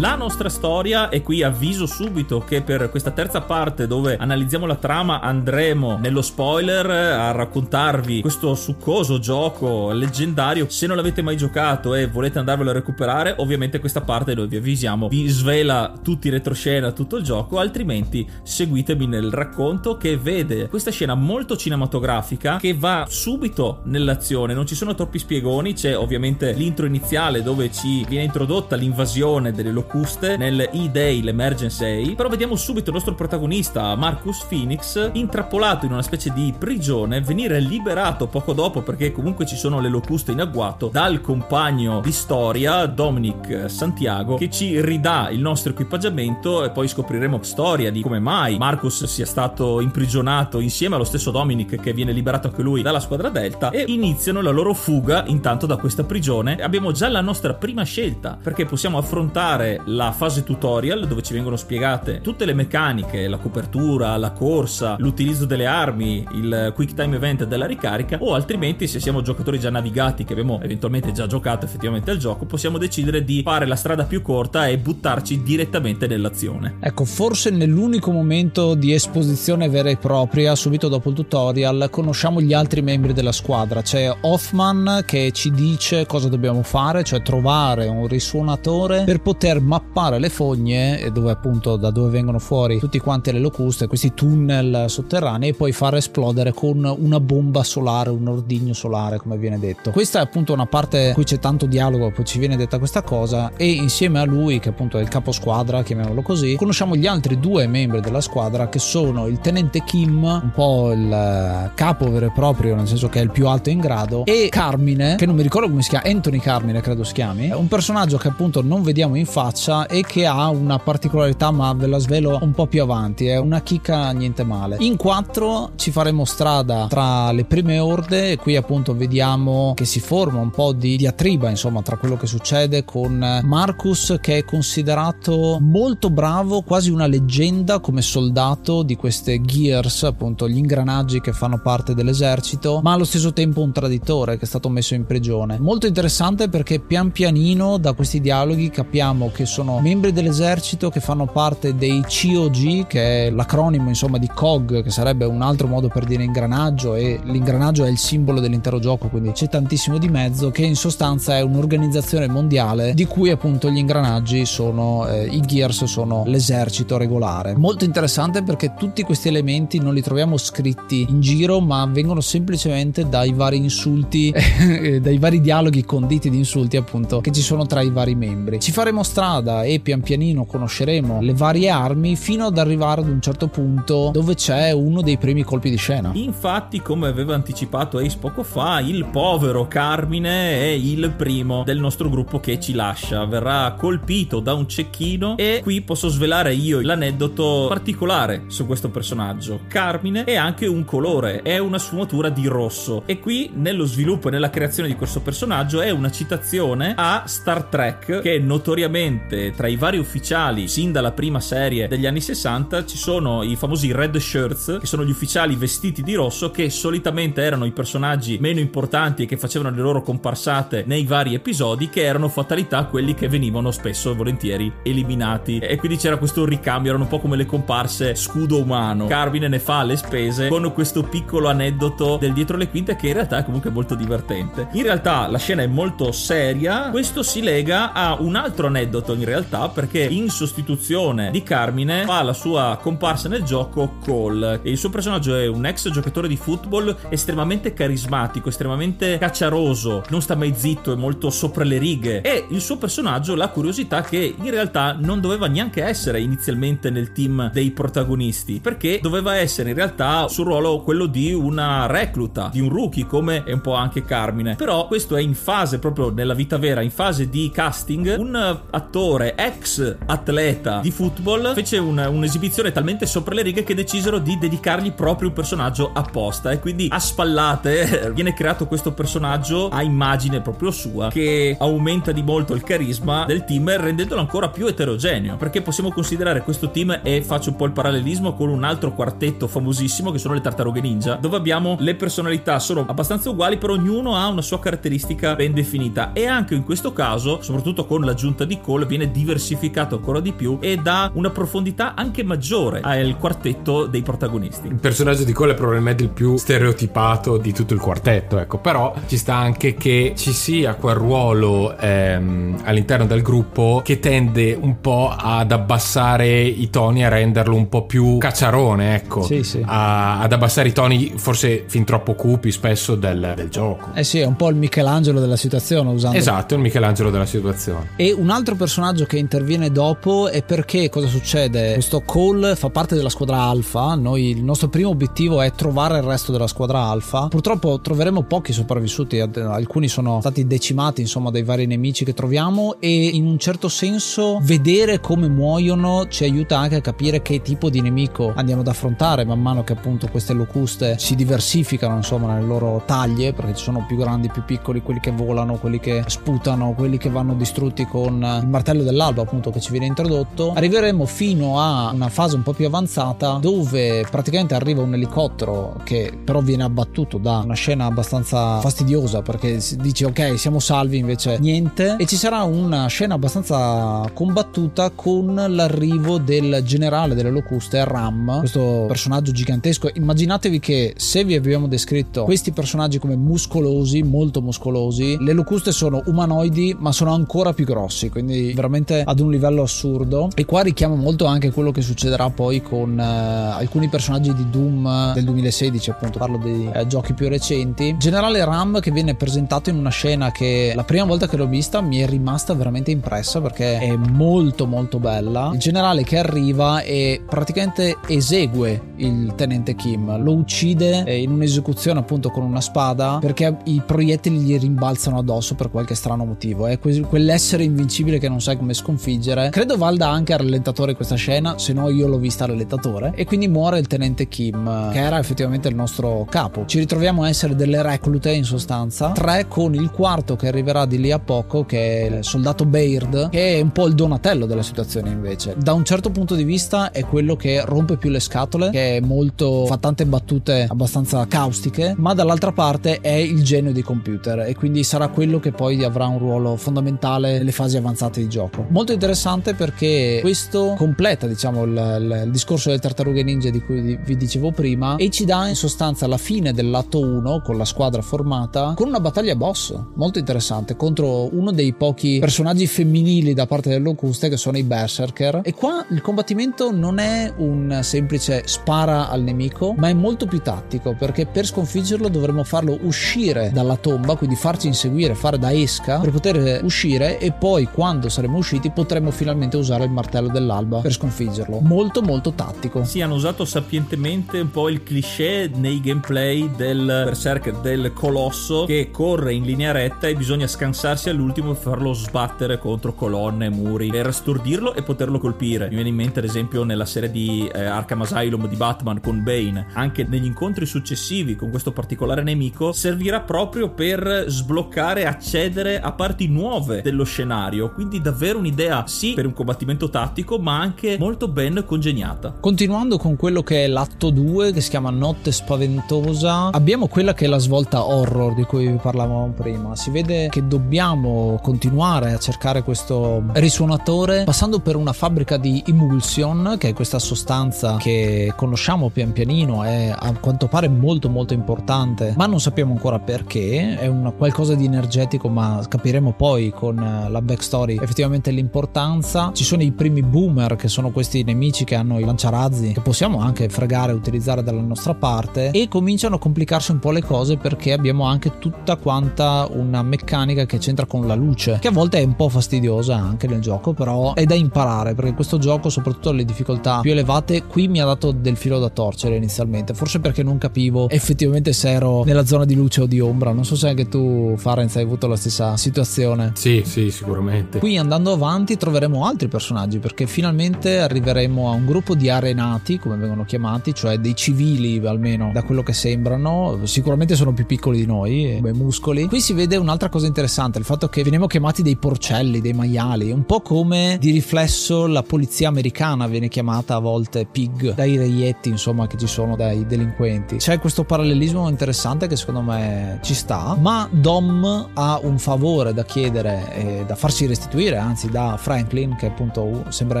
La 0.02 0.16
nostra 0.16 0.48
storia, 0.48 1.10
e 1.10 1.22
qui 1.22 1.44
avviso 1.44 1.86
subito 1.86 2.40
che 2.40 2.60
per 2.60 2.90
questa 2.90 3.12
terza 3.12 3.40
parte 3.40 3.86
dove 3.86 4.16
analizziamo 4.16 4.66
la 4.66 4.74
trama 4.74 5.20
andremo 5.20 5.96
nello 5.96 6.22
spoiler 6.22 6.90
a 6.90 7.30
raccontarvi 7.30 8.20
questo 8.20 8.56
succoso 8.56 9.20
gioco 9.20 9.92
leggendario. 9.92 10.68
Se 10.68 10.88
non 10.88 10.96
l'avete 10.96 11.22
mai 11.22 11.36
giocato 11.36 11.94
e 11.94 12.08
volete 12.08 12.40
andarvelo 12.40 12.70
a 12.70 12.72
recuperare, 12.72 13.36
ovviamente 13.38 13.78
questa 13.78 14.00
parte 14.00 14.34
noi 14.34 14.48
vi 14.48 14.56
avvisiamo, 14.56 15.06
vi 15.06 15.28
svela 15.28 15.92
tutti 16.02 16.26
i 16.26 16.30
retroscena, 16.30 16.90
tutto 16.90 17.16
il 17.16 17.22
gioco, 17.22 17.60
altrimenti 17.60 18.28
seguitemi 18.42 19.06
nel 19.06 19.30
racconto 19.30 19.96
che 19.98 20.16
vede 20.16 20.66
questa 20.66 20.90
scena 20.90 21.14
molto 21.14 21.56
cinematografica 21.56 22.56
che 22.56 22.74
va 22.74 23.06
subito 23.08 23.82
nell'azione, 23.84 24.52
non 24.52 24.66
ci 24.66 24.74
sono 24.74 24.96
troppi 24.96 25.20
spiegoni, 25.20 25.74
c'è 25.74 25.96
ovviamente 25.96 26.50
l'intro 26.54 26.86
iniziale 26.86 27.44
dove 27.44 27.70
ci 27.70 28.04
viene 28.08 28.24
introdotta 28.24 28.74
l'invasione 28.74 29.52
delle 29.52 29.70
locure 29.70 29.90
locuste 29.92 30.38
nel 30.38 30.70
E-Day, 30.72 31.20
l'Emergency 31.20 32.12
A, 32.12 32.14
però 32.14 32.30
vediamo 32.30 32.56
subito 32.56 32.88
il 32.88 32.94
nostro 32.94 33.14
protagonista, 33.14 33.94
Marcus 33.94 34.44
Phoenix, 34.48 35.10
intrappolato 35.12 35.84
in 35.84 35.92
una 35.92 36.02
specie 36.02 36.32
di 36.32 36.54
prigione, 36.58 37.20
venire 37.20 37.60
liberato 37.60 38.26
poco 38.26 38.54
dopo 38.54 38.80
perché 38.80 39.12
comunque 39.12 39.44
ci 39.44 39.56
sono 39.56 39.80
le 39.80 39.90
locuste 39.90 40.32
in 40.32 40.40
agguato 40.40 40.88
dal 40.90 41.20
compagno 41.20 42.00
di 42.00 42.10
storia, 42.10 42.86
Dominic 42.86 43.68
Santiago, 43.68 44.36
che 44.36 44.48
ci 44.48 44.80
ridà 44.80 45.28
il 45.28 45.40
nostro 45.40 45.72
equipaggiamento 45.72 46.64
e 46.64 46.70
poi 46.70 46.88
scopriremo 46.88 47.42
storia 47.42 47.90
di 47.90 48.00
come 48.00 48.18
mai 48.18 48.56
Marcus 48.56 49.04
sia 49.04 49.26
stato 49.26 49.80
imprigionato 49.80 50.60
insieme 50.60 50.94
allo 50.94 51.04
stesso 51.04 51.30
Dominic 51.30 51.78
che 51.80 51.92
viene 51.92 52.12
liberato 52.12 52.46
anche 52.48 52.62
lui 52.62 52.80
dalla 52.80 53.00
squadra 53.00 53.28
Delta 53.28 53.70
e 53.70 53.84
iniziano 53.88 54.40
la 54.40 54.50
loro 54.50 54.72
fuga 54.72 55.24
intanto 55.26 55.66
da 55.66 55.76
questa 55.76 56.04
prigione. 56.04 56.56
Abbiamo 56.56 56.92
già 56.92 57.08
la 57.08 57.20
nostra 57.20 57.52
prima 57.54 57.82
scelta 57.82 58.38
perché 58.40 58.64
possiamo 58.64 58.96
affrontare 58.96 59.71
la 59.86 60.12
fase 60.12 60.42
tutorial 60.42 61.06
dove 61.06 61.22
ci 61.22 61.32
vengono 61.32 61.56
spiegate 61.56 62.20
tutte 62.22 62.44
le 62.44 62.54
meccaniche, 62.54 63.28
la 63.28 63.38
copertura, 63.38 64.16
la 64.16 64.32
corsa, 64.32 64.96
l'utilizzo 64.98 65.46
delle 65.46 65.66
armi, 65.66 66.26
il 66.32 66.72
quick 66.74 66.94
time 66.94 67.16
event 67.16 67.44
della 67.44 67.66
ricarica 67.66 68.18
o 68.20 68.34
altrimenti 68.34 68.86
se 68.86 69.00
siamo 69.00 69.22
giocatori 69.22 69.58
già 69.58 69.70
navigati 69.70 70.24
che 70.24 70.32
abbiamo 70.32 70.60
eventualmente 70.62 71.12
già 71.12 71.26
giocato 71.26 71.64
effettivamente 71.64 72.10
al 72.10 72.18
gioco 72.18 72.44
possiamo 72.44 72.78
decidere 72.78 73.24
di 73.24 73.42
fare 73.42 73.66
la 73.66 73.76
strada 73.76 74.04
più 74.04 74.20
corta 74.22 74.66
e 74.66 74.78
buttarci 74.78 75.42
direttamente 75.42 76.06
nell'azione. 76.06 76.76
Ecco, 76.80 77.04
forse 77.04 77.48
nell'unico 77.50 78.10
momento 78.10 78.74
di 78.74 78.92
esposizione 78.92 79.68
vera 79.68 79.88
e 79.88 79.96
propria, 79.96 80.54
subito 80.54 80.88
dopo 80.88 81.08
il 81.08 81.14
tutorial, 81.14 81.88
conosciamo 81.90 82.40
gli 82.40 82.52
altri 82.52 82.82
membri 82.82 83.12
della 83.12 83.32
squadra. 83.32 83.80
C'è 83.80 84.14
Hoffman 84.20 85.02
che 85.06 85.30
ci 85.32 85.50
dice 85.50 86.06
cosa 86.06 86.28
dobbiamo 86.28 86.62
fare, 86.62 87.02
cioè 87.04 87.22
trovare 87.22 87.86
un 87.86 88.06
risuonatore 88.06 89.04
per 89.04 89.20
poter 89.20 89.60
mappare 89.62 90.18
le 90.18 90.28
fogne, 90.28 91.10
dove 91.12 91.30
appunto 91.30 91.76
da 91.76 91.90
dove 91.90 92.10
vengono 92.10 92.38
fuori 92.38 92.78
tutti 92.78 92.98
quanti 92.98 93.32
le 93.32 93.38
locuste, 93.38 93.86
questi 93.86 94.12
tunnel 94.14 94.86
sotterranei, 94.88 95.50
e 95.50 95.54
poi 95.54 95.72
far 95.72 95.96
esplodere 95.96 96.52
con 96.52 96.84
una 96.98 97.20
bomba 97.20 97.62
solare, 97.62 98.10
un 98.10 98.26
ordigno 98.26 98.72
solare, 98.72 99.18
come 99.18 99.36
viene 99.36 99.58
detto. 99.58 99.90
Questa 99.90 100.18
è 100.18 100.22
appunto 100.22 100.52
una 100.52 100.66
parte 100.66 101.08
in 101.08 101.14
cui 101.14 101.24
c'è 101.24 101.38
tanto 101.38 101.66
dialogo, 101.66 102.10
poi 102.10 102.24
ci 102.24 102.38
viene 102.38 102.56
detta 102.56 102.78
questa 102.78 103.02
cosa, 103.02 103.52
e 103.56 103.70
insieme 103.70 104.20
a 104.20 104.24
lui, 104.24 104.58
che 104.58 104.70
appunto 104.70 104.98
è 104.98 105.00
il 105.00 105.08
capo 105.08 105.32
squadra, 105.32 105.82
chiamiamolo 105.82 106.22
così, 106.22 106.56
conosciamo 106.56 106.96
gli 106.96 107.06
altri 107.06 107.38
due 107.38 107.66
membri 107.66 108.00
della 108.00 108.20
squadra 108.20 108.68
che 108.68 108.78
sono 108.78 109.26
il 109.26 109.38
tenente 109.38 109.82
Kim, 109.84 110.22
un 110.22 110.50
po' 110.54 110.92
il 110.92 111.12
eh, 111.12 111.70
capo 111.74 112.10
vero 112.10 112.26
e 112.26 112.32
proprio, 112.34 112.74
nel 112.74 112.88
senso 112.88 113.08
che 113.08 113.20
è 113.20 113.22
il 113.22 113.30
più 113.30 113.46
alto 113.46 113.70
in 113.70 113.78
grado, 113.78 114.24
e 114.24 114.48
Carmine, 114.50 115.16
che 115.16 115.26
non 115.26 115.36
mi 115.36 115.42
ricordo 115.42 115.68
come 115.68 115.82
si 115.82 115.90
chiama, 115.90 116.08
Anthony 116.08 116.38
Carmine 116.38 116.80
credo 116.80 117.04
si 117.04 117.12
chiami, 117.12 117.50
un 117.50 117.68
personaggio 117.68 118.16
che 118.16 118.28
appunto 118.28 118.62
non 118.62 118.82
vediamo 118.82 119.14
in 119.14 119.26
faccia 119.26 119.50
e 119.88 120.02
che 120.02 120.26
ha 120.26 120.48
una 120.48 120.78
particolarità, 120.78 121.50
ma 121.50 121.72
ve 121.72 121.86
la 121.86 121.98
svelo 121.98 122.38
un 122.40 122.52
po' 122.52 122.66
più 122.66 122.82
avanti, 122.82 123.26
è 123.26 123.36
una 123.36 123.60
chicca 123.60 124.10
niente 124.12 124.44
male. 124.44 124.76
In 124.80 124.96
quattro 124.96 125.72
ci 125.76 125.90
faremo 125.90 126.24
strada 126.24 126.86
tra 126.88 127.30
le 127.32 127.44
prime 127.44 127.78
orde 127.78 128.30
e 128.32 128.36
qui 128.36 128.56
appunto 128.56 128.94
vediamo 128.94 129.72
che 129.74 129.84
si 129.84 130.00
forma 130.00 130.40
un 130.40 130.50
po' 130.50 130.72
di 130.72 130.96
diatriba, 130.96 131.50
insomma, 131.50 131.82
tra 131.82 131.96
quello 131.96 132.16
che 132.16 132.26
succede 132.26 132.84
con 132.84 133.40
Marcus 133.42 134.16
che 134.20 134.38
è 134.38 134.44
considerato 134.44 135.58
molto 135.60 136.10
bravo, 136.10 136.62
quasi 136.62 136.90
una 136.90 137.06
leggenda 137.06 137.80
come 137.80 138.02
soldato 138.02 138.82
di 138.82 138.96
queste 138.96 139.40
gears, 139.40 140.04
appunto 140.04 140.48
gli 140.48 140.56
ingranaggi 140.56 141.20
che 141.20 141.32
fanno 141.32 141.60
parte 141.60 141.94
dell'esercito, 141.94 142.80
ma 142.82 142.92
allo 142.92 143.04
stesso 143.04 143.32
tempo 143.32 143.60
un 143.60 143.72
traditore 143.72 144.38
che 144.38 144.44
è 144.44 144.48
stato 144.48 144.68
messo 144.68 144.94
in 144.94 145.06
prigione. 145.06 145.58
Molto 145.58 145.86
interessante 145.86 146.48
perché 146.48 146.80
pian 146.80 147.10
pianino 147.12 147.78
da 147.78 147.92
questi 147.92 148.20
dialoghi 148.20 148.70
capiamo 148.70 149.30
che 149.32 149.41
sono 149.46 149.80
membri 149.80 150.12
dell'esercito 150.12 150.90
che 150.90 151.00
fanno 151.00 151.26
parte 151.26 151.74
dei 151.74 152.02
COG, 152.02 152.86
che 152.86 153.26
è 153.26 153.30
l'acronimo 153.30 153.88
insomma 153.88 154.18
di 154.18 154.28
COG, 154.32 154.82
che 154.82 154.90
sarebbe 154.90 155.24
un 155.24 155.42
altro 155.42 155.66
modo 155.66 155.88
per 155.88 156.04
dire 156.04 156.22
ingranaggio 156.22 156.94
e 156.94 157.20
l'ingranaggio 157.24 157.84
è 157.84 157.88
il 157.88 157.98
simbolo 157.98 158.40
dell'intero 158.40 158.78
gioco, 158.78 159.08
quindi 159.08 159.32
c'è 159.32 159.48
tantissimo 159.48 159.98
di 159.98 160.08
mezzo 160.08 160.50
che 160.50 160.64
in 160.64 160.76
sostanza 160.76 161.36
è 161.36 161.40
un'organizzazione 161.42 162.28
mondiale 162.28 162.94
di 162.94 163.06
cui 163.06 163.30
appunto 163.30 163.70
gli 163.70 163.78
ingranaggi 163.78 164.44
sono 164.44 165.06
eh, 165.06 165.26
i 165.26 165.40
gears 165.40 165.84
sono 165.84 166.24
l'esercito 166.26 166.96
regolare. 166.96 167.54
Molto 167.56 167.84
interessante 167.84 168.42
perché 168.42 168.74
tutti 168.74 169.02
questi 169.02 169.28
elementi 169.28 169.78
non 169.78 169.94
li 169.94 170.02
troviamo 170.02 170.36
scritti 170.36 171.06
in 171.08 171.20
giro, 171.20 171.60
ma 171.60 171.86
vengono 171.86 172.20
semplicemente 172.20 173.08
dai 173.08 173.32
vari 173.32 173.56
insulti, 173.56 174.32
dai 175.00 175.18
vari 175.18 175.40
dialoghi 175.40 175.84
conditi 175.84 176.30
di 176.30 176.38
insulti 176.38 176.76
appunto 176.76 177.20
che 177.20 177.32
ci 177.32 177.42
sono 177.42 177.66
tra 177.66 177.82
i 177.82 177.90
vari 177.90 178.14
membri. 178.14 178.60
Ci 178.60 178.72
faremo 178.72 179.02
strada 179.32 179.62
e 179.62 179.80
pian 179.80 180.02
pianino 180.02 180.44
conosceremo 180.44 181.22
le 181.22 181.32
varie 181.32 181.70
armi 181.70 182.16
fino 182.16 182.46
ad 182.46 182.58
arrivare 182.58 183.00
ad 183.00 183.08
un 183.08 183.20
certo 183.20 183.48
punto 183.48 184.10
dove 184.12 184.34
c'è 184.34 184.72
uno 184.72 185.00
dei 185.00 185.16
primi 185.16 185.42
colpi 185.42 185.70
di 185.70 185.76
scena. 185.76 186.10
Infatti, 186.12 186.80
come 186.80 187.08
aveva 187.08 187.34
anticipato 187.34 187.98
Ace 187.98 188.18
poco 188.18 188.42
fa, 188.42 188.80
il 188.80 189.06
povero 189.06 189.66
Carmine 189.68 190.60
è 190.60 190.66
il 190.66 191.12
primo 191.16 191.62
del 191.64 191.78
nostro 191.78 192.10
gruppo 192.10 192.40
che 192.40 192.60
ci 192.60 192.74
lascia. 192.74 193.24
Verrà 193.24 193.74
colpito 193.78 194.40
da 194.40 194.52
un 194.52 194.68
cecchino 194.68 195.36
e 195.36 195.60
qui 195.62 195.80
posso 195.80 196.08
svelare 196.08 196.52
io 196.54 196.80
l'aneddoto 196.80 197.66
particolare 197.68 198.44
su 198.48 198.66
questo 198.66 198.90
personaggio. 198.90 199.60
Carmine 199.68 200.24
è 200.24 200.34
anche 200.34 200.66
un 200.66 200.84
colore, 200.84 201.42
è 201.42 201.58
una 201.58 201.78
sfumatura 201.78 202.28
di 202.28 202.46
rosso 202.46 203.02
e 203.06 203.18
qui 203.18 203.50
nello 203.54 203.84
sviluppo 203.84 204.28
e 204.28 204.32
nella 204.32 204.50
creazione 204.50 204.88
di 204.88 204.96
questo 204.96 205.20
personaggio 205.20 205.80
è 205.80 205.90
una 205.90 206.10
citazione 206.10 206.94
a 206.96 207.22
Star 207.26 207.64
Trek 207.64 208.20
che 208.20 208.38
notoriamente 208.38 209.21
tra 209.26 209.66
i 209.66 209.76
vari 209.76 209.98
ufficiali 209.98 210.68
sin 210.68 210.92
dalla 210.92 211.12
prima 211.12 211.40
serie 211.40 211.88
degli 211.88 212.06
anni 212.06 212.20
60 212.20 212.84
ci 212.86 212.96
sono 212.96 213.42
i 213.42 213.56
famosi 213.56 213.92
red 213.92 214.16
shirts 214.16 214.78
che 214.80 214.86
sono 214.86 215.04
gli 215.04 215.10
ufficiali 215.10 215.56
vestiti 215.56 216.02
di 216.02 216.14
rosso 216.14 216.50
che 216.50 216.70
solitamente 216.70 217.42
erano 217.42 217.64
i 217.64 217.72
personaggi 217.72 218.38
meno 218.40 218.60
importanti 218.60 219.22
e 219.22 219.26
che 219.26 219.36
facevano 219.36 219.74
le 219.74 219.82
loro 219.82 220.02
comparsate 220.02 220.84
nei 220.86 221.04
vari 221.04 221.34
episodi 221.34 221.88
che 221.88 222.02
erano 222.02 222.28
fatalità 222.28 222.84
quelli 222.84 223.14
che 223.14 223.28
venivano 223.28 223.70
spesso 223.70 224.10
e 224.10 224.14
volentieri 224.14 224.72
eliminati. 224.82 225.58
E 225.58 225.76
quindi 225.76 225.96
c'era 225.96 226.16
questo 226.16 226.44
ricambio 226.44 226.90
erano 226.90 227.04
un 227.04 227.10
po' 227.10 227.20
come 227.20 227.36
le 227.36 227.46
comparse 227.46 228.14
scudo 228.14 228.58
umano. 228.58 229.06
Carmine 229.06 229.48
ne 229.48 229.58
fa 229.58 229.82
le 229.82 229.96
spese 229.96 230.48
con 230.48 230.70
questo 230.72 231.02
piccolo 231.02 231.48
aneddoto 231.48 232.16
del 232.18 232.32
dietro 232.32 232.56
le 232.56 232.68
quinte 232.68 232.96
che 232.96 233.08
in 233.08 233.14
realtà 233.14 233.38
è 233.38 233.44
comunque 233.44 233.70
molto 233.70 233.94
divertente. 233.94 234.68
In 234.72 234.82
realtà 234.82 235.26
la 235.28 235.38
scena 235.38 235.62
è 235.62 235.66
molto 235.66 236.12
seria. 236.12 236.90
Questo 236.90 237.22
si 237.22 237.42
lega 237.42 237.92
a 237.92 238.16
un 238.20 238.34
altro 238.34 238.66
aneddoto 238.66 239.11
in 239.14 239.24
realtà 239.24 239.68
perché 239.68 240.02
in 240.02 240.28
sostituzione 240.30 241.30
di 241.30 241.42
Carmine 241.42 242.04
fa 242.04 242.22
la 242.22 242.32
sua 242.32 242.78
comparsa 242.80 243.28
nel 243.28 243.42
gioco 243.42 243.96
Cole. 244.00 244.60
E 244.62 244.70
il 244.70 244.78
suo 244.78 244.90
personaggio 244.90 245.36
è 245.36 245.46
un 245.46 245.64
ex 245.66 245.90
giocatore 245.90 246.28
di 246.28 246.36
football 246.36 246.96
estremamente 247.08 247.72
carismatico 247.72 248.48
estremamente 248.48 249.18
cacciaroso 249.18 250.04
non 250.08 250.22
sta 250.22 250.34
mai 250.34 250.54
zitto 250.56 250.92
è 250.92 250.96
molto 250.96 251.30
sopra 251.30 251.64
le 251.64 251.78
righe. 251.78 252.20
E 252.22 252.46
il 252.48 252.60
suo 252.60 252.76
personaggio 252.78 253.34
la 253.34 253.48
curiosità 253.48 254.02
che 254.02 254.34
in 254.36 254.50
realtà 254.50 254.96
non 254.98 255.20
doveva 255.20 255.46
neanche 255.46 255.82
essere 255.82 256.20
inizialmente 256.20 256.90
nel 256.90 257.12
team 257.12 257.50
dei 257.50 257.70
protagonisti 257.70 258.60
perché 258.60 258.98
doveva 259.02 259.36
essere 259.36 259.70
in 259.70 259.76
realtà 259.76 260.28
sul 260.28 260.46
ruolo 260.46 260.82
quello 260.82 261.06
di 261.06 261.32
una 261.32 261.86
recluta 261.86 262.50
di 262.52 262.60
un 262.60 262.68
rookie 262.68 263.06
come 263.06 263.44
è 263.44 263.52
un 263.52 263.60
po' 263.60 263.74
anche 263.74 264.04
Carmine. 264.04 264.56
Però 264.56 264.86
questo 264.86 265.16
è 265.16 265.20
in 265.20 265.34
fase 265.34 265.78
proprio 265.78 266.10
nella 266.10 266.34
vita 266.34 266.58
vera 266.58 266.80
in 266.80 266.90
fase 266.90 267.28
di 267.28 267.50
casting 267.52 268.14
un 268.18 268.60
attore 268.70 269.01
ex 269.10 269.96
atleta 270.06 270.80
di 270.80 270.90
football 270.90 271.54
fece 271.54 271.78
un, 271.78 271.98
un'esibizione 271.98 272.70
talmente 272.70 273.06
sopra 273.06 273.34
le 273.34 273.42
righe 273.42 273.64
che 273.64 273.74
decisero 273.74 274.18
di 274.18 274.38
dedicargli 274.38 274.92
proprio 274.92 275.28
un 275.28 275.34
personaggio 275.34 275.90
apposta. 275.92 276.50
E 276.50 276.60
quindi 276.60 276.88
a 276.90 276.98
spallate 276.98 278.12
viene 278.14 278.32
creato 278.32 278.66
questo 278.66 278.92
personaggio 278.92 279.68
a 279.68 279.82
immagine 279.82 280.40
proprio 280.40 280.70
sua 280.70 281.08
che 281.08 281.56
aumenta 281.58 282.12
di 282.12 282.22
molto 282.22 282.54
il 282.54 282.62
carisma 282.62 283.24
del 283.24 283.44
team 283.44 283.76
rendendolo 283.76 284.20
ancora 284.20 284.48
più 284.48 284.66
eterogeneo. 284.66 285.36
Perché 285.36 285.62
possiamo 285.62 285.90
considerare 285.90 286.42
questo 286.42 286.70
team 286.70 287.00
e 287.02 287.22
faccio 287.22 287.50
un 287.50 287.56
po' 287.56 287.64
il 287.64 287.72
parallelismo 287.72 288.34
con 288.34 288.48
un 288.48 288.62
altro 288.64 288.92
quartetto 288.92 289.48
famosissimo 289.48 290.10
che 290.10 290.18
sono 290.18 290.34
le 290.34 290.40
tartarughe 290.40 290.80
ninja 290.80 291.14
dove 291.14 291.36
abbiamo 291.36 291.76
le 291.80 291.94
personalità 291.94 292.58
sono 292.58 292.84
abbastanza 292.86 293.30
uguali 293.30 293.58
però 293.58 293.74
ognuno 293.74 294.16
ha 294.16 294.26
una 294.28 294.42
sua 294.42 294.60
caratteristica 294.60 295.34
ben 295.34 295.52
definita. 295.52 296.12
E 296.12 296.26
anche 296.26 296.54
in 296.54 296.64
questo 296.64 296.92
caso 296.92 297.42
soprattutto 297.42 297.84
con 297.84 298.02
l'aggiunta 298.02 298.44
di 298.44 298.60
Cole 298.60 298.81
viene 298.86 299.10
diversificato 299.10 299.96
ancora 299.96 300.20
di 300.20 300.32
più 300.32 300.58
e 300.60 300.76
dà 300.76 301.10
una 301.14 301.30
profondità 301.30 301.94
anche 301.94 302.22
maggiore 302.24 302.80
al 302.82 303.16
quartetto 303.18 303.86
dei 303.86 304.02
protagonisti. 304.02 304.68
Il 304.68 304.76
personaggio 304.76 305.24
di 305.24 305.32
Cole 305.32 305.52
è 305.52 305.54
probabilmente 305.54 306.02
il 306.02 306.10
più 306.10 306.36
stereotipato 306.36 307.36
di 307.36 307.52
tutto 307.52 307.74
il 307.74 307.80
quartetto 307.80 308.38
ecco. 308.38 308.58
Però 308.58 308.94
ci 309.06 309.16
sta 309.16 309.34
anche 309.34 309.74
che 309.74 310.14
ci 310.16 310.32
sia 310.32 310.74
quel 310.74 310.94
ruolo 310.94 311.76
ehm, 311.78 312.62
all'interno 312.64 313.06
del 313.06 313.22
gruppo 313.22 313.80
che 313.84 313.98
tende 313.98 314.56
un 314.58 314.80
po' 314.80 315.14
ad 315.16 315.52
abbassare 315.52 316.40
i 316.42 316.70
toni 316.70 317.04
a 317.04 317.08
renderlo 317.08 317.54
un 317.54 317.68
po' 317.68 317.84
più 317.84 318.18
cacciarone 318.18 318.94
ecco. 318.94 319.22
Sì, 319.22 319.42
sì. 319.42 319.62
A- 319.64 320.20
ad 320.20 320.32
abbassare 320.32 320.68
i 320.68 320.72
toni 320.72 321.12
forse 321.16 321.64
fin 321.66 321.84
troppo 321.84 322.14
cupi 322.14 322.50
spesso 322.50 322.94
del, 322.94 323.32
del 323.36 323.48
gioco. 323.48 323.90
Eh 323.94 324.04
sì, 324.04 324.18
è 324.18 324.26
un 324.26 324.36
po' 324.36 324.48
il 324.48 324.56
Michelangelo 324.56 325.20
della 325.20 325.36
situazione 325.36 325.90
usando 325.90 326.16
esatto 326.16 326.54
il 326.54 326.60
Michelangelo 326.60 327.10
della 327.10 327.26
situazione. 327.26 327.90
E 327.96 328.12
un 328.12 328.30
altro 328.30 328.54
personaggio 328.54 328.71
che 329.06 329.18
interviene 329.18 329.70
dopo 329.70 330.30
e 330.30 330.42
perché 330.42 330.88
cosa 330.88 331.06
succede? 331.06 331.74
Questo 331.74 332.00
Cole 332.00 332.56
fa 332.56 332.70
parte 332.70 332.94
della 332.94 333.10
squadra 333.10 333.42
Alpha, 333.42 333.94
noi 333.94 334.30
il 334.30 334.42
nostro 334.42 334.68
primo 334.68 334.88
obiettivo 334.88 335.42
è 335.42 335.52
trovare 335.52 335.98
il 335.98 336.04
resto 336.04 336.32
della 336.32 336.46
squadra 336.46 336.84
Alpha. 336.84 337.28
Purtroppo 337.28 337.80
troveremo 337.80 338.22
pochi 338.22 338.54
sopravvissuti, 338.54 339.20
alcuni 339.20 339.88
sono 339.88 340.20
stati 340.20 340.46
decimati 340.46 341.02
insomma 341.02 341.30
dai 341.30 341.42
vari 341.42 341.66
nemici 341.66 342.06
che 342.06 342.14
troviamo 342.14 342.76
e 342.78 343.08
in 343.08 343.26
un 343.26 343.38
certo 343.38 343.68
senso 343.68 344.38
vedere 344.40 345.00
come 345.00 345.28
muoiono 345.28 346.08
ci 346.08 346.24
aiuta 346.24 346.58
anche 346.58 346.76
a 346.76 346.80
capire 346.80 347.20
che 347.20 347.42
tipo 347.42 347.68
di 347.68 347.82
nemico 347.82 348.32
andiamo 348.34 348.62
ad 348.62 348.68
affrontare 348.68 349.24
man 349.24 349.40
mano 349.40 349.64
che 349.64 349.74
appunto 349.74 350.08
queste 350.08 350.32
locuste 350.32 350.96
si 350.98 351.14
diversificano 351.14 351.96
insomma 351.96 352.32
nelle 352.32 352.46
loro 352.46 352.82
taglie 352.86 353.32
perché 353.32 353.54
ci 353.54 353.64
sono 353.64 353.84
più 353.86 353.96
grandi, 353.96 354.30
più 354.30 354.44
piccoli, 354.44 354.80
quelli 354.80 355.00
che 355.00 355.10
volano, 355.10 355.56
quelli 355.56 355.78
che 355.78 356.04
sputano, 356.06 356.72
quelli 356.72 356.96
che 356.96 357.10
vanno 357.10 357.34
distrutti 357.34 357.84
con 357.84 358.40
il 358.40 358.46
martello 358.62 358.84
dell'alba 358.84 359.22
appunto 359.22 359.50
che 359.50 359.60
ci 359.60 359.72
viene 359.72 359.86
introdotto. 359.86 360.52
Arriveremo 360.52 361.04
fino 361.04 361.60
a 361.60 361.90
una 361.92 362.08
fase 362.08 362.36
un 362.36 362.42
po' 362.42 362.52
più 362.52 362.66
avanzata 362.66 363.38
dove 363.40 364.06
praticamente 364.08 364.54
arriva 364.54 364.82
un 364.82 364.94
elicottero 364.94 365.80
che 365.84 366.12
però 366.24 366.40
viene 366.40 366.62
abbattuto 366.62 367.18
da 367.18 367.38
una 367.38 367.54
scena 367.54 367.86
abbastanza 367.86 368.60
fastidiosa 368.60 369.22
perché 369.22 369.60
si 369.60 369.76
dice 369.76 370.04
ok 370.04 370.38
siamo 370.38 370.60
salvi 370.60 370.98
invece 370.98 371.38
niente 371.38 371.96
e 371.98 372.06
ci 372.06 372.16
sarà 372.16 372.42
una 372.42 372.86
scena 372.86 373.14
abbastanza 373.14 374.08
combattuta 374.12 374.90
con 374.90 375.34
l'arrivo 375.34 376.18
del 376.18 376.62
generale 376.64 377.14
delle 377.14 377.30
locuste 377.30 377.84
Ram 377.84 378.38
questo 378.38 378.84
personaggio 378.86 379.32
gigantesco 379.32 379.90
immaginatevi 379.92 380.60
che 380.60 380.94
se 380.96 381.24
vi 381.24 381.34
abbiamo 381.34 381.66
descritto 381.66 382.24
questi 382.24 382.52
personaggi 382.52 382.98
come 382.98 383.16
muscolosi 383.16 384.02
molto 384.02 384.40
muscolosi 384.40 385.16
le 385.18 385.32
locuste 385.32 385.72
sono 385.72 386.02
umanoidi 386.06 386.76
ma 386.78 386.92
sono 386.92 387.12
ancora 387.12 387.52
più 387.52 387.64
grossi 387.64 388.08
quindi 388.08 388.51
veramente 388.54 389.02
ad 389.04 389.20
un 389.20 389.30
livello 389.30 389.62
assurdo. 389.62 390.28
E 390.34 390.44
qua 390.44 390.62
richiama 390.62 390.94
molto 390.94 391.26
anche 391.26 391.50
quello 391.50 391.70
che 391.70 391.82
succederà 391.82 392.30
poi 392.30 392.62
con 392.62 392.98
eh, 392.98 393.02
alcuni 393.02 393.88
personaggi 393.88 394.34
di 394.34 394.48
Doom 394.50 395.12
del 395.14 395.24
2016 395.24 395.90
appunto 395.90 396.18
parlo 396.18 396.38
dei 396.38 396.70
eh, 396.72 396.86
giochi 396.86 397.12
più 397.14 397.28
recenti. 397.28 397.96
Generale 397.98 398.44
Ram 398.44 398.80
che 398.80 398.90
viene 398.90 399.14
presentato 399.14 399.70
in 399.70 399.76
una 399.76 399.90
scena 399.90 400.30
che 400.30 400.72
la 400.74 400.84
prima 400.84 401.04
volta 401.04 401.28
che 401.28 401.36
l'ho 401.36 401.46
vista 401.46 401.80
mi 401.80 401.98
è 401.98 402.06
rimasta 402.06 402.54
veramente 402.54 402.90
impressa 402.90 403.40
perché 403.40 403.78
è 403.78 403.96
molto 403.96 404.66
molto 404.66 404.98
bella. 404.98 405.50
Il 405.52 405.58
generale 405.58 406.02
che 406.02 406.18
arriva 406.18 406.82
e 406.82 407.22
praticamente 407.26 407.96
esegue 408.06 408.92
il 408.96 409.32
tenente 409.36 409.74
Kim. 409.74 410.22
Lo 410.22 410.34
uccide 410.34 411.04
eh, 411.04 411.22
in 411.22 411.32
un'esecuzione 411.32 412.00
appunto 412.00 412.30
con 412.30 412.42
una 412.42 412.60
spada 412.60 413.18
perché 413.20 413.56
i 413.64 413.82
proiettili 413.84 414.38
gli 414.38 414.58
rimbalzano 414.58 415.18
addosso 415.18 415.54
per 415.54 415.70
qualche 415.70 415.94
strano 415.94 416.24
motivo. 416.24 416.66
È 416.66 416.78
quell'essere 416.78 417.64
invincibile 417.64 418.18
che 418.18 418.28
non 418.28 418.40
sai 418.42 418.56
come 418.56 418.74
sconfiggere. 418.74 419.48
Credo 419.50 419.76
valda 419.76 420.08
anche 420.08 420.32
al 420.32 420.40
rallentatore 420.40 420.94
questa 420.94 421.14
scena 421.14 421.58
se 421.58 421.72
no 421.72 421.88
io 421.88 422.08
l'ho 422.08 422.18
vista 422.18 422.44
al 422.44 422.50
rallentatore. 422.50 423.12
E 423.14 423.24
quindi 423.24 423.48
muore 423.48 423.78
il 423.78 423.86
tenente 423.86 424.26
Kim 424.28 424.90
che 424.90 424.98
era 424.98 425.18
effettivamente 425.18 425.68
il 425.68 425.74
nostro 425.74 426.26
capo. 426.28 426.66
Ci 426.66 426.78
ritroviamo 426.78 427.22
a 427.22 427.28
essere 427.28 427.54
delle 427.54 427.80
reclute 427.80 428.32
in 428.32 428.44
sostanza. 428.44 429.12
Tre 429.12 429.46
con 429.48 429.74
il 429.74 429.90
quarto 429.90 430.36
che 430.36 430.48
arriverà 430.48 430.84
di 430.84 430.98
lì 430.98 431.12
a 431.12 431.20
poco 431.20 431.64
che 431.64 432.08
è 432.08 432.16
il 432.16 432.24
soldato 432.24 432.64
Baird 432.64 433.30
che 433.30 433.58
è 433.58 433.60
un 433.60 433.70
po' 433.70 433.86
il 433.86 433.94
donatello 433.94 434.46
della 434.46 434.62
situazione 434.62 435.10
invece. 435.10 435.54
Da 435.56 435.72
un 435.72 435.84
certo 435.84 436.10
punto 436.10 436.34
di 436.34 436.44
vista 436.44 436.90
è 436.90 437.04
quello 437.04 437.36
che 437.36 437.64
rompe 437.64 437.96
più 437.96 438.10
le 438.10 438.20
scatole 438.20 438.70
che 438.70 438.96
è 438.96 439.00
molto 439.00 439.66
fa 439.66 439.76
tante 439.76 440.04
battute 440.04 440.66
abbastanza 440.68 441.24
caustiche 441.26 441.94
ma 441.96 442.12
dall'altra 442.12 442.52
parte 442.52 442.98
è 443.00 443.12
il 443.12 443.42
genio 443.44 443.72
dei 443.72 443.82
computer. 443.82 444.40
E 444.40 444.54
quindi 444.54 444.82
sarà 444.82 445.08
quello 445.08 445.38
che 445.38 445.52
poi 445.52 445.84
avrà 445.84 446.06
un 446.06 446.18
ruolo 446.18 446.56
fondamentale 446.56 447.38
nelle 447.38 447.52
fasi 447.52 447.76
avanzate 447.76 448.20
di 448.20 448.28
gioco. 448.32 448.66
Molto 448.70 448.92
interessante 448.92 449.54
perché 449.54 450.18
questo 450.22 450.74
completa 450.76 451.26
diciamo 451.26 451.64
il, 451.64 451.98
il, 452.00 452.22
il 452.24 452.30
discorso 452.30 452.70
delle 452.70 452.80
tartarughe 452.80 453.22
ninja 453.22 453.50
di 453.50 453.60
cui 453.60 453.98
vi 454.02 454.16
dicevo 454.16 454.50
prima 454.50 454.96
e 454.96 455.10
ci 455.10 455.26
dà 455.26 455.46
in 455.48 455.54
sostanza 455.54 456.06
la 456.06 456.16
fine 456.16 456.52
dell'atto 456.52 456.98
1 456.98 457.42
con 457.42 457.58
la 457.58 457.66
squadra 457.66 458.00
formata 458.00 458.72
con 458.74 458.88
una 458.88 459.00
battaglia 459.00 459.36
boss. 459.36 459.78
Molto 459.94 460.18
interessante 460.18 460.76
contro 460.76 461.28
uno 461.34 461.52
dei 461.52 461.74
pochi 461.74 462.18
personaggi 462.18 462.66
femminili 462.66 463.34
da 463.34 463.46
parte 463.46 463.68
dell'Ocuste 463.68 464.30
che 464.30 464.38
sono 464.38 464.56
i 464.56 464.62
Berserker. 464.62 465.40
E 465.44 465.52
qua 465.52 465.84
il 465.90 466.00
combattimento 466.00 466.72
non 466.72 466.98
è 466.98 467.30
un 467.36 467.80
semplice 467.82 468.44
spara 468.46 469.10
al 469.10 469.22
nemico 469.22 469.74
ma 469.76 469.88
è 469.88 469.92
molto 469.92 470.26
più 470.26 470.40
tattico 470.40 470.94
perché 470.98 471.26
per 471.26 471.44
sconfiggerlo 471.44 472.08
dovremo 472.08 472.44
farlo 472.44 472.78
uscire 472.82 473.50
dalla 473.52 473.76
tomba 473.76 474.16
quindi 474.16 474.36
farci 474.36 474.68
inseguire 474.68 475.14
fare 475.14 475.38
da 475.38 475.52
esca 475.52 475.98
per 475.98 476.10
poter 476.10 476.62
uscire 476.64 477.18
e 477.18 477.32
poi 477.32 477.66
quando 477.66 478.08
saremo 478.22 478.38
usciti 478.38 478.70
potremo 478.70 479.10
finalmente 479.10 479.56
usare 479.56 479.84
il 479.84 479.90
martello 479.90 480.28
dell'alba 480.28 480.78
per 480.78 480.92
sconfiggerlo. 480.92 481.58
Molto 481.60 482.02
molto 482.02 482.32
tattico. 482.32 482.84
Sì 482.84 483.00
hanno 483.00 483.14
usato 483.14 483.44
sapientemente 483.44 484.38
un 484.38 484.50
po' 484.50 484.68
il 484.68 484.84
cliché 484.84 485.50
nei 485.52 485.80
gameplay 485.80 486.48
del 486.54 486.84
berserker 487.04 487.56
del 487.56 487.92
colosso 487.92 488.64
che 488.66 488.90
corre 488.92 489.34
in 489.34 489.42
linea 489.42 489.72
retta 489.72 490.06
e 490.06 490.14
bisogna 490.14 490.46
scansarsi 490.46 491.08
all'ultimo 491.08 491.52
e 491.52 491.54
farlo 491.56 491.92
sbattere 491.92 492.58
contro 492.58 492.94
colonne 492.94 493.48
muri 493.48 493.88
per 493.88 494.14
stordirlo 494.14 494.74
e 494.74 494.82
poterlo 494.82 495.18
colpire. 495.18 495.68
Mi 495.68 495.74
viene 495.74 495.88
in 495.88 495.96
mente 495.96 496.20
ad 496.20 496.24
esempio 496.24 496.62
nella 496.62 496.86
serie 496.86 497.10
di 497.10 497.50
eh, 497.52 497.64
Arkham 497.64 498.02
Asylum 498.02 498.46
di 498.46 498.56
Batman 498.56 499.00
con 499.00 499.24
Bane. 499.24 499.66
Anche 499.72 500.04
negli 500.04 500.26
incontri 500.26 500.64
successivi 500.64 501.34
con 501.34 501.50
questo 501.50 501.72
particolare 501.72 502.22
nemico 502.22 502.70
servirà 502.72 503.20
proprio 503.22 503.70
per 503.70 504.26
sbloccare 504.28 505.06
accedere 505.06 505.80
a 505.80 505.90
parti 505.92 506.28
nuove 506.28 506.82
dello 506.82 507.04
scenario. 507.04 507.72
Quindi 507.72 508.00
davvero 508.00 508.10
un'idea 508.36 508.84
sì 508.86 509.14
per 509.14 509.26
un 509.26 509.32
combattimento 509.32 509.90
tattico 509.90 510.38
ma 510.38 510.58
anche 510.58 510.96
molto 510.98 511.28
ben 511.28 511.64
congegnata. 511.66 512.34
Continuando 512.40 512.98
con 512.98 513.16
quello 513.16 513.42
che 513.42 513.64
è 513.64 513.66
l'atto 513.66 514.10
2 514.10 514.52
che 514.52 514.60
si 514.60 514.70
chiama 514.70 514.90
Notte 514.90 515.32
Spaventosa 515.32 516.50
abbiamo 516.52 516.86
quella 516.86 517.14
che 517.14 517.24
è 517.24 517.28
la 517.28 517.38
svolta 517.38 517.84
horror 517.84 518.34
di 518.34 518.44
cui 518.44 518.68
vi 518.68 518.78
parlavamo 518.80 519.32
prima. 519.36 519.76
Si 519.76 519.90
vede 519.90 520.28
che 520.28 520.46
dobbiamo 520.46 521.38
continuare 521.42 522.12
a 522.12 522.18
cercare 522.18 522.62
questo 522.62 523.22
risuonatore 523.32 524.24
passando 524.24 524.60
per 524.60 524.76
una 524.76 524.92
fabbrica 524.92 525.36
di 525.36 525.62
emulsion 525.66 526.56
che 526.58 526.68
è 526.68 526.72
questa 526.72 526.98
sostanza 526.98 527.76
che 527.78 528.32
conosciamo 528.36 528.88
pian 528.88 529.12
pianino 529.12 529.62
è 529.62 529.94
a 529.96 530.12
quanto 530.18 530.46
pare 530.48 530.68
molto 530.68 531.08
molto 531.08 531.34
importante. 531.34 532.14
Ma 532.16 532.26
non 532.26 532.40
sappiamo 532.40 532.72
ancora 532.72 532.98
perché 532.98 533.78
è 533.78 533.86
un 533.86 534.12
qualcosa 534.16 534.54
di 534.54 534.64
energetico 534.64 535.28
ma 535.28 535.64
capiremo 535.66 536.12
poi 536.12 536.50
con 536.50 536.76
la 537.08 537.22
backstory. 537.22 537.74
Effettivamente 537.74 538.01
l'importanza. 538.30 539.30
Ci 539.32 539.44
sono 539.44 539.62
i 539.62 539.72
primi 539.72 540.02
boomer 540.02 540.56
che 540.56 540.68
sono 540.68 540.90
questi 540.90 541.22
nemici 541.22 541.64
che 541.64 541.74
hanno 541.74 541.98
i 541.98 542.04
lanciarazzi 542.04 542.72
che 542.72 542.80
possiamo 542.80 543.20
anche 543.20 543.48
fregare 543.48 543.92
e 543.92 543.94
utilizzare 543.94 544.42
dalla 544.42 544.60
nostra 544.60 544.94
parte 544.94 545.50
e 545.50 545.68
cominciano 545.68 546.16
a 546.16 546.18
complicarsi 546.18 546.70
un 546.72 546.78
po' 546.78 546.90
le 546.90 547.02
cose 547.02 547.36
perché 547.36 547.72
abbiamo 547.72 548.04
anche 548.04 548.38
tutta 548.38 548.76
quanta 548.76 549.48
una 549.50 549.82
meccanica 549.82 550.46
che 550.46 550.58
c'entra 550.58 550.86
con 550.86 551.06
la 551.06 551.14
luce 551.14 551.58
che 551.60 551.68
a 551.68 551.72
volte 551.72 552.00
è 552.00 552.04
un 552.04 552.16
po' 552.16 552.28
fastidiosa 552.28 552.96
anche 552.96 553.26
nel 553.26 553.40
gioco 553.40 553.72
però 553.72 554.14
è 554.14 554.24
da 554.24 554.34
imparare 554.34 554.94
perché 554.94 555.14
questo 555.14 555.38
gioco 555.38 555.68
soprattutto 555.68 556.10
alle 556.10 556.24
difficoltà 556.24 556.80
più 556.80 556.92
elevate 556.92 557.44
qui 557.44 557.68
mi 557.68 557.80
ha 557.80 557.84
dato 557.84 558.12
del 558.12 558.36
filo 558.36 558.58
da 558.58 558.68
torcere 558.68 559.16
inizialmente. 559.16 559.74
Forse 559.74 560.00
perché 560.00 560.22
non 560.22 560.38
capivo 560.38 560.88
effettivamente 560.88 561.52
se 561.52 561.70
ero 561.70 562.04
nella 562.04 562.24
zona 562.24 562.44
di 562.44 562.54
luce 562.54 562.82
o 562.82 562.86
di 562.86 563.00
ombra. 563.00 563.32
Non 563.32 563.44
so 563.44 563.56
se 563.56 563.68
anche 563.68 563.88
tu 563.88 564.34
Farenz 564.36 564.76
hai 564.76 564.82
avuto 564.82 565.06
la 565.06 565.16
stessa 565.16 565.56
situazione. 565.56 566.32
Sì 566.34 566.62
sì 566.64 566.90
sicuramente. 566.90 567.58
Qui 567.58 567.78
andando 567.82 568.12
avanti 568.12 568.56
troveremo 568.56 569.04
altri 569.04 569.28
personaggi 569.28 569.78
perché 569.78 570.06
finalmente 570.06 570.78
arriveremo 570.78 571.50
a 571.50 571.52
un 571.52 571.66
gruppo 571.66 571.94
di 571.94 572.08
arenati 572.08 572.78
come 572.78 572.96
vengono 572.96 573.24
chiamati 573.24 573.74
cioè 573.74 573.98
dei 573.98 574.14
civili 574.14 574.84
almeno 574.86 575.30
da 575.32 575.42
quello 575.42 575.62
che 575.62 575.72
sembrano. 575.72 576.60
Sicuramente 576.64 577.14
sono 577.14 577.32
più 577.32 577.44
piccoli 577.44 577.78
di 577.78 577.86
noi 577.86 578.36
come 578.38 578.52
muscoli. 578.52 579.06
Qui 579.06 579.20
si 579.20 579.32
vede 579.32 579.56
un'altra 579.56 579.88
cosa 579.88 580.06
interessante 580.06 580.58
il 580.58 580.64
fatto 580.64 580.88
che 580.88 581.02
veniamo 581.02 581.26
chiamati 581.26 581.62
dei 581.62 581.76
porcelli 581.76 582.40
dei 582.40 582.52
maiali 582.52 583.10
un 583.10 583.24
po' 583.24 583.40
come 583.40 583.96
di 584.00 584.10
riflesso 584.12 584.86
la 584.86 585.02
polizia 585.02 585.48
americana 585.48 586.06
viene 586.06 586.28
chiamata 586.28 586.76
a 586.76 586.78
volte 586.78 587.26
pig 587.30 587.74
dai 587.74 587.96
reietti 587.96 588.48
insomma 588.48 588.86
che 588.86 588.96
ci 588.96 589.06
sono 589.06 589.36
dai 589.36 589.66
delinquenti. 589.66 590.36
C'è 590.36 590.58
questo 590.58 590.84
parallelismo 590.84 591.48
interessante 591.48 592.06
che 592.06 592.16
secondo 592.16 592.42
me 592.42 592.98
ci 593.02 593.14
sta 593.14 593.56
ma 593.58 593.88
Dom 593.90 594.70
ha 594.72 595.00
un 595.02 595.18
favore 595.18 595.74
da 595.74 595.84
chiedere 595.84 596.54
e 596.54 596.84
da 596.86 596.94
farsi 596.94 597.26
restituire 597.26 597.71
anzi 597.76 598.10
da 598.10 598.36
Franklin 598.38 598.96
che 598.96 599.06
appunto 599.06 599.64
sembra 599.68 600.00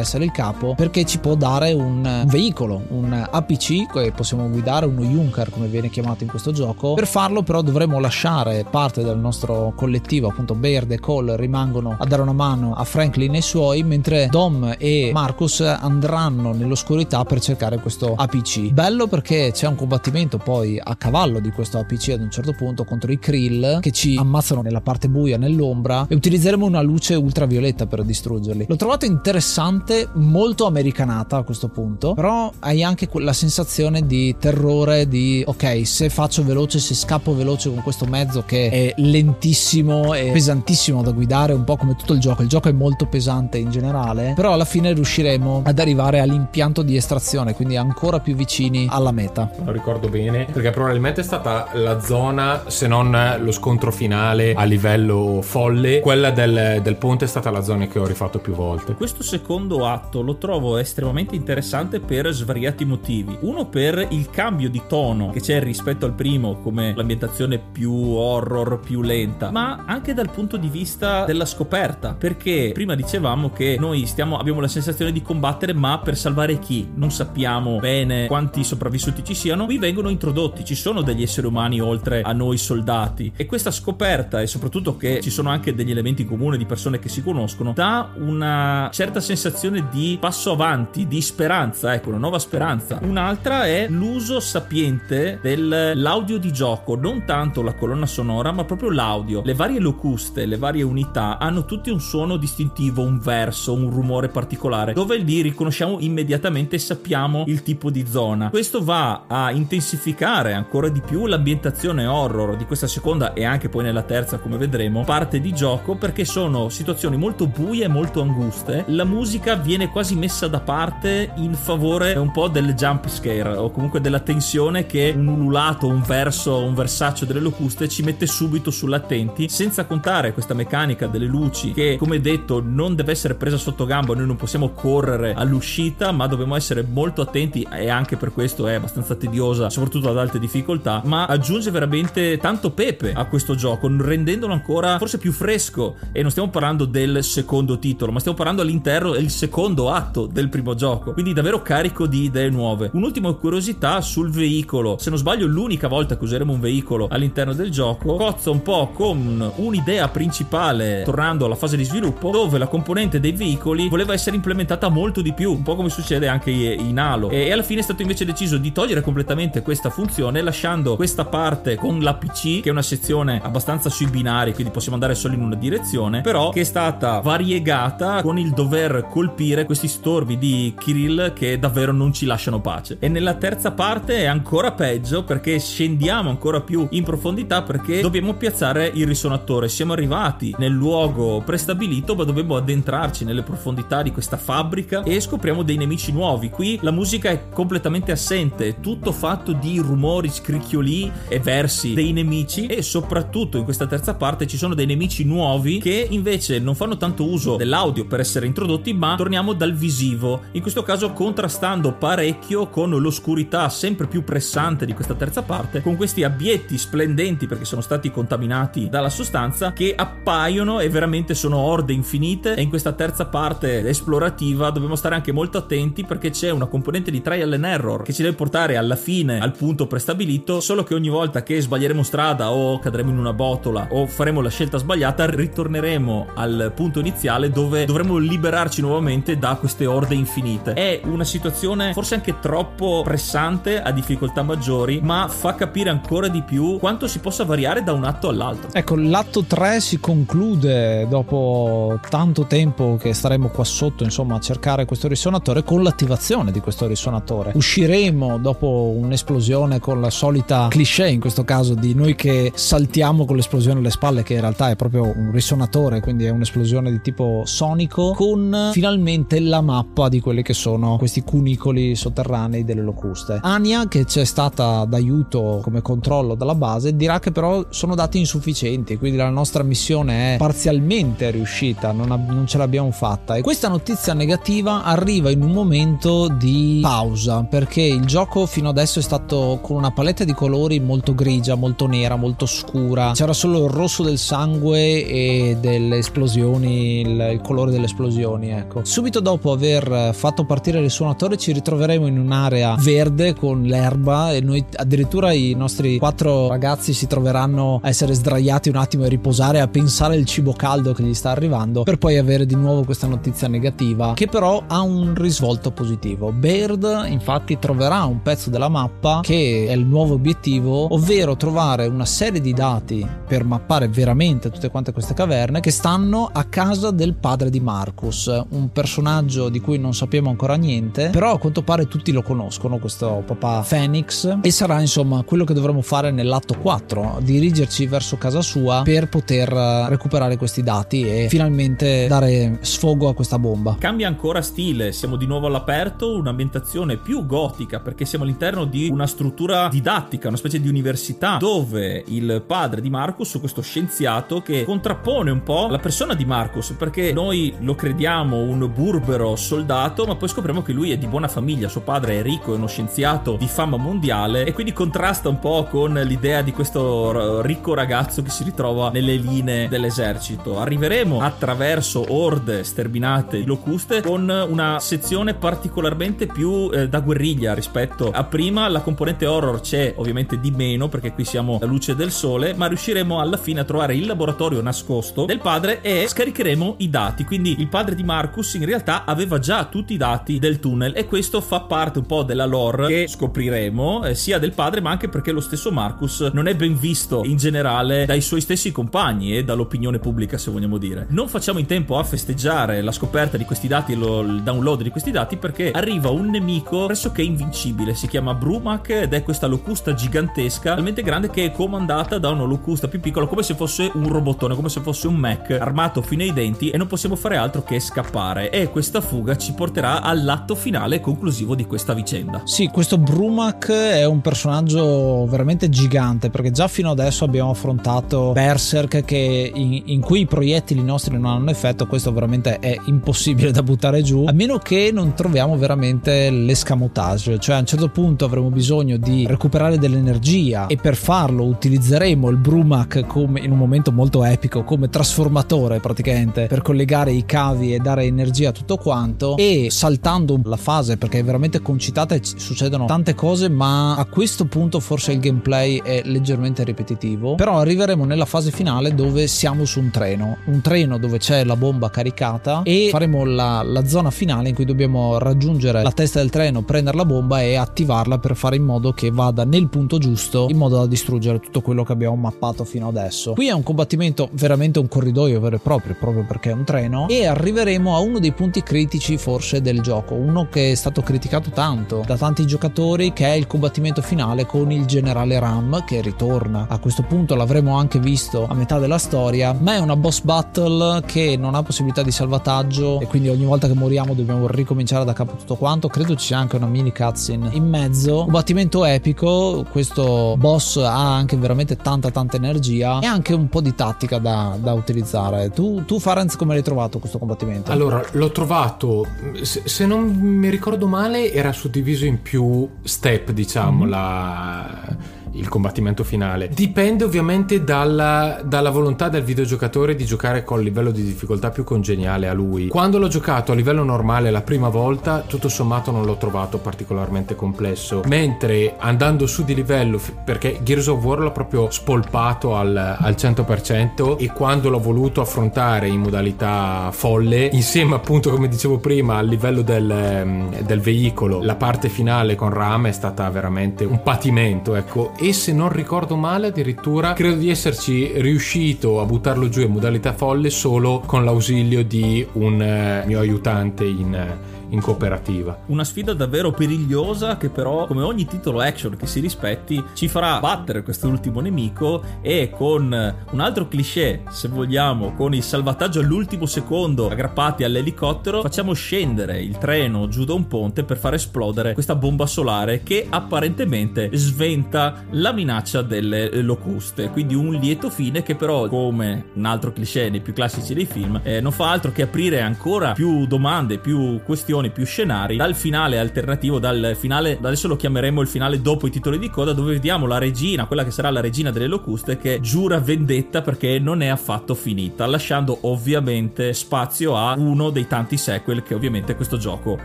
essere 0.00 0.24
il 0.24 0.32
capo 0.32 0.74
perché 0.74 1.04
ci 1.04 1.18
può 1.18 1.34
dare 1.34 1.72
un 1.72 2.24
veicolo 2.26 2.82
un 2.88 3.12
APC 3.30 3.90
che 3.92 4.12
possiamo 4.12 4.48
guidare 4.48 4.86
uno 4.86 5.02
Junker 5.02 5.50
come 5.50 5.66
viene 5.66 5.90
chiamato 5.90 6.22
in 6.24 6.30
questo 6.30 6.52
gioco. 6.52 6.94
Per 6.94 7.06
farlo 7.06 7.42
però 7.42 7.62
dovremo 7.62 7.98
lasciare 7.98 8.64
parte 8.68 9.02
del 9.02 9.18
nostro 9.18 9.72
collettivo 9.76 10.28
appunto 10.28 10.54
Baird 10.54 10.90
e 10.92 10.98
Cole 10.98 11.36
rimangono 11.36 11.96
a 11.98 12.04
dare 12.04 12.22
una 12.22 12.32
mano 12.32 12.74
a 12.74 12.84
Franklin 12.84 13.34
e 13.34 13.38
i 13.38 13.42
suoi 13.42 13.82
mentre 13.82 14.28
Dom 14.30 14.74
e 14.78 15.10
Marcus 15.12 15.60
andranno 15.60 16.52
nell'oscurità 16.52 17.24
per 17.24 17.40
cercare 17.40 17.78
questo 17.78 18.14
APC 18.16 18.72
bello 18.72 19.06
perché 19.06 19.50
c'è 19.52 19.66
un 19.66 19.76
combattimento 19.76 20.38
poi 20.38 20.80
a 20.82 20.96
cavallo 20.96 21.40
di 21.40 21.50
questo 21.50 21.78
APC 21.78 22.10
ad 22.10 22.20
un 22.20 22.30
certo 22.30 22.52
punto 22.52 22.84
contro 22.84 23.12
i 23.12 23.18
Krill 23.18 23.80
che 23.80 23.90
ci 23.90 24.16
ammazzano 24.16 24.62
nella 24.62 24.80
parte 24.80 25.08
buia 25.08 25.38
nell'ombra 25.38 26.06
e 26.08 26.14
utilizzeremo 26.14 26.64
una 26.64 26.82
luce 26.82 27.14
ultravioletta 27.14 27.61
violetta 27.62 27.86
per 27.86 28.02
distruggerli. 28.02 28.66
L'ho 28.68 28.76
trovato 28.76 29.04
interessante, 29.04 30.08
molto 30.14 30.66
americanata 30.66 31.36
a 31.36 31.42
questo 31.42 31.68
punto, 31.68 32.14
però 32.14 32.52
hai 32.58 32.82
anche 32.82 33.08
quella 33.08 33.32
sensazione 33.32 34.04
di 34.06 34.36
terrore 34.38 35.06
di 35.06 35.42
ok, 35.46 35.86
se 35.86 36.08
faccio 36.08 36.44
veloce, 36.44 36.80
se 36.80 36.94
scappo 36.94 37.34
veloce 37.34 37.70
con 37.70 37.82
questo 37.82 38.04
mezzo 38.06 38.42
che 38.44 38.68
è 38.68 38.94
lentissimo 38.96 40.14
e 40.14 40.30
pesantissimo 40.32 41.02
da 41.02 41.12
guidare, 41.12 41.52
un 41.52 41.64
po' 41.64 41.76
come 41.76 41.94
tutto 41.94 42.14
il 42.14 42.20
gioco. 42.20 42.42
Il 42.42 42.48
gioco 42.48 42.68
è 42.68 42.72
molto 42.72 43.06
pesante 43.06 43.58
in 43.58 43.70
generale, 43.70 44.32
però 44.34 44.52
alla 44.52 44.64
fine 44.64 44.92
riusciremo 44.92 45.62
ad 45.64 45.78
arrivare 45.78 46.18
all'impianto 46.18 46.82
di 46.82 46.96
estrazione, 46.96 47.54
quindi 47.54 47.76
ancora 47.76 48.18
più 48.18 48.34
vicini 48.34 48.86
alla 48.88 49.12
meta. 49.12 49.50
Lo 49.64 49.72
ricordo 49.72 50.08
bene, 50.08 50.46
perché 50.50 50.70
probabilmente 50.70 51.20
è 51.20 51.24
stata 51.24 51.68
la 51.74 52.00
zona, 52.00 52.64
se 52.66 52.88
non 52.88 53.16
lo 53.38 53.52
scontro 53.52 53.92
finale 53.92 54.54
a 54.54 54.64
livello 54.64 55.40
folle, 55.42 56.00
quella 56.00 56.30
del, 56.30 56.80
del 56.82 56.96
ponte 56.96 57.26
è 57.26 57.28
stata 57.28 57.50
la 57.52 57.62
zona 57.62 57.86
che 57.86 57.98
ho 57.98 58.06
rifatto 58.06 58.38
più 58.38 58.54
volte. 58.54 58.94
Questo 58.94 59.22
secondo 59.22 59.86
atto 59.86 60.22
lo 60.22 60.36
trovo 60.36 60.78
estremamente 60.78 61.36
interessante 61.36 62.00
per 62.00 62.32
svariati 62.32 62.84
motivi. 62.84 63.36
Uno 63.42 63.66
per 63.66 64.06
il 64.10 64.30
cambio 64.30 64.70
di 64.70 64.82
tono 64.88 65.30
che 65.30 65.40
c'è 65.40 65.62
rispetto 65.62 66.06
al 66.06 66.14
primo, 66.14 66.58
come 66.60 66.94
l'ambientazione 66.96 67.58
più 67.58 67.92
horror, 67.92 68.80
più 68.80 69.02
lenta, 69.02 69.50
ma 69.50 69.84
anche 69.86 70.14
dal 70.14 70.30
punto 70.30 70.56
di 70.56 70.68
vista 70.68 71.24
della 71.24 71.44
scoperta, 71.44 72.14
perché 72.14 72.70
prima 72.72 72.94
dicevamo 72.94 73.50
che 73.50 73.76
noi 73.78 74.06
stiamo, 74.06 74.38
abbiamo 74.38 74.60
la 74.60 74.68
sensazione 74.68 75.12
di 75.12 75.22
combattere, 75.22 75.74
ma 75.74 75.98
per 75.98 76.16
salvare 76.16 76.58
chi? 76.58 76.88
Non 76.94 77.10
sappiamo 77.10 77.78
bene 77.78 78.26
quanti 78.26 78.64
sopravvissuti 78.64 79.22
ci 79.22 79.34
siano. 79.34 79.66
Qui 79.66 79.78
vengono 79.78 80.08
introdotti, 80.08 80.64
ci 80.64 80.74
sono 80.74 81.02
degli 81.02 81.22
esseri 81.22 81.46
umani 81.46 81.80
oltre 81.80 82.22
a 82.22 82.32
noi 82.32 82.56
soldati 82.56 83.32
e 83.36 83.46
questa 83.46 83.70
scoperta 83.70 84.40
e 84.40 84.46
soprattutto 84.46 84.96
che 84.96 85.20
ci 85.20 85.30
sono 85.30 85.50
anche 85.50 85.74
degli 85.74 85.90
elementi 85.90 86.22
in 86.22 86.28
comune 86.28 86.56
di 86.56 86.64
persone 86.64 86.98
che 86.98 87.08
si 87.08 87.22
conoscono 87.22 87.41
dà 87.74 88.10
una 88.14 88.88
certa 88.92 89.20
sensazione 89.20 89.88
di 89.90 90.16
passo 90.20 90.52
avanti, 90.52 91.06
di 91.06 91.20
speranza, 91.20 91.94
ecco, 91.94 92.10
una 92.10 92.18
nuova 92.18 92.38
speranza. 92.38 92.98
Un'altra 93.02 93.64
è 93.64 93.86
l'uso 93.88 94.40
sapiente 94.40 95.38
dell'audio 95.42 96.38
di 96.38 96.52
gioco, 96.52 96.96
non 96.96 97.24
tanto 97.24 97.62
la 97.62 97.74
colonna 97.74 98.06
sonora, 98.06 98.52
ma 98.52 98.64
proprio 98.64 98.90
l'audio. 98.90 99.42
Le 99.44 99.54
varie 99.54 99.80
locuste, 99.80 100.46
le 100.46 100.56
varie 100.56 100.82
unità 100.82 101.38
hanno 101.38 101.64
tutti 101.64 101.90
un 101.90 102.00
suono 102.00 102.36
distintivo, 102.36 103.02
un 103.02 103.18
verso, 103.18 103.72
un 103.72 103.90
rumore 103.90 104.28
particolare, 104.28 104.92
dove 104.92 105.16
lì 105.16 105.40
riconosciamo 105.42 105.98
immediatamente 106.00 106.76
e 106.76 106.78
sappiamo 106.78 107.44
il 107.46 107.62
tipo 107.62 107.90
di 107.90 108.06
zona. 108.06 108.50
Questo 108.50 108.82
va 108.84 109.24
a 109.26 109.50
intensificare 109.50 110.52
ancora 110.52 110.88
di 110.88 111.00
più 111.00 111.26
l'ambientazione 111.26 112.06
horror 112.06 112.56
di 112.56 112.64
questa 112.64 112.86
seconda 112.86 113.32
e 113.32 113.44
anche 113.44 113.68
poi 113.68 113.84
nella 113.84 114.02
terza, 114.02 114.38
come 114.38 114.56
vedremo, 114.56 115.04
parte 115.04 115.40
di 115.40 115.52
gioco 115.52 115.94
perché 115.94 116.24
sono 116.24 116.68
situazioni 116.68 117.16
molto 117.16 117.31
buie 117.40 117.84
e 117.84 117.88
molto 117.88 118.20
anguste. 118.20 118.84
La 118.88 119.04
musica 119.04 119.54
viene 119.56 119.88
quasi 119.88 120.14
messa 120.14 120.46
da 120.48 120.60
parte 120.60 121.32
in 121.36 121.54
favore 121.54 122.12
un 122.14 122.30
po' 122.30 122.48
del 122.48 122.74
jump 122.74 123.08
scare 123.08 123.56
o 123.56 123.70
comunque 123.70 124.00
della 124.00 124.20
tensione 124.20 124.86
che 124.86 125.12
un 125.16 125.26
ululato, 125.26 125.86
un 125.86 126.02
verso, 126.02 126.58
un 126.58 126.74
versaccio 126.74 127.24
delle 127.24 127.40
locuste 127.40 127.88
ci 127.88 128.02
mette 128.02 128.26
subito 128.26 128.70
sull'attenti, 128.70 129.48
senza 129.48 129.84
contare 129.86 130.32
questa 130.32 130.54
meccanica 130.54 131.06
delle 131.06 131.26
luci 131.26 131.72
che, 131.72 131.96
come 131.98 132.20
detto, 132.20 132.62
non 132.64 132.94
deve 132.94 133.12
essere 133.12 133.34
presa 133.34 133.56
sotto 133.56 133.86
gamba, 133.86 134.14
noi 134.14 134.26
non 134.26 134.36
possiamo 134.36 134.70
correre 134.70 135.34
all'uscita, 135.34 136.12
ma 136.12 136.26
dobbiamo 136.26 136.56
essere 136.56 136.84
molto 136.88 137.22
attenti 137.22 137.66
e 137.72 137.88
anche 137.88 138.16
per 138.16 138.32
questo 138.32 138.66
è 138.66 138.74
abbastanza 138.74 139.14
tediosa, 139.14 139.70
soprattutto 139.70 140.10
ad 140.10 140.18
alte 140.18 140.38
difficoltà, 140.38 141.02
ma 141.04 141.26
aggiunge 141.26 141.70
veramente 141.70 142.38
tanto 142.38 142.70
pepe 142.70 143.12
a 143.12 143.24
questo 143.24 143.54
gioco, 143.54 143.88
rendendolo 143.88 144.52
ancora 144.52 144.98
forse 144.98 145.18
più 145.18 145.32
fresco 145.32 145.96
e 146.12 146.22
non 146.22 146.30
stiamo 146.30 146.50
parlando 146.50 146.84
del 146.84 147.21
secondo 147.24 147.78
titolo, 147.78 148.12
ma 148.12 148.18
stiamo 148.18 148.36
parlando 148.36 148.62
all'interno 148.62 149.12
del 149.12 149.30
secondo 149.30 149.90
atto 149.90 150.26
del 150.26 150.48
primo 150.48 150.74
gioco, 150.74 151.12
quindi 151.12 151.32
davvero 151.32 151.62
carico 151.62 152.06
di 152.06 152.24
idee 152.24 152.50
nuove. 152.50 152.90
Un'ultima 152.92 153.32
curiosità 153.32 154.00
sul 154.00 154.30
veicolo, 154.30 154.96
se 154.98 155.10
non 155.10 155.18
sbaglio 155.18 155.46
l'unica 155.46 155.88
volta 155.88 156.16
che 156.16 156.24
useremo 156.24 156.52
un 156.52 156.60
veicolo 156.60 157.08
all'interno 157.10 157.52
del 157.52 157.70
gioco, 157.70 158.16
cozza 158.16 158.50
un 158.50 158.62
po' 158.62 158.90
con 158.92 159.52
un'idea 159.56 160.08
principale, 160.08 161.02
tornando 161.04 161.46
alla 161.46 161.54
fase 161.54 161.76
di 161.76 161.84
sviluppo, 161.84 162.30
dove 162.30 162.58
la 162.58 162.66
componente 162.66 163.20
dei 163.20 163.32
veicoli 163.32 163.88
voleva 163.88 164.12
essere 164.12 164.36
implementata 164.36 164.88
molto 164.88 165.20
di 165.20 165.32
più, 165.32 165.52
un 165.52 165.62
po' 165.62 165.76
come 165.76 165.88
succede 165.88 166.28
anche 166.28 166.50
in 166.50 166.98
Halo, 166.98 167.30
e 167.30 167.52
alla 167.52 167.62
fine 167.62 167.80
è 167.80 167.82
stato 167.82 168.02
invece 168.02 168.24
deciso 168.24 168.56
di 168.56 168.72
togliere 168.72 169.00
completamente 169.00 169.62
questa 169.62 169.90
funzione, 169.90 170.42
lasciando 170.42 170.96
questa 170.96 171.24
parte 171.24 171.76
con 171.76 172.00
l'APC, 172.00 172.60
che 172.60 172.68
è 172.68 172.70
una 172.70 172.82
sezione 172.82 173.40
abbastanza 173.42 173.90
sui 173.90 174.06
binari, 174.06 174.52
quindi 174.52 174.72
possiamo 174.72 174.94
andare 174.94 175.14
solo 175.14 175.34
in 175.34 175.42
una 175.42 175.56
direzione, 175.56 176.20
però 176.20 176.50
che 176.50 176.60
è 176.60 176.64
stata 176.64 177.11
variegata 177.20 178.22
con 178.22 178.38
il 178.38 178.52
dover 178.52 179.06
colpire 179.10 179.64
questi 179.64 179.88
storvi 179.88 180.38
di 180.38 180.74
Kirill 180.78 181.32
che 181.32 181.58
davvero 181.58 181.92
non 181.92 182.12
ci 182.12 182.26
lasciano 182.26 182.60
pace. 182.60 182.96
E 183.00 183.08
nella 183.08 183.34
terza 183.34 183.72
parte 183.72 184.18
è 184.18 184.24
ancora 184.26 184.72
peggio 184.72 185.24
perché 185.24 185.58
scendiamo 185.58 186.30
ancora 186.30 186.60
più 186.60 186.86
in 186.90 187.04
profondità 187.04 187.62
perché 187.62 188.00
dobbiamo 188.00 188.34
piazzare 188.34 188.90
il 188.94 189.06
risonatore. 189.06 189.68
Siamo 189.68 189.92
arrivati 189.92 190.54
nel 190.58 190.72
luogo 190.72 191.42
prestabilito, 191.44 192.14
ma 192.14 192.24
dobbiamo 192.24 192.56
addentrarci 192.56 193.24
nelle 193.24 193.42
profondità 193.42 194.02
di 194.02 194.12
questa 194.12 194.36
fabbrica 194.36 195.02
e 195.02 195.20
scopriamo 195.20 195.62
dei 195.62 195.76
nemici 195.76 196.12
nuovi. 196.12 196.50
Qui 196.50 196.78
la 196.82 196.90
musica 196.90 197.30
è 197.30 197.48
completamente 197.48 198.12
assente, 198.12 198.68
è 198.68 198.80
tutto 198.80 199.12
fatto 199.12 199.52
di 199.52 199.78
rumori, 199.78 200.28
scricchioli 200.28 201.10
e 201.28 201.38
versi 201.38 201.94
dei 201.94 202.12
nemici 202.12 202.66
e 202.66 202.82
soprattutto 202.82 203.58
in 203.58 203.64
questa 203.64 203.86
terza 203.86 204.14
parte 204.14 204.46
ci 204.46 204.56
sono 204.56 204.74
dei 204.74 204.86
nemici 204.86 205.24
nuovi 205.24 205.78
che 205.78 206.06
invece 206.10 206.58
non 206.58 206.74
fanno 206.74 206.91
tanto 206.96 207.24
uso 207.24 207.56
dell'audio 207.56 208.06
per 208.06 208.20
essere 208.20 208.46
introdotti, 208.46 208.92
ma 208.92 209.14
torniamo 209.16 209.52
dal 209.52 209.74
visivo. 209.74 210.42
In 210.52 210.62
questo 210.62 210.82
caso 210.82 211.12
contrastando 211.12 211.92
parecchio 211.92 212.68
con 212.68 212.90
l'oscurità 212.90 213.68
sempre 213.68 214.06
più 214.06 214.24
pressante 214.24 214.86
di 214.86 214.94
questa 214.94 215.14
terza 215.14 215.42
parte, 215.42 215.82
con 215.82 215.96
questi 215.96 216.24
abietti 216.24 216.78
splendenti 216.78 217.46
perché 217.46 217.64
sono 217.64 217.80
stati 217.80 218.10
contaminati 218.10 218.88
dalla 218.88 219.10
sostanza 219.10 219.72
che 219.72 219.94
appaiono 219.94 220.80
e 220.80 220.88
veramente 220.88 221.34
sono 221.34 221.58
orde 221.58 221.92
infinite 221.92 222.54
e 222.54 222.62
in 222.62 222.68
questa 222.68 222.92
terza 222.92 223.26
parte 223.26 223.86
esplorativa 223.88 224.70
dobbiamo 224.70 224.96
stare 224.96 225.14
anche 225.14 225.32
molto 225.32 225.58
attenti 225.58 226.04
perché 226.04 226.30
c'è 226.30 226.50
una 226.50 226.66
componente 226.66 227.10
di 227.10 227.22
trial 227.22 227.52
and 227.52 227.64
error 227.64 228.02
che 228.02 228.12
ci 228.12 228.22
deve 228.22 228.34
portare 228.34 228.76
alla 228.76 228.96
fine 228.96 229.40
al 229.40 229.52
punto 229.52 229.86
prestabilito, 229.86 230.60
solo 230.60 230.84
che 230.84 230.94
ogni 230.94 231.08
volta 231.08 231.42
che 231.42 231.60
sbaglieremo 231.60 232.02
strada 232.02 232.50
o 232.50 232.78
cadremo 232.78 233.10
in 233.10 233.18
una 233.18 233.32
botola 233.32 233.88
o 233.90 234.06
faremo 234.06 234.40
la 234.40 234.50
scelta 234.50 234.78
sbagliata 234.78 235.26
ritorneremo 235.26 236.28
al 236.34 236.72
punto 236.74 236.81
iniziale 236.98 237.50
dove 237.50 237.84
dovremo 237.84 238.16
liberarci 238.16 238.80
nuovamente 238.80 239.38
da 239.38 239.56
queste 239.56 239.86
orde 239.86 240.14
infinite. 240.14 240.72
È 240.72 241.00
una 241.04 241.24
situazione 241.24 241.92
forse 241.92 242.14
anche 242.14 242.38
troppo 242.40 243.02
pressante 243.04 243.80
a 243.80 243.90
difficoltà 243.90 244.42
maggiori, 244.42 245.00
ma 245.02 245.28
fa 245.28 245.54
capire 245.54 245.90
ancora 245.90 246.28
di 246.28 246.42
più 246.42 246.78
quanto 246.78 247.06
si 247.06 247.18
possa 247.18 247.44
variare 247.44 247.82
da 247.82 247.92
un 247.92 248.04
atto 248.04 248.28
all'altro. 248.28 248.70
Ecco, 248.72 248.96
l'atto 248.96 249.44
3 249.44 249.80
si 249.80 250.00
conclude 250.00 251.06
dopo 251.08 251.98
tanto 252.08 252.46
tempo 252.46 252.96
che 253.00 253.12
staremo 253.12 253.48
qua 253.48 253.64
sotto, 253.64 254.04
insomma, 254.04 254.36
a 254.36 254.40
cercare 254.40 254.84
questo 254.84 255.08
risonatore 255.08 255.62
con 255.62 255.82
l'attivazione 255.82 256.50
di 256.50 256.60
questo 256.60 256.86
risonatore. 256.86 257.52
Usciremo 257.54 258.38
dopo 258.38 258.94
un'esplosione 258.96 259.78
con 259.78 260.00
la 260.00 260.10
solita 260.10 260.68
cliché, 260.68 261.08
in 261.08 261.20
questo 261.20 261.44
caso, 261.44 261.74
di 261.74 261.94
noi 261.94 262.14
che 262.14 262.52
saltiamo 262.54 263.24
con 263.24 263.36
l'esplosione 263.36 263.78
alle 263.78 263.90
spalle, 263.90 264.22
che 264.22 264.34
in 264.34 264.40
realtà 264.40 264.70
è 264.70 264.76
proprio 264.76 265.04
un 265.04 265.30
risonatore, 265.32 266.00
quindi 266.00 266.24
è 266.24 266.30
un'esplosione 266.30 266.70
di 266.80 267.00
tipo 267.00 267.42
sonico, 267.44 268.12
con 268.12 268.70
finalmente 268.72 269.40
la 269.40 269.60
mappa 269.60 270.08
di 270.08 270.20
quelli 270.20 270.42
che 270.42 270.54
sono 270.54 270.96
questi 270.96 271.22
cunicoli 271.22 271.94
sotterranei 271.94 272.64
delle 272.64 272.82
locuste. 272.82 273.40
Ania, 273.42 273.88
che 273.88 274.04
c'è 274.04 274.24
stata 274.24 274.84
d'aiuto 274.84 275.60
come 275.62 275.82
controllo 275.82 276.34
dalla 276.34 276.54
base, 276.54 276.96
dirà 276.96 277.18
che 277.18 277.32
però 277.32 277.66
sono 277.70 277.94
dati 277.94 278.18
insufficienti, 278.18 278.96
quindi 278.96 279.18
la 279.18 279.30
nostra 279.30 279.62
missione 279.62 280.34
è 280.34 280.36
parzialmente 280.38 281.30
riuscita, 281.30 281.92
non, 281.92 282.10
ab- 282.10 282.30
non 282.30 282.46
ce 282.46 282.58
l'abbiamo 282.58 282.90
fatta. 282.90 283.34
E 283.34 283.42
questa 283.42 283.68
notizia 283.68 284.14
negativa 284.14 284.84
arriva 284.84 285.30
in 285.30 285.42
un 285.42 285.50
momento 285.50 286.28
di 286.28 286.78
pausa, 286.82 287.42
perché 287.42 287.82
il 287.82 288.04
gioco 288.04 288.46
fino 288.46 288.68
adesso 288.68 288.98
è 288.98 289.02
stato 289.02 289.58
con 289.62 289.76
una 289.76 289.90
palette 289.90 290.24
di 290.24 290.32
colori 290.32 290.80
molto 290.80 291.14
grigia, 291.14 291.54
molto 291.54 291.86
nera, 291.86 292.16
molto 292.16 292.46
scura. 292.46 293.12
C'era 293.12 293.32
solo 293.32 293.64
il 293.64 293.70
rosso 293.70 294.02
del 294.02 294.18
sangue 294.18 295.06
e 295.06 295.56
delle 295.60 295.98
esplosioni, 295.98 296.61
il, 296.64 297.28
il 297.32 297.40
colore 297.40 297.70
delle 297.70 297.84
esplosioni, 297.84 298.50
ecco. 298.50 298.84
Subito 298.84 299.20
dopo 299.20 299.52
aver 299.52 300.14
fatto 300.14 300.44
partire 300.44 300.80
il 300.80 300.90
suonatore 300.90 301.36
ci 301.36 301.52
ritroveremo 301.52 302.06
in 302.06 302.18
un'area 302.18 302.76
verde 302.78 303.34
con 303.34 303.62
l'erba 303.62 304.32
e 304.32 304.40
noi 304.40 304.64
addirittura 304.74 305.32
i 305.32 305.54
nostri 305.56 305.98
quattro 305.98 306.48
ragazzi 306.48 306.92
si 306.92 307.06
troveranno 307.06 307.80
a 307.82 307.88
essere 307.88 308.14
sdraiati 308.14 308.68
un 308.68 308.76
attimo 308.76 309.04
e 309.04 309.08
riposare 309.08 309.60
a 309.60 309.68
pensare 309.68 310.14
al 310.14 310.24
cibo 310.24 310.52
caldo 310.52 310.92
che 310.92 311.02
gli 311.02 311.14
sta 311.14 311.30
arrivando 311.30 311.82
per 311.82 311.98
poi 311.98 312.18
avere 312.18 312.46
di 312.46 312.54
nuovo 312.54 312.84
questa 312.84 313.06
notizia 313.06 313.48
negativa 313.48 314.12
che 314.14 314.26
però 314.26 314.62
ha 314.66 314.80
un 314.80 315.14
risvolto 315.14 315.70
positivo. 315.70 316.32
Baird 316.32 317.06
infatti 317.08 317.58
troverà 317.58 318.04
un 318.04 318.22
pezzo 318.22 318.50
della 318.50 318.68
mappa 318.68 319.20
che 319.22 319.66
è 319.68 319.72
il 319.72 319.84
nuovo 319.84 320.14
obiettivo, 320.14 320.92
ovvero 320.94 321.36
trovare 321.36 321.86
una 321.86 322.06
serie 322.06 322.40
di 322.40 322.52
dati 322.52 323.06
per 323.26 323.44
mappare 323.44 323.88
veramente 323.88 324.50
tutte 324.50 324.70
quante 324.70 324.92
queste 324.92 325.14
caverne 325.14 325.60
che 325.60 325.70
stanno 325.70 326.28
a 326.32 326.44
casa 326.52 326.90
del 326.90 327.14
padre 327.14 327.48
di 327.48 327.60
Marcus, 327.60 328.26
un 328.50 328.70
personaggio 328.72 329.48
di 329.48 329.58
cui 329.58 329.78
non 329.78 329.94
sappiamo 329.94 330.28
ancora 330.28 330.54
niente, 330.56 331.08
però 331.08 331.32
a 331.32 331.38
quanto 331.38 331.62
pare 331.62 331.88
tutti 331.88 332.12
lo 332.12 332.20
conoscono, 332.20 332.76
questo 332.76 333.22
papà 333.26 333.64
Phoenix, 333.66 334.36
e 334.42 334.50
sarà 334.50 334.78
insomma 334.78 335.22
quello 335.22 335.44
che 335.44 335.54
dovremo 335.54 335.80
fare 335.80 336.10
nell'atto 336.10 336.58
4, 336.58 337.20
dirigerci 337.22 337.86
verso 337.86 338.18
casa 338.18 338.42
sua 338.42 338.82
per 338.84 339.08
poter 339.08 339.48
recuperare 339.48 340.36
questi 340.36 340.62
dati 340.62 341.08
e 341.08 341.28
finalmente 341.30 342.06
dare 342.06 342.58
sfogo 342.60 343.08
a 343.08 343.14
questa 343.14 343.38
bomba. 343.38 343.76
Cambia 343.78 344.06
ancora 344.06 344.42
stile, 344.42 344.92
siamo 344.92 345.16
di 345.16 345.24
nuovo 345.24 345.46
all'aperto, 345.46 346.14
un'ambientazione 346.18 346.98
più 346.98 347.24
gotica 347.24 347.80
perché 347.80 348.04
siamo 348.04 348.24
all'interno 348.24 348.66
di 348.66 348.90
una 348.90 349.06
struttura 349.06 349.68
didattica, 349.68 350.28
una 350.28 350.36
specie 350.36 350.60
di 350.60 350.68
università 350.68 351.38
dove 351.38 352.04
il 352.08 352.44
padre 352.46 352.82
di 352.82 352.90
Marcus, 352.90 353.38
questo 353.40 353.62
scienziato 353.62 354.42
che 354.42 354.64
contrappone 354.64 355.30
un 355.30 355.42
po' 355.42 355.68
la 355.68 355.78
persona 355.78 356.12
di 356.12 356.26
Marcus 356.26 356.40
perché 356.76 357.12
noi 357.12 357.54
lo 357.60 357.74
crediamo 357.74 358.38
un 358.38 358.70
burbero 358.72 359.36
soldato 359.36 360.04
ma 360.04 360.16
poi 360.16 360.28
scopriamo 360.28 360.62
che 360.62 360.72
lui 360.72 360.90
è 360.92 360.98
di 360.98 361.06
buona 361.06 361.28
famiglia, 361.28 361.68
suo 361.68 361.80
padre 361.80 362.18
è 362.18 362.22
ricco, 362.22 362.52
è 362.52 362.56
uno 362.56 362.66
scienziato 362.66 363.36
di 363.36 363.46
fama 363.46 363.76
mondiale 363.76 364.44
e 364.44 364.52
quindi 364.52 364.72
contrasta 364.72 365.28
un 365.28 365.38
po' 365.38 365.66
con 365.70 365.92
l'idea 365.92 366.42
di 366.42 366.52
questo 366.52 367.42
ricco 367.42 367.74
ragazzo 367.74 368.22
che 368.22 368.30
si 368.30 368.44
ritrova 368.44 368.90
nelle 368.90 369.14
linee 369.14 369.68
dell'esercito. 369.68 370.58
Arriveremo 370.58 371.20
attraverso 371.20 372.04
orde 372.08 372.64
sterminate 372.64 373.38
di 373.38 373.44
locuste 373.44 374.02
con 374.02 374.28
una 374.48 374.78
sezione 374.80 375.34
particolarmente 375.34 376.26
più 376.26 376.70
eh, 376.72 376.88
da 376.88 377.00
guerriglia 377.00 377.54
rispetto 377.54 378.10
a 378.10 378.24
prima. 378.24 378.68
La 378.68 378.80
componente 378.80 379.26
horror 379.26 379.60
c'è 379.60 379.94
ovviamente 379.96 380.38
di 380.40 380.50
meno 380.50 380.88
perché 380.88 381.12
qui 381.12 381.24
siamo 381.24 381.58
alla 381.60 381.70
luce 381.70 381.94
del 381.94 382.10
sole, 382.10 382.54
ma 382.54 382.66
riusciremo 382.66 383.20
alla 383.20 383.36
fine 383.36 383.60
a 383.60 383.64
trovare 383.64 383.94
il 383.94 384.06
laboratorio 384.06 384.60
nascosto 384.60 385.24
del 385.24 385.40
padre 385.40 385.80
e 385.82 386.06
scaricheremo 386.32 386.76
i 386.78 386.88
dati. 386.88 387.24
Quindi 387.24 387.60
il 387.60 387.68
padre 387.68 387.94
di 387.94 388.02
Marcus 388.02 388.54
in 388.54 388.64
realtà 388.64 389.04
aveva 389.04 389.38
già 389.38 389.66
tutti 389.66 389.92
i 389.92 389.96
dati 389.98 390.38
del 390.38 390.58
tunnel 390.58 390.94
e 390.96 391.04
questo 391.04 391.40
fa 391.40 391.60
parte 391.60 391.98
un 391.98 392.06
po' 392.06 392.22
della 392.22 392.46
lore 392.46 392.86
che 392.88 393.06
scopriremo 393.06 394.06
eh, 394.06 394.14
sia 394.14 394.38
del 394.38 394.52
padre 394.52 394.80
ma 394.80 394.90
anche 394.90 395.08
perché 395.08 395.30
lo 395.30 395.40
stesso 395.40 395.70
Marcus 395.70 396.20
non 396.32 396.48
è 396.48 396.56
ben 396.56 396.76
visto 396.76 397.22
in 397.24 397.36
generale 397.36 398.06
dai 398.06 398.22
suoi 398.22 398.40
stessi 398.40 398.72
compagni 398.72 399.36
e 399.36 399.44
dall'opinione 399.44 399.98
pubblica 399.98 400.38
se 400.38 400.50
vogliamo 400.50 400.78
dire. 400.78 401.06
Non 401.10 401.28
facciamo 401.28 401.58
in 401.58 401.66
tempo 401.66 401.98
a 401.98 402.04
festeggiare 402.04 402.80
la 402.80 402.92
scoperta 402.92 403.36
di 403.36 403.44
questi 403.44 403.68
dati 403.68 403.92
e 403.92 403.96
il 403.96 404.40
download 404.42 404.82
di 404.82 404.90
questi 404.90 405.10
dati 405.10 405.36
perché 405.36 405.70
arriva 405.70 406.08
un 406.08 406.30
nemico 406.30 406.86
pressoché 406.86 407.22
invincibile, 407.22 407.94
si 407.94 408.08
chiama 408.08 408.34
Brumac 408.34 408.88
ed 408.88 409.12
è 409.12 409.22
questa 409.22 409.46
locusta 409.46 409.92
gigantesca, 409.92 410.74
talmente 410.74 411.02
grande 411.02 411.30
che 411.30 411.44
è 411.44 411.52
comandata 411.52 412.18
da 412.18 412.30
una 412.30 412.44
locusta 412.44 412.88
più 412.88 413.00
piccola 413.00 413.26
come 413.26 413.42
se 413.42 413.54
fosse 413.54 413.90
un 413.94 414.08
robottone, 414.08 414.54
come 414.54 414.70
se 414.70 414.80
fosse 414.80 415.06
un 415.06 415.16
mech 415.16 415.50
armato 415.50 416.00
fino 416.00 416.21
ai 416.22 416.32
denti 416.32 416.70
e 416.70 416.76
non 416.76 416.86
possiamo 416.86 417.16
fare 417.16 417.36
altro 417.36 417.62
che 417.62 417.80
scappare. 417.80 418.50
E 418.50 418.68
questa 418.68 419.00
fuga 419.00 419.36
ci 419.36 419.52
porterà 419.52 420.02
all'atto 420.02 420.54
finale 420.54 421.00
conclusivo 421.00 421.54
di 421.54 421.64
questa 421.64 421.94
vicenda. 421.94 422.42
Sì, 422.44 422.68
questo 422.68 422.98
Brumac 422.98 423.70
è 423.70 424.04
un 424.04 424.20
personaggio 424.20 425.26
veramente 425.26 425.68
gigante 425.68 426.30
perché 426.30 426.50
già 426.50 426.68
fino 426.68 426.90
adesso 426.90 427.24
abbiamo 427.24 427.50
affrontato 427.50 428.32
Berserk 428.32 429.04
che 429.04 429.50
in, 429.54 429.82
in 429.86 430.00
cui 430.00 430.20
i 430.20 430.26
proiettili 430.26 430.82
nostri 430.82 431.18
non 431.18 431.30
hanno 431.30 431.50
effetto, 431.50 431.86
questo 431.86 432.12
veramente 432.12 432.58
è 432.58 432.76
impossibile 432.86 433.50
da 433.50 433.62
buttare 433.62 434.02
giù, 434.02 434.24
a 434.26 434.32
meno 434.32 434.58
che 434.58 434.90
non 434.92 435.14
troviamo 435.14 435.56
veramente 435.56 436.30
l'escamotage, 436.30 437.38
cioè 437.38 437.56
a 437.56 437.58
un 437.58 437.66
certo 437.66 437.88
punto 437.88 438.24
avremo 438.24 438.50
bisogno 438.50 438.96
di 438.96 439.26
recuperare 439.26 439.78
dell'energia 439.78 440.66
e 440.66 440.76
per 440.76 440.96
farlo 440.96 441.44
utilizzeremo 441.44 442.28
il 442.28 442.36
Brumac 442.36 443.06
come 443.06 443.40
in 443.40 443.50
un 443.50 443.58
momento 443.58 443.92
molto 443.92 444.24
epico 444.24 444.64
come 444.64 444.88
trasformatore 444.88 445.80
praticamente 445.80 446.01
per 446.48 446.62
collegare 446.62 447.12
i 447.12 447.24
cavi 447.24 447.74
e 447.74 447.78
dare 447.78 448.04
energia 448.04 448.50
a 448.50 448.52
tutto 448.52 448.76
quanto. 448.76 449.36
E 449.36 449.68
saltando 449.70 450.40
la 450.44 450.56
fase 450.56 450.96
perché 450.96 451.20
è 451.20 451.24
veramente 451.24 451.60
concitata 451.60 452.14
e 452.14 452.20
succedono 452.22 452.86
tante 452.86 453.14
cose 453.14 453.48
ma 453.48 453.96
a 453.96 454.04
questo 454.04 454.44
punto 454.44 454.80
forse 454.80 455.12
il 455.12 455.20
gameplay 455.20 455.80
è 455.82 456.02
leggermente 456.04 456.64
ripetitivo. 456.64 457.36
Però 457.36 457.58
arriveremo 457.58 458.04
nella 458.04 458.24
fase 458.24 458.50
finale 458.50 458.94
dove 458.94 459.26
siamo 459.26 459.64
su 459.64 459.80
un 459.80 459.90
treno. 459.90 460.38
Un 460.46 460.60
treno 460.60 460.98
dove 460.98 461.18
c'è 461.18 461.44
la 461.44 461.56
bomba 461.56 461.90
caricata 461.90 462.62
e 462.64 462.88
faremo 462.90 463.24
la, 463.24 463.62
la 463.62 463.86
zona 463.86 464.10
finale 464.10 464.48
in 464.48 464.54
cui 464.54 464.64
dobbiamo 464.64 465.18
raggiungere 465.18 465.82
la 465.82 465.92
testa 465.92 466.18
del 466.18 466.30
treno 466.30 466.62
prendere 466.62 466.96
la 466.96 467.04
bomba 467.04 467.42
e 467.42 467.56
attivarla 467.56 468.18
per 468.18 468.36
fare 468.36 468.56
in 468.56 468.64
modo 468.64 468.92
che 468.92 469.10
vada 469.10 469.44
nel 469.44 469.68
punto 469.68 469.98
giusto 469.98 470.46
in 470.48 470.56
modo 470.56 470.78
da 470.78 470.86
distruggere 470.86 471.38
tutto 471.40 471.60
quello 471.60 471.84
che 471.84 471.92
abbiamo 471.92 472.16
mappato 472.16 472.64
fino 472.64 472.88
adesso. 472.88 473.32
Qui 473.32 473.48
è 473.48 473.52
un 473.52 473.62
combattimento 473.62 474.28
veramente 474.32 474.78
un 474.78 474.88
corridoio 474.88 475.40
vero 475.40 475.56
e 475.56 475.58
proprio 475.58 475.91
proprio 475.94 476.24
perché 476.24 476.50
è 476.50 476.54
un 476.54 476.64
treno. 476.64 477.08
E 477.08 477.26
arriveremo 477.26 477.94
a 477.94 478.00
uno 478.00 478.18
dei 478.18 478.32
punti 478.32 478.62
critici 478.62 479.18
forse 479.18 479.60
del 479.60 479.80
gioco. 479.80 480.14
Uno 480.14 480.48
che 480.50 480.72
è 480.72 480.74
stato 480.74 481.02
criticato 481.02 481.50
tanto 481.50 482.02
da 482.06 482.16
tanti 482.16 482.46
giocatori 482.46 483.12
che 483.12 483.26
è 483.26 483.32
il 483.32 483.46
combattimento 483.46 484.02
finale 484.02 484.46
con 484.46 484.70
il 484.70 484.84
generale 484.86 485.38
Ram 485.38 485.84
che 485.84 486.00
ritorna. 486.00 486.66
A 486.68 486.78
questo 486.78 487.02
punto 487.02 487.34
l'avremo 487.34 487.76
anche 487.76 487.98
visto 487.98 488.46
a 488.46 488.54
metà 488.54 488.78
della 488.78 488.98
storia 488.98 489.52
ma 489.58 489.74
è 489.74 489.78
una 489.78 489.96
boss 489.96 490.20
battle 490.22 491.02
che 491.04 491.36
non 491.36 491.54
ha 491.54 491.62
possibilità 491.62 492.02
di 492.02 492.10
salvataggio. 492.10 493.00
E 493.00 493.06
quindi 493.06 493.28
ogni 493.28 493.44
volta 493.44 493.66
che 493.66 493.74
moriamo 493.74 494.14
dobbiamo 494.14 494.46
ricominciare 494.46 495.04
da 495.04 495.12
capo 495.12 495.36
tutto 495.36 495.56
quanto. 495.56 495.88
Credo 495.88 496.14
ci 496.14 496.26
sia 496.26 496.38
anche 496.38 496.56
una 496.56 496.66
mini 496.66 496.92
cutscene 496.92 497.50
in 497.52 497.68
mezzo. 497.68 498.22
Combattimento 498.24 498.84
epico. 498.84 499.64
Questo 499.70 500.36
boss 500.38 500.76
ha 500.76 501.14
anche 501.14 501.36
veramente 501.36 501.76
tanta 501.76 502.10
tanta 502.10 502.36
energia. 502.36 503.00
E 503.00 503.06
anche 503.06 503.34
un 503.34 503.48
po' 503.48 503.60
di 503.60 503.74
tattica 503.74 504.18
da, 504.18 504.56
da 504.60 504.72
utilizzare. 504.72 505.50
Tu, 505.50 505.81
tu 505.84 505.98
Farenz 505.98 506.36
come 506.36 506.54
l'hai 506.54 506.62
trovato 506.62 506.98
questo 506.98 507.18
combattimento? 507.18 507.70
Allora 507.70 508.02
l'ho 508.12 508.30
trovato 508.30 509.06
se, 509.42 509.62
se 509.64 509.86
non 509.86 510.04
mi 510.04 510.48
ricordo 510.48 510.86
male 510.86 511.32
era 511.32 511.52
suddiviso 511.52 512.04
in 512.04 512.22
più 512.22 512.68
step 512.82 513.30
diciamo 513.30 513.80
mm-hmm. 513.80 513.90
la 513.90 514.96
il 515.32 515.48
combattimento 515.48 516.04
finale. 516.04 516.48
Dipende 516.48 517.04
ovviamente 517.04 517.64
dalla, 517.64 518.40
dalla, 518.44 518.70
volontà 518.70 519.08
del 519.08 519.22
videogiocatore 519.22 519.94
di 519.94 520.04
giocare 520.04 520.44
con 520.44 520.58
il 520.58 520.64
livello 520.64 520.90
di 520.90 521.02
difficoltà 521.02 521.50
più 521.50 521.64
congeniale 521.64 522.28
a 522.28 522.32
lui. 522.32 522.68
Quando 522.68 522.98
l'ho 522.98 523.08
giocato 523.08 523.52
a 523.52 523.54
livello 523.54 523.84
normale 523.84 524.30
la 524.30 524.42
prima 524.42 524.68
volta, 524.68 525.20
tutto 525.26 525.48
sommato 525.48 525.90
non 525.90 526.04
l'ho 526.04 526.16
trovato 526.16 526.58
particolarmente 526.58 527.34
complesso. 527.34 528.02
Mentre 528.06 528.76
andando 528.78 529.26
su 529.26 529.44
di 529.44 529.54
livello, 529.54 530.00
perché 530.24 530.60
Gears 530.62 530.88
of 530.88 531.02
War 531.02 531.20
l'ho 531.20 531.32
proprio 531.32 531.70
spolpato 531.70 532.56
al, 532.56 532.76
al 532.76 533.14
100% 533.16 534.18
e 534.18 534.32
quando 534.32 534.70
l'ho 534.70 534.80
voluto 534.80 535.20
affrontare 535.20 535.88
in 535.88 536.00
modalità 536.00 536.90
folle, 536.92 537.48
insieme 537.52 537.94
appunto 537.94 538.30
come 538.30 538.48
dicevo 538.48 538.78
prima 538.78 539.16
al 539.16 539.26
livello 539.26 539.62
del, 539.62 540.62
del 540.64 540.80
veicolo, 540.80 541.42
la 541.42 541.56
parte 541.56 541.88
finale 541.88 542.34
con 542.34 542.50
Ram 542.50 542.86
è 542.86 542.92
stata 542.92 543.28
veramente 543.30 543.84
un 543.84 544.02
patimento, 544.02 544.74
ecco 544.74 545.12
e 545.22 545.32
se 545.32 545.52
non 545.52 545.68
ricordo 545.68 546.16
male 546.16 546.48
addirittura 546.48 547.12
credo 547.12 547.36
di 547.36 547.48
esserci 547.48 548.10
riuscito 548.16 549.00
a 549.00 549.04
buttarlo 549.04 549.48
giù 549.48 549.60
in 549.60 549.70
modalità 549.70 550.12
folle 550.12 550.50
solo 550.50 551.00
con 551.06 551.24
l'ausilio 551.24 551.84
di 551.84 552.26
un 552.32 552.60
eh, 552.60 553.04
mio 553.06 553.20
aiutante 553.20 553.84
in, 553.84 554.38
in 554.72 554.80
cooperativa. 554.80 555.62
Una 555.66 555.84
sfida 555.84 556.12
davvero 556.12 556.50
perigliosa 556.50 557.36
che 557.36 557.48
però, 557.48 557.86
come 557.86 558.02
ogni 558.02 558.26
titolo 558.26 558.60
action 558.60 558.96
che 558.96 559.06
si 559.06 559.20
rispetti, 559.20 559.82
ci 559.94 560.08
farà 560.08 560.40
battere 560.40 560.82
quest'ultimo 560.82 561.40
nemico 561.40 562.02
e 562.20 562.50
con 562.54 563.14
un 563.30 563.40
altro 563.40 563.68
cliché, 563.68 564.22
se 564.30 564.48
vogliamo, 564.48 565.14
con 565.14 565.34
il 565.34 565.42
salvataggio 565.42 566.00
all'ultimo 566.00 566.46
secondo 566.46 567.08
aggrappati 567.08 567.64
all'elicottero, 567.64 568.42
facciamo 568.42 568.72
scendere 568.72 569.42
il 569.42 569.58
treno 569.58 570.08
giù 570.08 570.24
da 570.24 570.34
un 570.34 570.46
ponte 570.46 570.84
per 570.84 570.98
far 570.98 571.14
esplodere 571.14 571.74
questa 571.74 571.94
bomba 571.94 572.26
solare 572.26 572.82
che 572.82 573.06
apparentemente 573.08 574.10
sventa 574.12 575.04
la 575.10 575.32
minaccia 575.32 575.82
delle 575.82 576.42
locuste. 576.42 577.10
Quindi 577.10 577.34
un 577.34 577.52
lieto 577.52 577.90
fine 577.90 578.22
che 578.22 578.34
però, 578.34 578.66
come 578.68 579.26
un 579.34 579.44
altro 579.44 579.72
cliché 579.72 580.08
nei 580.10 580.20
più 580.20 580.32
classici 580.32 580.74
dei 580.74 580.86
film, 580.86 581.20
eh, 581.22 581.40
non 581.40 581.52
fa 581.52 581.70
altro 581.70 581.92
che 581.92 582.02
aprire 582.02 582.40
ancora 582.40 582.92
più 582.92 583.26
domande, 583.26 583.78
più 583.78 584.20
questioni 584.24 584.61
missioni, 584.62 584.70
più 584.70 584.84
scenari, 584.86 585.36
dal 585.36 585.54
finale 585.54 585.98
alternativo, 585.98 586.58
dal 586.58 586.96
finale, 586.98 587.38
adesso 587.40 587.68
lo 587.68 587.76
chiameremo 587.76 588.20
il 588.20 588.28
finale 588.28 588.60
dopo 588.60 588.86
i 588.86 588.90
titoli 588.90 589.18
di 589.18 589.28
coda, 589.28 589.52
dove 589.52 589.74
vediamo 589.74 590.06
la 590.06 590.18
regina, 590.18 590.66
quella 590.66 590.84
che 590.84 590.90
sarà 590.90 591.10
la 591.10 591.20
regina 591.20 591.50
delle 591.50 591.66
locuste, 591.66 592.18
che 592.18 592.40
giura 592.40 592.78
vendetta 592.78 593.42
perché 593.42 593.78
non 593.78 594.02
è 594.02 594.06
affatto 594.06 594.54
finita, 594.54 595.06
lasciando 595.06 595.58
ovviamente 595.62 596.52
spazio 596.52 597.16
a 597.16 597.34
uno 597.36 597.70
dei 597.70 597.86
tanti 597.86 598.16
sequel 598.16 598.62
che 598.62 598.74
ovviamente 598.74 599.14
questo 599.14 599.36
gioco 599.36 599.78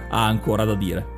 ha 0.09 0.25
ancora 0.25 0.63
da 0.63 0.75
dire. 0.75 1.16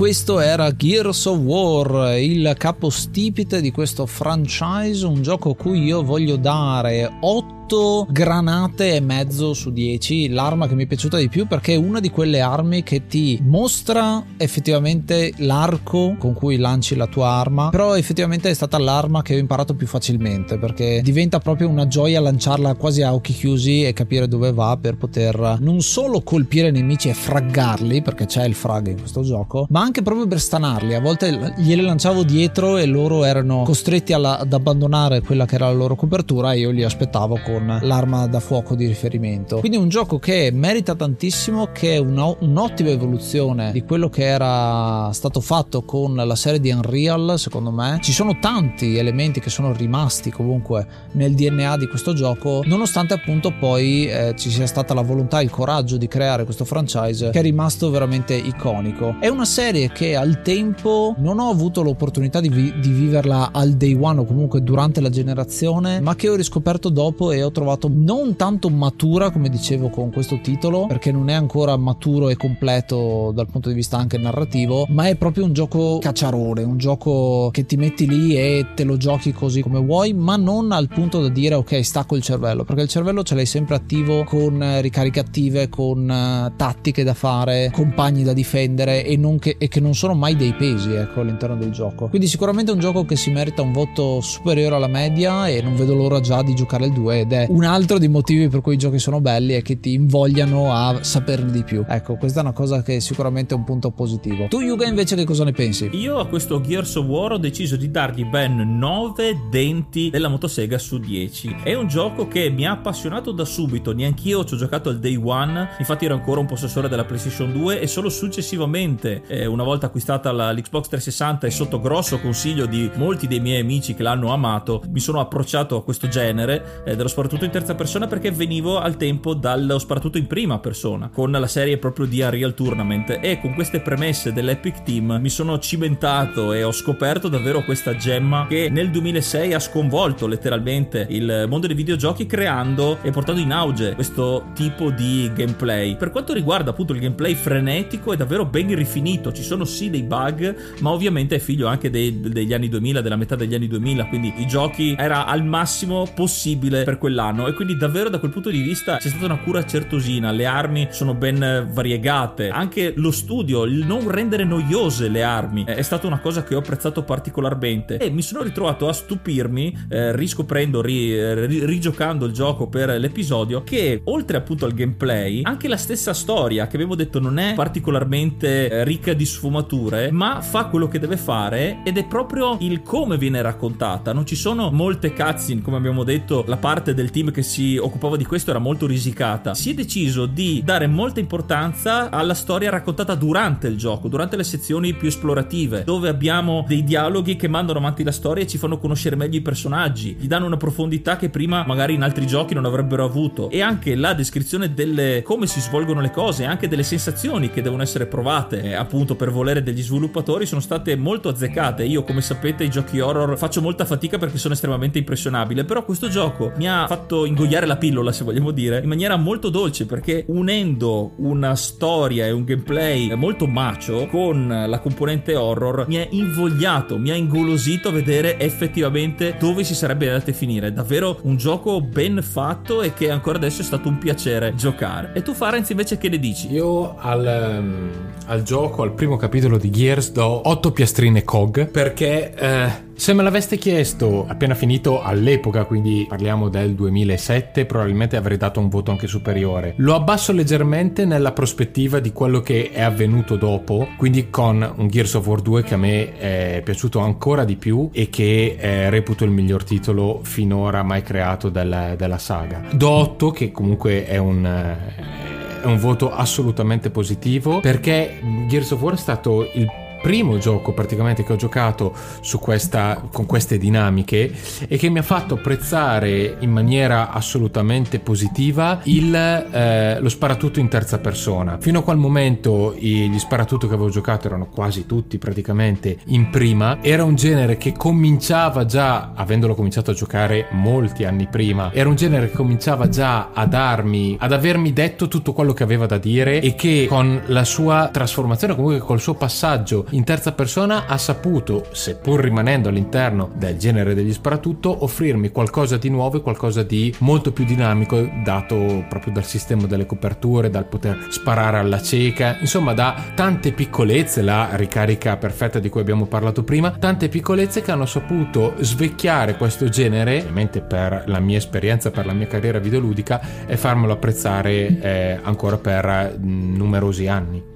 Questo 0.00 0.40
era 0.40 0.74
Gears 0.74 1.26
of 1.26 1.36
War, 1.40 2.16
il 2.18 2.54
capostipite 2.56 3.60
di 3.60 3.70
questo 3.70 4.06
franchise, 4.06 5.04
un 5.04 5.20
gioco 5.20 5.52
cui 5.52 5.82
io 5.84 6.02
voglio 6.02 6.36
dare 6.36 7.18
8 7.20 7.59
8 7.72 8.08
granate 8.10 8.96
e 8.96 9.00
mezzo 9.00 9.54
su 9.54 9.70
10 9.70 10.30
l'arma 10.30 10.66
che 10.66 10.74
mi 10.74 10.82
è 10.82 10.86
piaciuta 10.86 11.18
di 11.18 11.28
più 11.28 11.46
perché 11.46 11.74
è 11.74 11.76
una 11.76 12.00
di 12.00 12.10
quelle 12.10 12.40
armi 12.40 12.82
che 12.82 13.06
ti 13.06 13.38
mostra 13.44 14.24
effettivamente 14.36 15.32
l'arco 15.36 16.16
con 16.18 16.34
cui 16.34 16.56
lanci 16.56 16.96
la 16.96 17.06
tua 17.06 17.28
arma 17.28 17.68
però 17.68 17.96
effettivamente 17.96 18.50
è 18.50 18.54
stata 18.54 18.76
l'arma 18.76 19.22
che 19.22 19.36
ho 19.36 19.38
imparato 19.38 19.74
più 19.74 19.86
facilmente 19.86 20.58
perché 20.58 21.00
diventa 21.00 21.38
proprio 21.38 21.68
una 21.68 21.86
gioia 21.86 22.20
lanciarla 22.20 22.74
quasi 22.74 23.02
a 23.02 23.14
occhi 23.14 23.32
chiusi 23.32 23.84
e 23.84 23.92
capire 23.92 24.26
dove 24.26 24.52
va 24.52 24.76
per 24.76 24.96
poter 24.96 25.58
non 25.60 25.80
solo 25.80 26.22
colpire 26.22 26.72
nemici 26.72 27.08
e 27.08 27.14
fraggarli 27.14 28.02
perché 28.02 28.26
c'è 28.26 28.44
il 28.46 28.54
frag 28.54 28.88
in 28.88 28.98
questo 28.98 29.22
gioco 29.22 29.68
ma 29.70 29.80
anche 29.80 30.02
proprio 30.02 30.26
per 30.26 30.40
stanarli. 30.40 30.94
A 30.94 31.00
volte 31.00 31.54
gliele 31.58 31.82
lanciavo 31.82 32.24
dietro 32.24 32.78
e 32.78 32.86
loro 32.86 33.22
erano 33.24 33.62
costretti 33.62 34.12
alla, 34.12 34.40
ad 34.40 34.52
abbandonare 34.52 35.20
quella 35.20 35.46
che 35.46 35.54
era 35.54 35.66
la 35.66 35.74
loro 35.74 35.94
copertura 35.94 36.52
e 36.52 36.58
io 36.58 36.70
li 36.70 36.82
aspettavo 36.82 37.38
con 37.44 37.59
con 37.60 37.78
l'arma 37.82 38.26
da 38.26 38.40
fuoco 38.40 38.74
di 38.74 38.86
riferimento. 38.86 39.58
Quindi 39.58 39.76
è 39.76 39.80
un 39.80 39.88
gioco 39.88 40.18
che 40.18 40.50
merita 40.52 40.94
tantissimo, 40.94 41.68
che 41.72 41.94
è 41.94 41.98
una, 41.98 42.34
un'ottima 42.40 42.90
evoluzione 42.90 43.72
di 43.72 43.82
quello 43.82 44.08
che 44.08 44.24
era 44.24 45.10
stato 45.12 45.40
fatto 45.40 45.82
con 45.82 46.14
la 46.14 46.34
serie 46.34 46.60
di 46.60 46.70
Unreal, 46.70 47.34
secondo 47.38 47.70
me. 47.70 47.98
Ci 48.00 48.12
sono 48.12 48.38
tanti 48.40 48.96
elementi 48.96 49.40
che 49.40 49.50
sono 49.50 49.72
rimasti 49.72 50.30
comunque 50.30 50.86
nel 51.12 51.34
DNA 51.34 51.76
di 51.76 51.86
questo 51.86 52.14
gioco, 52.14 52.62
nonostante 52.64 53.14
appunto 53.14 53.52
poi 53.58 54.06
eh, 54.06 54.34
ci 54.36 54.50
sia 54.50 54.66
stata 54.66 54.94
la 54.94 55.02
volontà 55.02 55.40
e 55.40 55.44
il 55.44 55.50
coraggio 55.50 55.96
di 55.96 56.08
creare 56.08 56.44
questo 56.44 56.64
franchise 56.64 57.30
che 57.30 57.38
è 57.38 57.42
rimasto 57.42 57.90
veramente 57.90 58.34
iconico. 58.34 59.16
È 59.20 59.28
una 59.28 59.44
serie 59.44 59.90
che 59.90 60.16
al 60.16 60.42
tempo 60.42 61.14
non 61.18 61.38
ho 61.38 61.50
avuto 61.50 61.82
l'opportunità 61.82 62.40
di, 62.40 62.48
vi- 62.48 62.78
di 62.80 62.90
viverla 62.90 63.50
al 63.52 63.72
day 63.72 63.96
one 63.98 64.20
o 64.20 64.24
comunque 64.24 64.62
durante 64.62 65.00
la 65.00 65.10
generazione, 65.10 66.00
ma 66.00 66.14
che 66.14 66.28
ho 66.28 66.34
riscoperto 66.34 66.88
dopo 66.88 67.32
e 67.32 67.42
ho 67.42 67.49
trovato 67.50 67.90
non 67.92 68.36
tanto 68.36 68.68
matura 68.68 69.30
come 69.30 69.48
dicevo 69.48 69.88
con 69.90 70.10
questo 70.10 70.40
titolo 70.40 70.86
perché 70.86 71.12
non 71.12 71.28
è 71.28 71.34
ancora 71.34 71.76
maturo 71.76 72.28
e 72.28 72.36
completo 72.36 73.32
dal 73.34 73.48
punto 73.48 73.68
di 73.68 73.74
vista 73.74 73.96
anche 73.96 74.18
narrativo 74.18 74.86
ma 74.90 75.08
è 75.08 75.16
proprio 75.16 75.44
un 75.44 75.52
gioco 75.52 75.98
cacciarone 75.98 76.62
un 76.62 76.78
gioco 76.78 77.50
che 77.52 77.66
ti 77.66 77.76
metti 77.76 78.06
lì 78.06 78.36
e 78.36 78.66
te 78.74 78.84
lo 78.84 78.96
giochi 78.96 79.32
così 79.32 79.62
come 79.62 79.80
vuoi 79.80 80.12
ma 80.12 80.36
non 80.36 80.72
al 80.72 80.88
punto 80.88 81.20
da 81.20 81.28
dire 81.28 81.54
ok 81.54 81.84
stacco 81.84 82.16
il 82.16 82.22
cervello 82.22 82.64
perché 82.64 82.82
il 82.82 82.88
cervello 82.88 83.22
ce 83.22 83.34
l'hai 83.34 83.46
sempre 83.46 83.74
attivo 83.74 84.24
con 84.24 84.80
ricariche 84.80 85.20
attive 85.20 85.68
con 85.68 86.02
uh, 86.08 86.56
tattiche 86.56 87.04
da 87.04 87.14
fare 87.14 87.70
compagni 87.72 88.22
da 88.22 88.32
difendere 88.32 89.04
e, 89.04 89.18
che, 89.38 89.56
e, 89.58 89.68
che, 89.68 89.80
non 89.80 89.94
sono 89.94 90.14
mai 90.14 90.36
dei 90.36 90.52
pesi 90.54 90.92
ecco 90.92 91.20
all'interno 91.20 91.56
del 91.56 91.70
gioco. 91.70 92.08
Quindi 92.08 92.26
sicuramente 92.26 92.70
è 92.70 92.74
un 92.74 92.80
gioco 92.80 93.04
che 93.04 93.16
si 93.16 93.30
merita 93.30 93.62
un 93.62 93.72
voto 93.72 94.20
superiore 94.20 94.74
alla 94.74 94.86
media 94.86 95.48
e 95.48 95.62
non 95.62 95.76
vedo 95.76 95.94
l'ora 95.94 96.20
già 96.20 96.42
di 96.42 96.54
giocare 96.54 96.86
il 96.86 96.92
2 96.92 97.20
ed 97.20 97.32
è 97.32 97.39
un 97.48 97.64
altro 97.64 97.98
dei 97.98 98.08
motivi 98.08 98.48
per 98.48 98.60
cui 98.60 98.74
i 98.74 98.78
giochi 98.78 98.98
sono 98.98 99.20
belli 99.20 99.54
è 99.54 99.62
che 99.62 99.80
ti 99.80 99.94
invogliano 99.94 100.72
a 100.72 101.02
saperne 101.02 101.50
di 101.50 101.62
più. 101.62 101.84
Ecco, 101.88 102.16
questa 102.16 102.40
è 102.40 102.42
una 102.42 102.52
cosa 102.52 102.82
che 102.82 103.00
sicuramente 103.00 103.54
è 103.54 103.56
un 103.56 103.64
punto 103.64 103.90
positivo. 103.90 104.46
Tu, 104.48 104.60
Yuga, 104.60 104.86
invece, 104.86 105.16
che 105.16 105.24
cosa 105.24 105.44
ne 105.44 105.52
pensi? 105.52 105.90
Io 105.92 106.18
a 106.18 106.26
questo 106.26 106.60
Gears 106.60 106.94
of 106.96 107.06
War 107.06 107.32
ho 107.32 107.38
deciso 107.38 107.76
di 107.76 107.90
dargli 107.90 108.24
ben 108.24 108.78
9 108.78 109.48
denti 109.50 110.10
della 110.10 110.28
motosega 110.28 110.78
su 110.78 110.98
10. 110.98 111.56
È 111.62 111.74
un 111.74 111.88
gioco 111.88 112.28
che 112.28 112.50
mi 112.50 112.66
ha 112.66 112.72
appassionato 112.72 113.32
da 113.32 113.44
subito, 113.44 113.92
neanch'io 113.92 114.44
ci 114.44 114.54
ho 114.54 114.56
giocato 114.56 114.88
al 114.88 114.98
day 114.98 115.16
one, 115.16 115.70
infatti 115.78 116.04
ero 116.04 116.14
ancora 116.14 116.40
un 116.40 116.46
possessore 116.46 116.88
della 116.88 117.04
PlayStation 117.04 117.52
2 117.52 117.80
e 117.80 117.86
solo 117.86 118.08
successivamente, 118.08 119.22
eh, 119.26 119.46
una 119.46 119.64
volta 119.64 119.86
acquistata 119.86 120.32
la, 120.32 120.52
l'Xbox 120.52 120.88
360 120.88 121.46
e 121.46 121.50
sotto 121.50 121.80
grosso 121.80 122.20
consiglio 122.20 122.66
di 122.66 122.90
molti 122.96 123.26
dei 123.26 123.40
miei 123.40 123.60
amici 123.60 123.94
che 123.94 124.02
l'hanno 124.02 124.32
amato, 124.32 124.82
mi 124.90 125.00
sono 125.00 125.20
approcciato 125.20 125.76
a 125.76 125.82
questo 125.82 126.08
genere 126.08 126.82
eh, 126.84 126.96
dello 126.96 127.08
sparatutto 127.30 127.44
in 127.44 127.50
terza 127.50 127.74
persona 127.76 128.06
perché 128.08 128.32
venivo 128.32 128.80
al 128.80 128.96
tempo 128.96 129.34
dallo 129.34 129.78
sparatutto 129.78 130.18
in 130.18 130.26
prima 130.26 130.58
persona 130.58 131.10
con 131.10 131.30
la 131.30 131.46
serie 131.46 131.78
proprio 131.78 132.06
di 132.06 132.20
Unreal 132.20 132.54
Tournament 132.54 133.18
e 133.20 133.38
con 133.40 133.54
queste 133.54 133.80
premesse 133.80 134.32
dell'Epic 134.32 134.82
Team 134.82 135.18
mi 135.20 135.28
sono 135.28 135.60
cimentato 135.60 136.52
e 136.52 136.64
ho 136.64 136.72
scoperto 136.72 137.28
davvero 137.28 137.62
questa 137.62 137.94
gemma 137.94 138.46
che 138.48 138.68
nel 138.68 138.90
2006 138.90 139.54
ha 139.54 139.60
sconvolto 139.60 140.26
letteralmente 140.26 141.06
il 141.10 141.44
mondo 141.48 141.68
dei 141.68 141.76
videogiochi 141.76 142.26
creando 142.26 142.98
e 143.02 143.12
portando 143.12 143.40
in 143.40 143.52
auge 143.52 143.94
questo 143.94 144.46
tipo 144.54 144.90
di 144.90 145.30
gameplay. 145.32 145.96
Per 145.96 146.10
quanto 146.10 146.32
riguarda 146.32 146.70
appunto 146.70 146.94
il 146.94 147.00
gameplay 147.00 147.34
frenetico 147.34 148.12
è 148.12 148.16
davvero 148.16 148.44
ben 148.44 148.74
rifinito, 148.74 149.32
ci 149.32 149.44
sono 149.44 149.64
sì 149.64 149.88
dei 149.88 150.02
bug 150.02 150.80
ma 150.80 150.90
ovviamente 150.90 151.36
è 151.36 151.38
figlio 151.38 151.68
anche 151.68 151.90
dei, 151.90 152.18
degli 152.20 152.52
anni 152.52 152.68
2000, 152.68 153.00
della 153.00 153.16
metà 153.16 153.36
degli 153.36 153.54
anni 153.54 153.68
2000 153.68 154.06
quindi 154.06 154.32
i 154.38 154.48
giochi 154.48 154.96
era 154.98 155.26
al 155.26 155.44
massimo 155.44 156.10
possibile 156.12 156.82
per 156.82 156.98
quell'anno 157.10 157.48
e 157.48 157.54
quindi 157.54 157.76
davvero 157.76 158.08
da 158.08 158.18
quel 158.18 158.30
punto 158.30 158.50
di 158.50 158.60
vista 158.60 158.96
c'è 158.98 159.08
stata 159.08 159.24
una 159.24 159.38
cura 159.38 159.64
certosina, 159.66 160.30
le 160.30 160.46
armi 160.46 160.88
sono 160.90 161.14
ben 161.14 161.68
variegate, 161.72 162.48
anche 162.48 162.92
lo 162.96 163.10
studio, 163.10 163.64
il 163.64 163.84
non 163.84 164.08
rendere 164.08 164.44
noiose 164.44 165.08
le 165.08 165.24
armi 165.24 165.64
è 165.64 165.82
stata 165.82 166.06
una 166.06 166.20
cosa 166.20 166.44
che 166.44 166.54
ho 166.54 166.58
apprezzato 166.58 167.02
particolarmente 167.02 167.98
e 167.98 168.10
mi 168.10 168.22
sono 168.22 168.42
ritrovato 168.42 168.88
a 168.88 168.92
stupirmi 168.92 169.86
eh, 169.88 170.14
riscoprendo, 170.14 170.80
ri, 170.80 171.34
ri, 171.46 171.64
rigiocando 171.64 172.26
il 172.26 172.32
gioco 172.32 172.68
per 172.68 172.90
l'episodio 172.90 173.62
che 173.64 174.00
oltre 174.04 174.36
appunto 174.36 174.64
al 174.64 174.72
gameplay 174.72 175.40
anche 175.42 175.66
la 175.66 175.76
stessa 175.76 176.14
storia 176.14 176.66
che 176.68 176.76
avevo 176.76 176.94
detto 176.94 177.18
non 177.18 177.38
è 177.38 177.54
particolarmente 177.54 178.70
eh, 178.70 178.84
ricca 178.84 179.12
di 179.14 179.24
sfumature 179.24 180.10
ma 180.12 180.40
fa 180.40 180.66
quello 180.66 180.86
che 180.86 180.98
deve 181.00 181.16
fare 181.16 181.80
ed 181.84 181.98
è 181.98 182.06
proprio 182.06 182.56
il 182.60 182.82
come 182.82 183.18
viene 183.18 183.42
raccontata. 183.42 184.12
Non 184.12 184.26
ci 184.26 184.36
sono 184.36 184.70
molte 184.70 185.12
cutscene 185.12 185.62
come 185.62 185.76
abbiamo 185.76 186.04
detto 186.04 186.44
la 186.46 186.56
parte 186.56 186.94
del 186.94 186.99
team 187.08 187.30
che 187.30 187.42
si 187.42 187.78
occupava 187.78 188.18
di 188.18 188.26
questo 188.26 188.50
era 188.50 188.58
molto 188.58 188.86
risicata. 188.86 189.54
Si 189.54 189.70
è 189.70 189.74
deciso 189.74 190.26
di 190.26 190.60
dare 190.62 190.86
molta 190.86 191.20
importanza 191.20 192.10
alla 192.10 192.34
storia 192.34 192.68
raccontata 192.68 193.14
durante 193.14 193.68
il 193.68 193.78
gioco, 193.78 194.08
durante 194.08 194.36
le 194.36 194.44
sezioni 194.44 194.92
più 194.92 195.08
esplorative, 195.08 195.84
dove 195.84 196.10
abbiamo 196.10 196.64
dei 196.68 196.84
dialoghi 196.84 197.36
che 197.36 197.48
mandano 197.48 197.78
avanti 197.78 198.02
la 198.02 198.12
storia 198.12 198.44
e 198.44 198.46
ci 198.46 198.58
fanno 198.58 198.76
conoscere 198.78 199.16
meglio 199.16 199.38
i 199.38 199.42
personaggi, 199.42 200.16
gli 200.18 200.26
danno 200.26 200.44
una 200.44 200.58
profondità 200.58 201.16
che 201.16 201.30
prima 201.30 201.64
magari 201.66 201.94
in 201.94 202.02
altri 202.02 202.26
giochi 202.26 202.52
non 202.52 202.66
avrebbero 202.66 203.04
avuto 203.04 203.48
e 203.48 203.62
anche 203.62 203.94
la 203.94 204.12
descrizione 204.12 204.74
delle 204.74 205.22
come 205.24 205.46
si 205.46 205.60
svolgono 205.60 206.00
le 206.00 206.10
cose, 206.10 206.44
anche 206.44 206.68
delle 206.68 206.82
sensazioni 206.82 207.50
che 207.50 207.62
devono 207.62 207.82
essere 207.82 208.06
provate, 208.06 208.62
eh, 208.62 208.74
appunto 208.74 209.14
per 209.14 209.30
volere 209.30 209.62
degli 209.62 209.82
sviluppatori 209.82 210.46
sono 210.46 210.60
state 210.60 210.96
molto 210.96 211.28
azzeccate. 211.28 211.84
Io 211.84 212.02
come 212.02 212.20
sapete 212.20 212.64
i 212.64 212.70
giochi 212.70 213.00
horror 213.00 213.38
faccio 213.38 213.60
molta 213.60 213.84
fatica 213.84 214.18
perché 214.18 214.38
sono 214.38 214.54
estremamente 214.54 214.98
impressionabile, 214.98 215.64
però 215.64 215.84
questo 215.84 216.08
gioco 216.08 216.52
mi 216.56 216.68
ha 216.68 216.86
fatto 216.90 217.24
ingoiare 217.24 217.66
la 217.66 217.76
pillola, 217.76 218.10
se 218.10 218.24
vogliamo 218.24 218.50
dire, 218.50 218.80
in 218.80 218.88
maniera 218.88 219.14
molto 219.14 219.48
dolce 219.48 219.86
perché 219.86 220.24
unendo 220.26 221.12
una 221.18 221.54
storia 221.54 222.26
e 222.26 222.32
un 222.32 222.42
gameplay 222.42 223.14
molto 223.14 223.46
macio 223.46 224.08
con 224.08 224.64
la 224.66 224.80
componente 224.80 225.36
horror 225.36 225.84
mi 225.86 225.98
ha 225.98 226.06
invogliato, 226.10 226.98
mi 226.98 227.10
ha 227.10 227.14
ingolosito 227.14 227.90
a 227.90 227.92
vedere 227.92 228.40
effettivamente 228.40 229.36
dove 229.38 229.62
si 229.62 229.76
sarebbe 229.76 230.08
andati 230.08 230.30
a 230.30 230.32
finire. 230.32 230.72
Davvero 230.72 231.20
un 231.22 231.36
gioco 231.36 231.80
ben 231.80 232.22
fatto 232.22 232.82
e 232.82 232.92
che 232.92 233.08
ancora 233.08 233.38
adesso 233.38 233.60
è 233.60 233.64
stato 233.64 233.88
un 233.88 233.98
piacere 233.98 234.56
giocare. 234.56 235.12
E 235.14 235.22
tu, 235.22 235.32
Farenz, 235.32 235.70
invece, 235.70 235.96
che 235.96 236.08
ne 236.08 236.18
dici? 236.18 236.50
Io 236.50 236.96
al, 236.98 237.56
um, 237.60 237.90
al 238.26 238.42
gioco, 238.42 238.82
al 238.82 238.94
primo 238.94 239.16
capitolo 239.16 239.58
di 239.58 239.70
Gears, 239.70 240.10
do 240.10 240.48
8 240.48 240.72
piastrine 240.72 241.22
COG 241.22 241.68
perché. 241.68 242.34
Eh 242.34 242.88
se 243.00 243.14
me 243.14 243.22
l'aveste 243.22 243.56
chiesto 243.56 244.26
appena 244.28 244.54
finito 244.54 245.00
all'epoca, 245.00 245.64
quindi 245.64 246.04
parliamo 246.06 246.50
del 246.50 246.74
2007, 246.74 247.64
probabilmente 247.64 248.18
avrei 248.18 248.36
dato 248.36 248.60
un 248.60 248.68
voto 248.68 248.90
anche 248.90 249.06
superiore. 249.06 249.72
Lo 249.76 249.94
abbasso 249.94 250.32
leggermente 250.32 251.06
nella 251.06 251.32
prospettiva 251.32 251.98
di 251.98 252.12
quello 252.12 252.40
che 252.40 252.68
è 252.70 252.82
avvenuto 252.82 253.36
dopo, 253.36 253.88
quindi 253.96 254.28
con 254.28 254.74
un 254.76 254.88
Gears 254.88 255.14
of 255.14 255.26
War 255.26 255.40
2 255.40 255.62
che 255.62 255.72
a 255.72 255.78
me 255.78 256.18
è 256.18 256.60
piaciuto 256.62 256.98
ancora 256.98 257.44
di 257.44 257.56
più 257.56 257.88
e 257.90 258.10
che 258.10 258.58
eh, 258.60 258.90
reputo 258.90 259.24
il 259.24 259.30
miglior 259.30 259.64
titolo 259.64 260.20
finora 260.22 260.82
mai 260.82 261.02
creato 261.02 261.48
della, 261.48 261.96
della 261.96 262.18
saga. 262.18 262.64
Do 262.70 262.90
8 262.90 263.30
che 263.30 263.50
comunque 263.50 264.04
è 264.04 264.18
un... 264.18 264.44
Eh, 264.44 265.38
è 265.62 265.66
un 265.66 265.78
voto 265.78 266.10
assolutamente 266.10 266.88
positivo 266.90 267.60
perché 267.60 268.18
Gears 268.48 268.70
of 268.70 268.80
War 268.80 268.94
è 268.94 268.96
stato 268.96 269.46
il 269.52 269.88
primo 270.00 270.38
gioco 270.38 270.72
praticamente 270.72 271.24
che 271.24 271.32
ho 271.32 271.36
giocato 271.36 271.92
su 272.20 272.38
questa, 272.38 273.08
con 273.12 273.26
queste 273.26 273.58
dinamiche 273.58 274.32
e 274.66 274.76
che 274.76 274.88
mi 274.88 274.98
ha 274.98 275.02
fatto 275.02 275.34
apprezzare 275.34 276.36
in 276.40 276.50
maniera 276.50 277.10
assolutamente 277.10 277.98
positiva 277.98 278.80
il, 278.84 279.14
eh, 279.14 280.00
lo 280.00 280.08
sparatutto 280.08 280.60
in 280.60 280.68
terza 280.68 280.98
persona. 280.98 281.58
Fino 281.60 281.80
a 281.80 281.82
quel 281.82 281.96
momento 281.96 282.74
gli 282.78 283.18
sparatutto 283.18 283.68
che 283.68 283.74
avevo 283.74 283.90
giocato 283.90 284.26
erano 284.26 284.46
quasi 284.46 284.86
tutti 284.86 285.18
praticamente 285.18 285.98
in 286.06 286.30
prima, 286.30 286.82
era 286.82 287.04
un 287.04 287.14
genere 287.14 287.56
che 287.56 287.72
cominciava 287.72 288.64
già, 288.64 289.12
avendolo 289.14 289.54
cominciato 289.54 289.90
a 289.90 289.94
giocare 289.94 290.48
molti 290.52 291.04
anni 291.04 291.26
prima, 291.26 291.70
era 291.72 291.88
un 291.88 291.96
genere 291.96 292.30
che 292.30 292.36
cominciava 292.36 292.88
già 292.88 293.30
a 293.32 293.46
darmi, 293.46 294.16
ad 294.18 294.32
avermi 294.32 294.72
detto 294.72 295.08
tutto 295.08 295.32
quello 295.32 295.52
che 295.52 295.62
aveva 295.62 295.86
da 295.86 295.98
dire 295.98 296.40
e 296.40 296.54
che 296.54 296.86
con 296.88 297.22
la 297.26 297.44
sua 297.44 297.90
trasformazione, 297.92 298.54
comunque 298.54 298.78
col 298.78 299.00
suo 299.00 299.14
passaggio 299.14 299.86
in 299.90 300.04
terza 300.04 300.32
persona, 300.32 300.86
ha 300.86 300.98
saputo, 300.98 301.66
seppur 301.72 302.20
rimanendo 302.20 302.68
all'interno 302.68 303.30
del 303.34 303.56
genere 303.56 303.94
degli 303.94 304.12
sparatutto, 304.12 304.84
offrirmi 304.84 305.30
qualcosa 305.30 305.76
di 305.76 305.88
nuovo 305.88 306.18
e 306.18 306.20
qualcosa 306.22 306.62
di 306.62 306.94
molto 306.98 307.32
più 307.32 307.44
dinamico, 307.44 308.08
dato 308.24 308.84
proprio 308.88 309.12
dal 309.12 309.24
sistema 309.24 309.66
delle 309.66 309.86
coperture, 309.86 310.50
dal 310.50 310.66
poter 310.66 311.06
sparare 311.10 311.58
alla 311.58 311.80
cieca, 311.80 312.36
insomma, 312.40 312.72
da 312.72 313.12
tante 313.14 313.52
piccolezze, 313.52 314.22
la 314.22 314.50
ricarica 314.52 315.16
perfetta 315.16 315.58
di 315.58 315.68
cui 315.68 315.80
abbiamo 315.80 316.06
parlato 316.06 316.44
prima, 316.44 316.70
tante 316.70 317.08
piccolezze 317.08 317.62
che 317.62 317.70
hanno 317.70 317.86
saputo 317.86 318.54
svecchiare 318.60 319.36
questo 319.36 319.68
genere, 319.68 320.18
ovviamente 320.18 320.60
per 320.60 321.04
la 321.06 321.20
mia 321.20 321.38
esperienza, 321.38 321.90
per 321.90 322.06
la 322.06 322.12
mia 322.12 322.26
carriera 322.26 322.58
videoludica, 322.58 323.46
e 323.46 323.56
farmelo 323.56 323.92
apprezzare 323.92 324.80
eh, 324.80 325.18
ancora 325.22 325.56
per 325.58 326.16
mm, 326.18 326.56
numerosi 326.56 327.06
anni. 327.06 327.49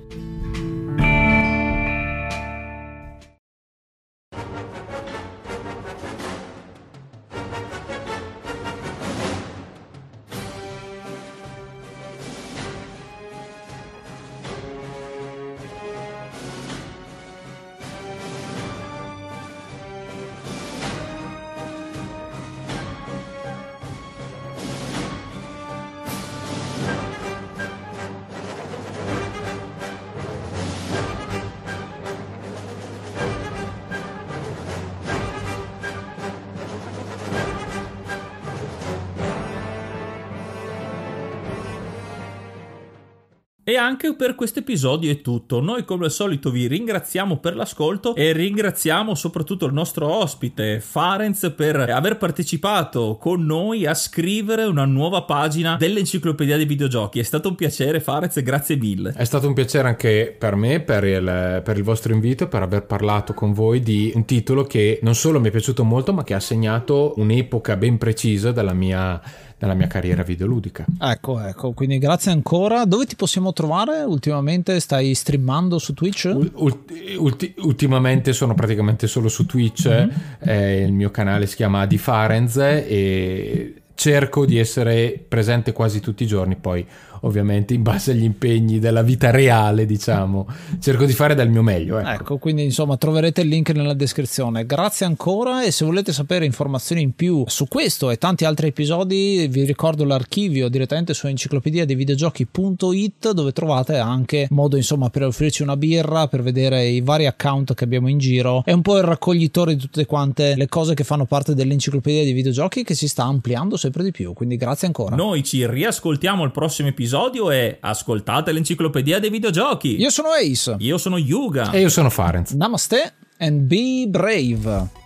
Anche 44.04 44.16
per 44.16 44.34
questo 44.34 44.58
episodio 44.58 45.10
è 45.10 45.22
tutto. 45.22 45.60
Noi 45.60 45.84
come 45.84 46.04
al 46.04 46.10
solito 46.10 46.50
vi 46.50 46.66
ringraziamo 46.66 47.38
per 47.38 47.56
l'ascolto 47.56 48.14
e 48.14 48.32
ringraziamo 48.32 49.14
soprattutto 49.14 49.64
il 49.64 49.72
nostro 49.72 50.12
ospite 50.12 50.80
Farenz 50.80 51.52
per 51.56 51.76
aver 51.76 52.18
partecipato 52.18 53.16
con 53.18 53.46
noi 53.46 53.86
a 53.86 53.94
scrivere 53.94 54.64
una 54.64 54.84
nuova 54.84 55.22
pagina 55.22 55.76
dell'enciclopedia 55.76 56.56
dei 56.56 56.66
videogiochi. 56.66 57.18
È 57.18 57.22
stato 57.22 57.48
un 57.48 57.54
piacere 57.54 58.00
Farenz, 58.00 58.42
grazie 58.42 58.76
mille. 58.76 59.14
È 59.16 59.24
stato 59.24 59.46
un 59.46 59.54
piacere 59.54 59.88
anche 59.88 60.34
per 60.38 60.54
me, 60.54 60.80
per 60.80 61.04
il, 61.04 61.62
per 61.64 61.76
il 61.78 61.82
vostro 61.82 62.12
invito, 62.12 62.46
per 62.46 62.60
aver 62.60 62.84
parlato 62.84 63.32
con 63.32 63.54
voi 63.54 63.80
di 63.80 64.12
un 64.14 64.26
titolo 64.26 64.64
che 64.64 64.98
non 65.02 65.14
solo 65.14 65.40
mi 65.40 65.48
è 65.48 65.50
piaciuto 65.50 65.82
molto 65.82 66.12
ma 66.12 66.24
che 66.24 66.34
ha 66.34 66.40
segnato 66.40 67.14
un'epoca 67.16 67.76
ben 67.76 67.96
precisa 67.96 68.52
della 68.52 68.74
mia 68.74 69.20
nella 69.64 69.76
mia 69.76 69.86
carriera 69.86 70.22
videoludica. 70.22 70.84
Ecco, 71.00 71.40
ecco, 71.40 71.72
quindi 71.72 71.98
grazie 71.98 72.30
ancora. 72.30 72.84
Dove 72.84 73.06
ti 73.06 73.16
possiamo 73.16 73.52
trovare 73.52 74.02
ultimamente? 74.02 74.78
Stai 74.80 75.14
streamando 75.14 75.78
su 75.78 75.94
Twitch? 75.94 76.30
Ulti, 76.34 77.16
ulti, 77.16 77.54
ultimamente 77.58 78.32
sono 78.32 78.54
praticamente 78.54 79.06
solo 79.06 79.28
su 79.28 79.46
Twitch, 79.46 79.88
mm-hmm. 79.88 80.08
eh, 80.40 80.82
il 80.82 80.92
mio 80.92 81.10
canale 81.10 81.46
si 81.46 81.56
chiama 81.56 81.86
Diffarenz 81.86 82.56
e 82.56 83.74
cerco 83.94 84.44
di 84.44 84.58
essere 84.58 85.24
presente 85.26 85.72
quasi 85.72 86.00
tutti 86.00 86.24
i 86.24 86.26
giorni, 86.26 86.56
poi 86.56 86.86
ovviamente 87.24 87.74
in 87.74 87.82
base 87.82 88.12
agli 88.12 88.22
impegni 88.22 88.78
della 88.78 89.02
vita 89.02 89.30
reale, 89.30 89.86
diciamo. 89.86 90.46
Cerco 90.80 91.04
di 91.04 91.12
fare 91.12 91.34
del 91.34 91.50
mio 91.50 91.62
meglio. 91.62 91.98
Ecco. 91.98 92.10
ecco, 92.10 92.38
quindi 92.38 92.62
insomma 92.64 92.96
troverete 92.96 93.40
il 93.40 93.48
link 93.48 93.70
nella 93.70 93.94
descrizione. 93.94 94.66
Grazie 94.66 95.06
ancora 95.06 95.64
e 95.64 95.70
se 95.70 95.84
volete 95.84 96.12
sapere 96.12 96.44
informazioni 96.44 97.02
in 97.02 97.14
più 97.14 97.44
su 97.46 97.66
questo 97.66 98.10
e 98.10 98.18
tanti 98.18 98.44
altri 98.44 98.68
episodi, 98.68 99.46
vi 99.48 99.64
ricordo 99.64 100.04
l'archivio 100.04 100.68
direttamente 100.68 101.14
su 101.14 101.26
enciclopedia 101.26 101.84
dei 101.84 101.96
videogiochi.it 101.96 103.32
dove 103.32 103.52
trovate 103.52 103.96
anche 103.98 104.46
modo 104.50 104.76
insomma 104.76 105.10
per 105.10 105.24
offrirci 105.24 105.62
una 105.62 105.76
birra, 105.76 106.28
per 106.28 106.42
vedere 106.42 106.84
i 106.86 107.00
vari 107.00 107.26
account 107.26 107.74
che 107.74 107.84
abbiamo 107.84 108.08
in 108.08 108.18
giro. 108.18 108.62
È 108.64 108.72
un 108.72 108.82
po' 108.82 108.98
il 108.98 109.04
raccoglitore 109.04 109.74
di 109.74 109.80
tutte 109.80 110.06
quante 110.06 110.54
le 110.56 110.68
cose 110.68 110.94
che 110.94 111.04
fanno 111.04 111.24
parte 111.24 111.54
dell'enciclopedia 111.54 112.22
dei 112.22 112.32
videogiochi 112.32 112.84
che 112.84 112.94
si 112.94 113.08
sta 113.08 113.24
ampliando 113.24 113.76
sempre 113.76 114.02
di 114.02 114.10
più. 114.10 114.32
Quindi 114.34 114.56
grazie 114.56 114.86
ancora. 114.86 115.16
Noi 115.16 115.42
ci 115.42 115.66
riascoltiamo 115.66 116.42
al 116.42 116.52
prossimo 116.52 116.88
episodio 116.88 117.13
episodio 117.14 117.50
è 117.52 117.76
ascoltate 117.78 118.50
l'enciclopedia 118.50 119.20
dei 119.20 119.30
videogiochi. 119.30 120.00
Io 120.00 120.10
sono 120.10 120.30
Ace. 120.30 120.74
Io 120.80 120.98
sono 120.98 121.16
Yuga. 121.16 121.70
E 121.70 121.78
io 121.78 121.88
sono 121.88 122.10
Farenz. 122.10 122.50
Namaste 122.50 123.12
and 123.38 123.60
be 123.60 124.06
brave. 124.08 125.02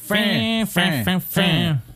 Fam, 0.00 0.66
fam, 0.66 1.02
fam, 1.02 1.20
fam. 1.20 1.89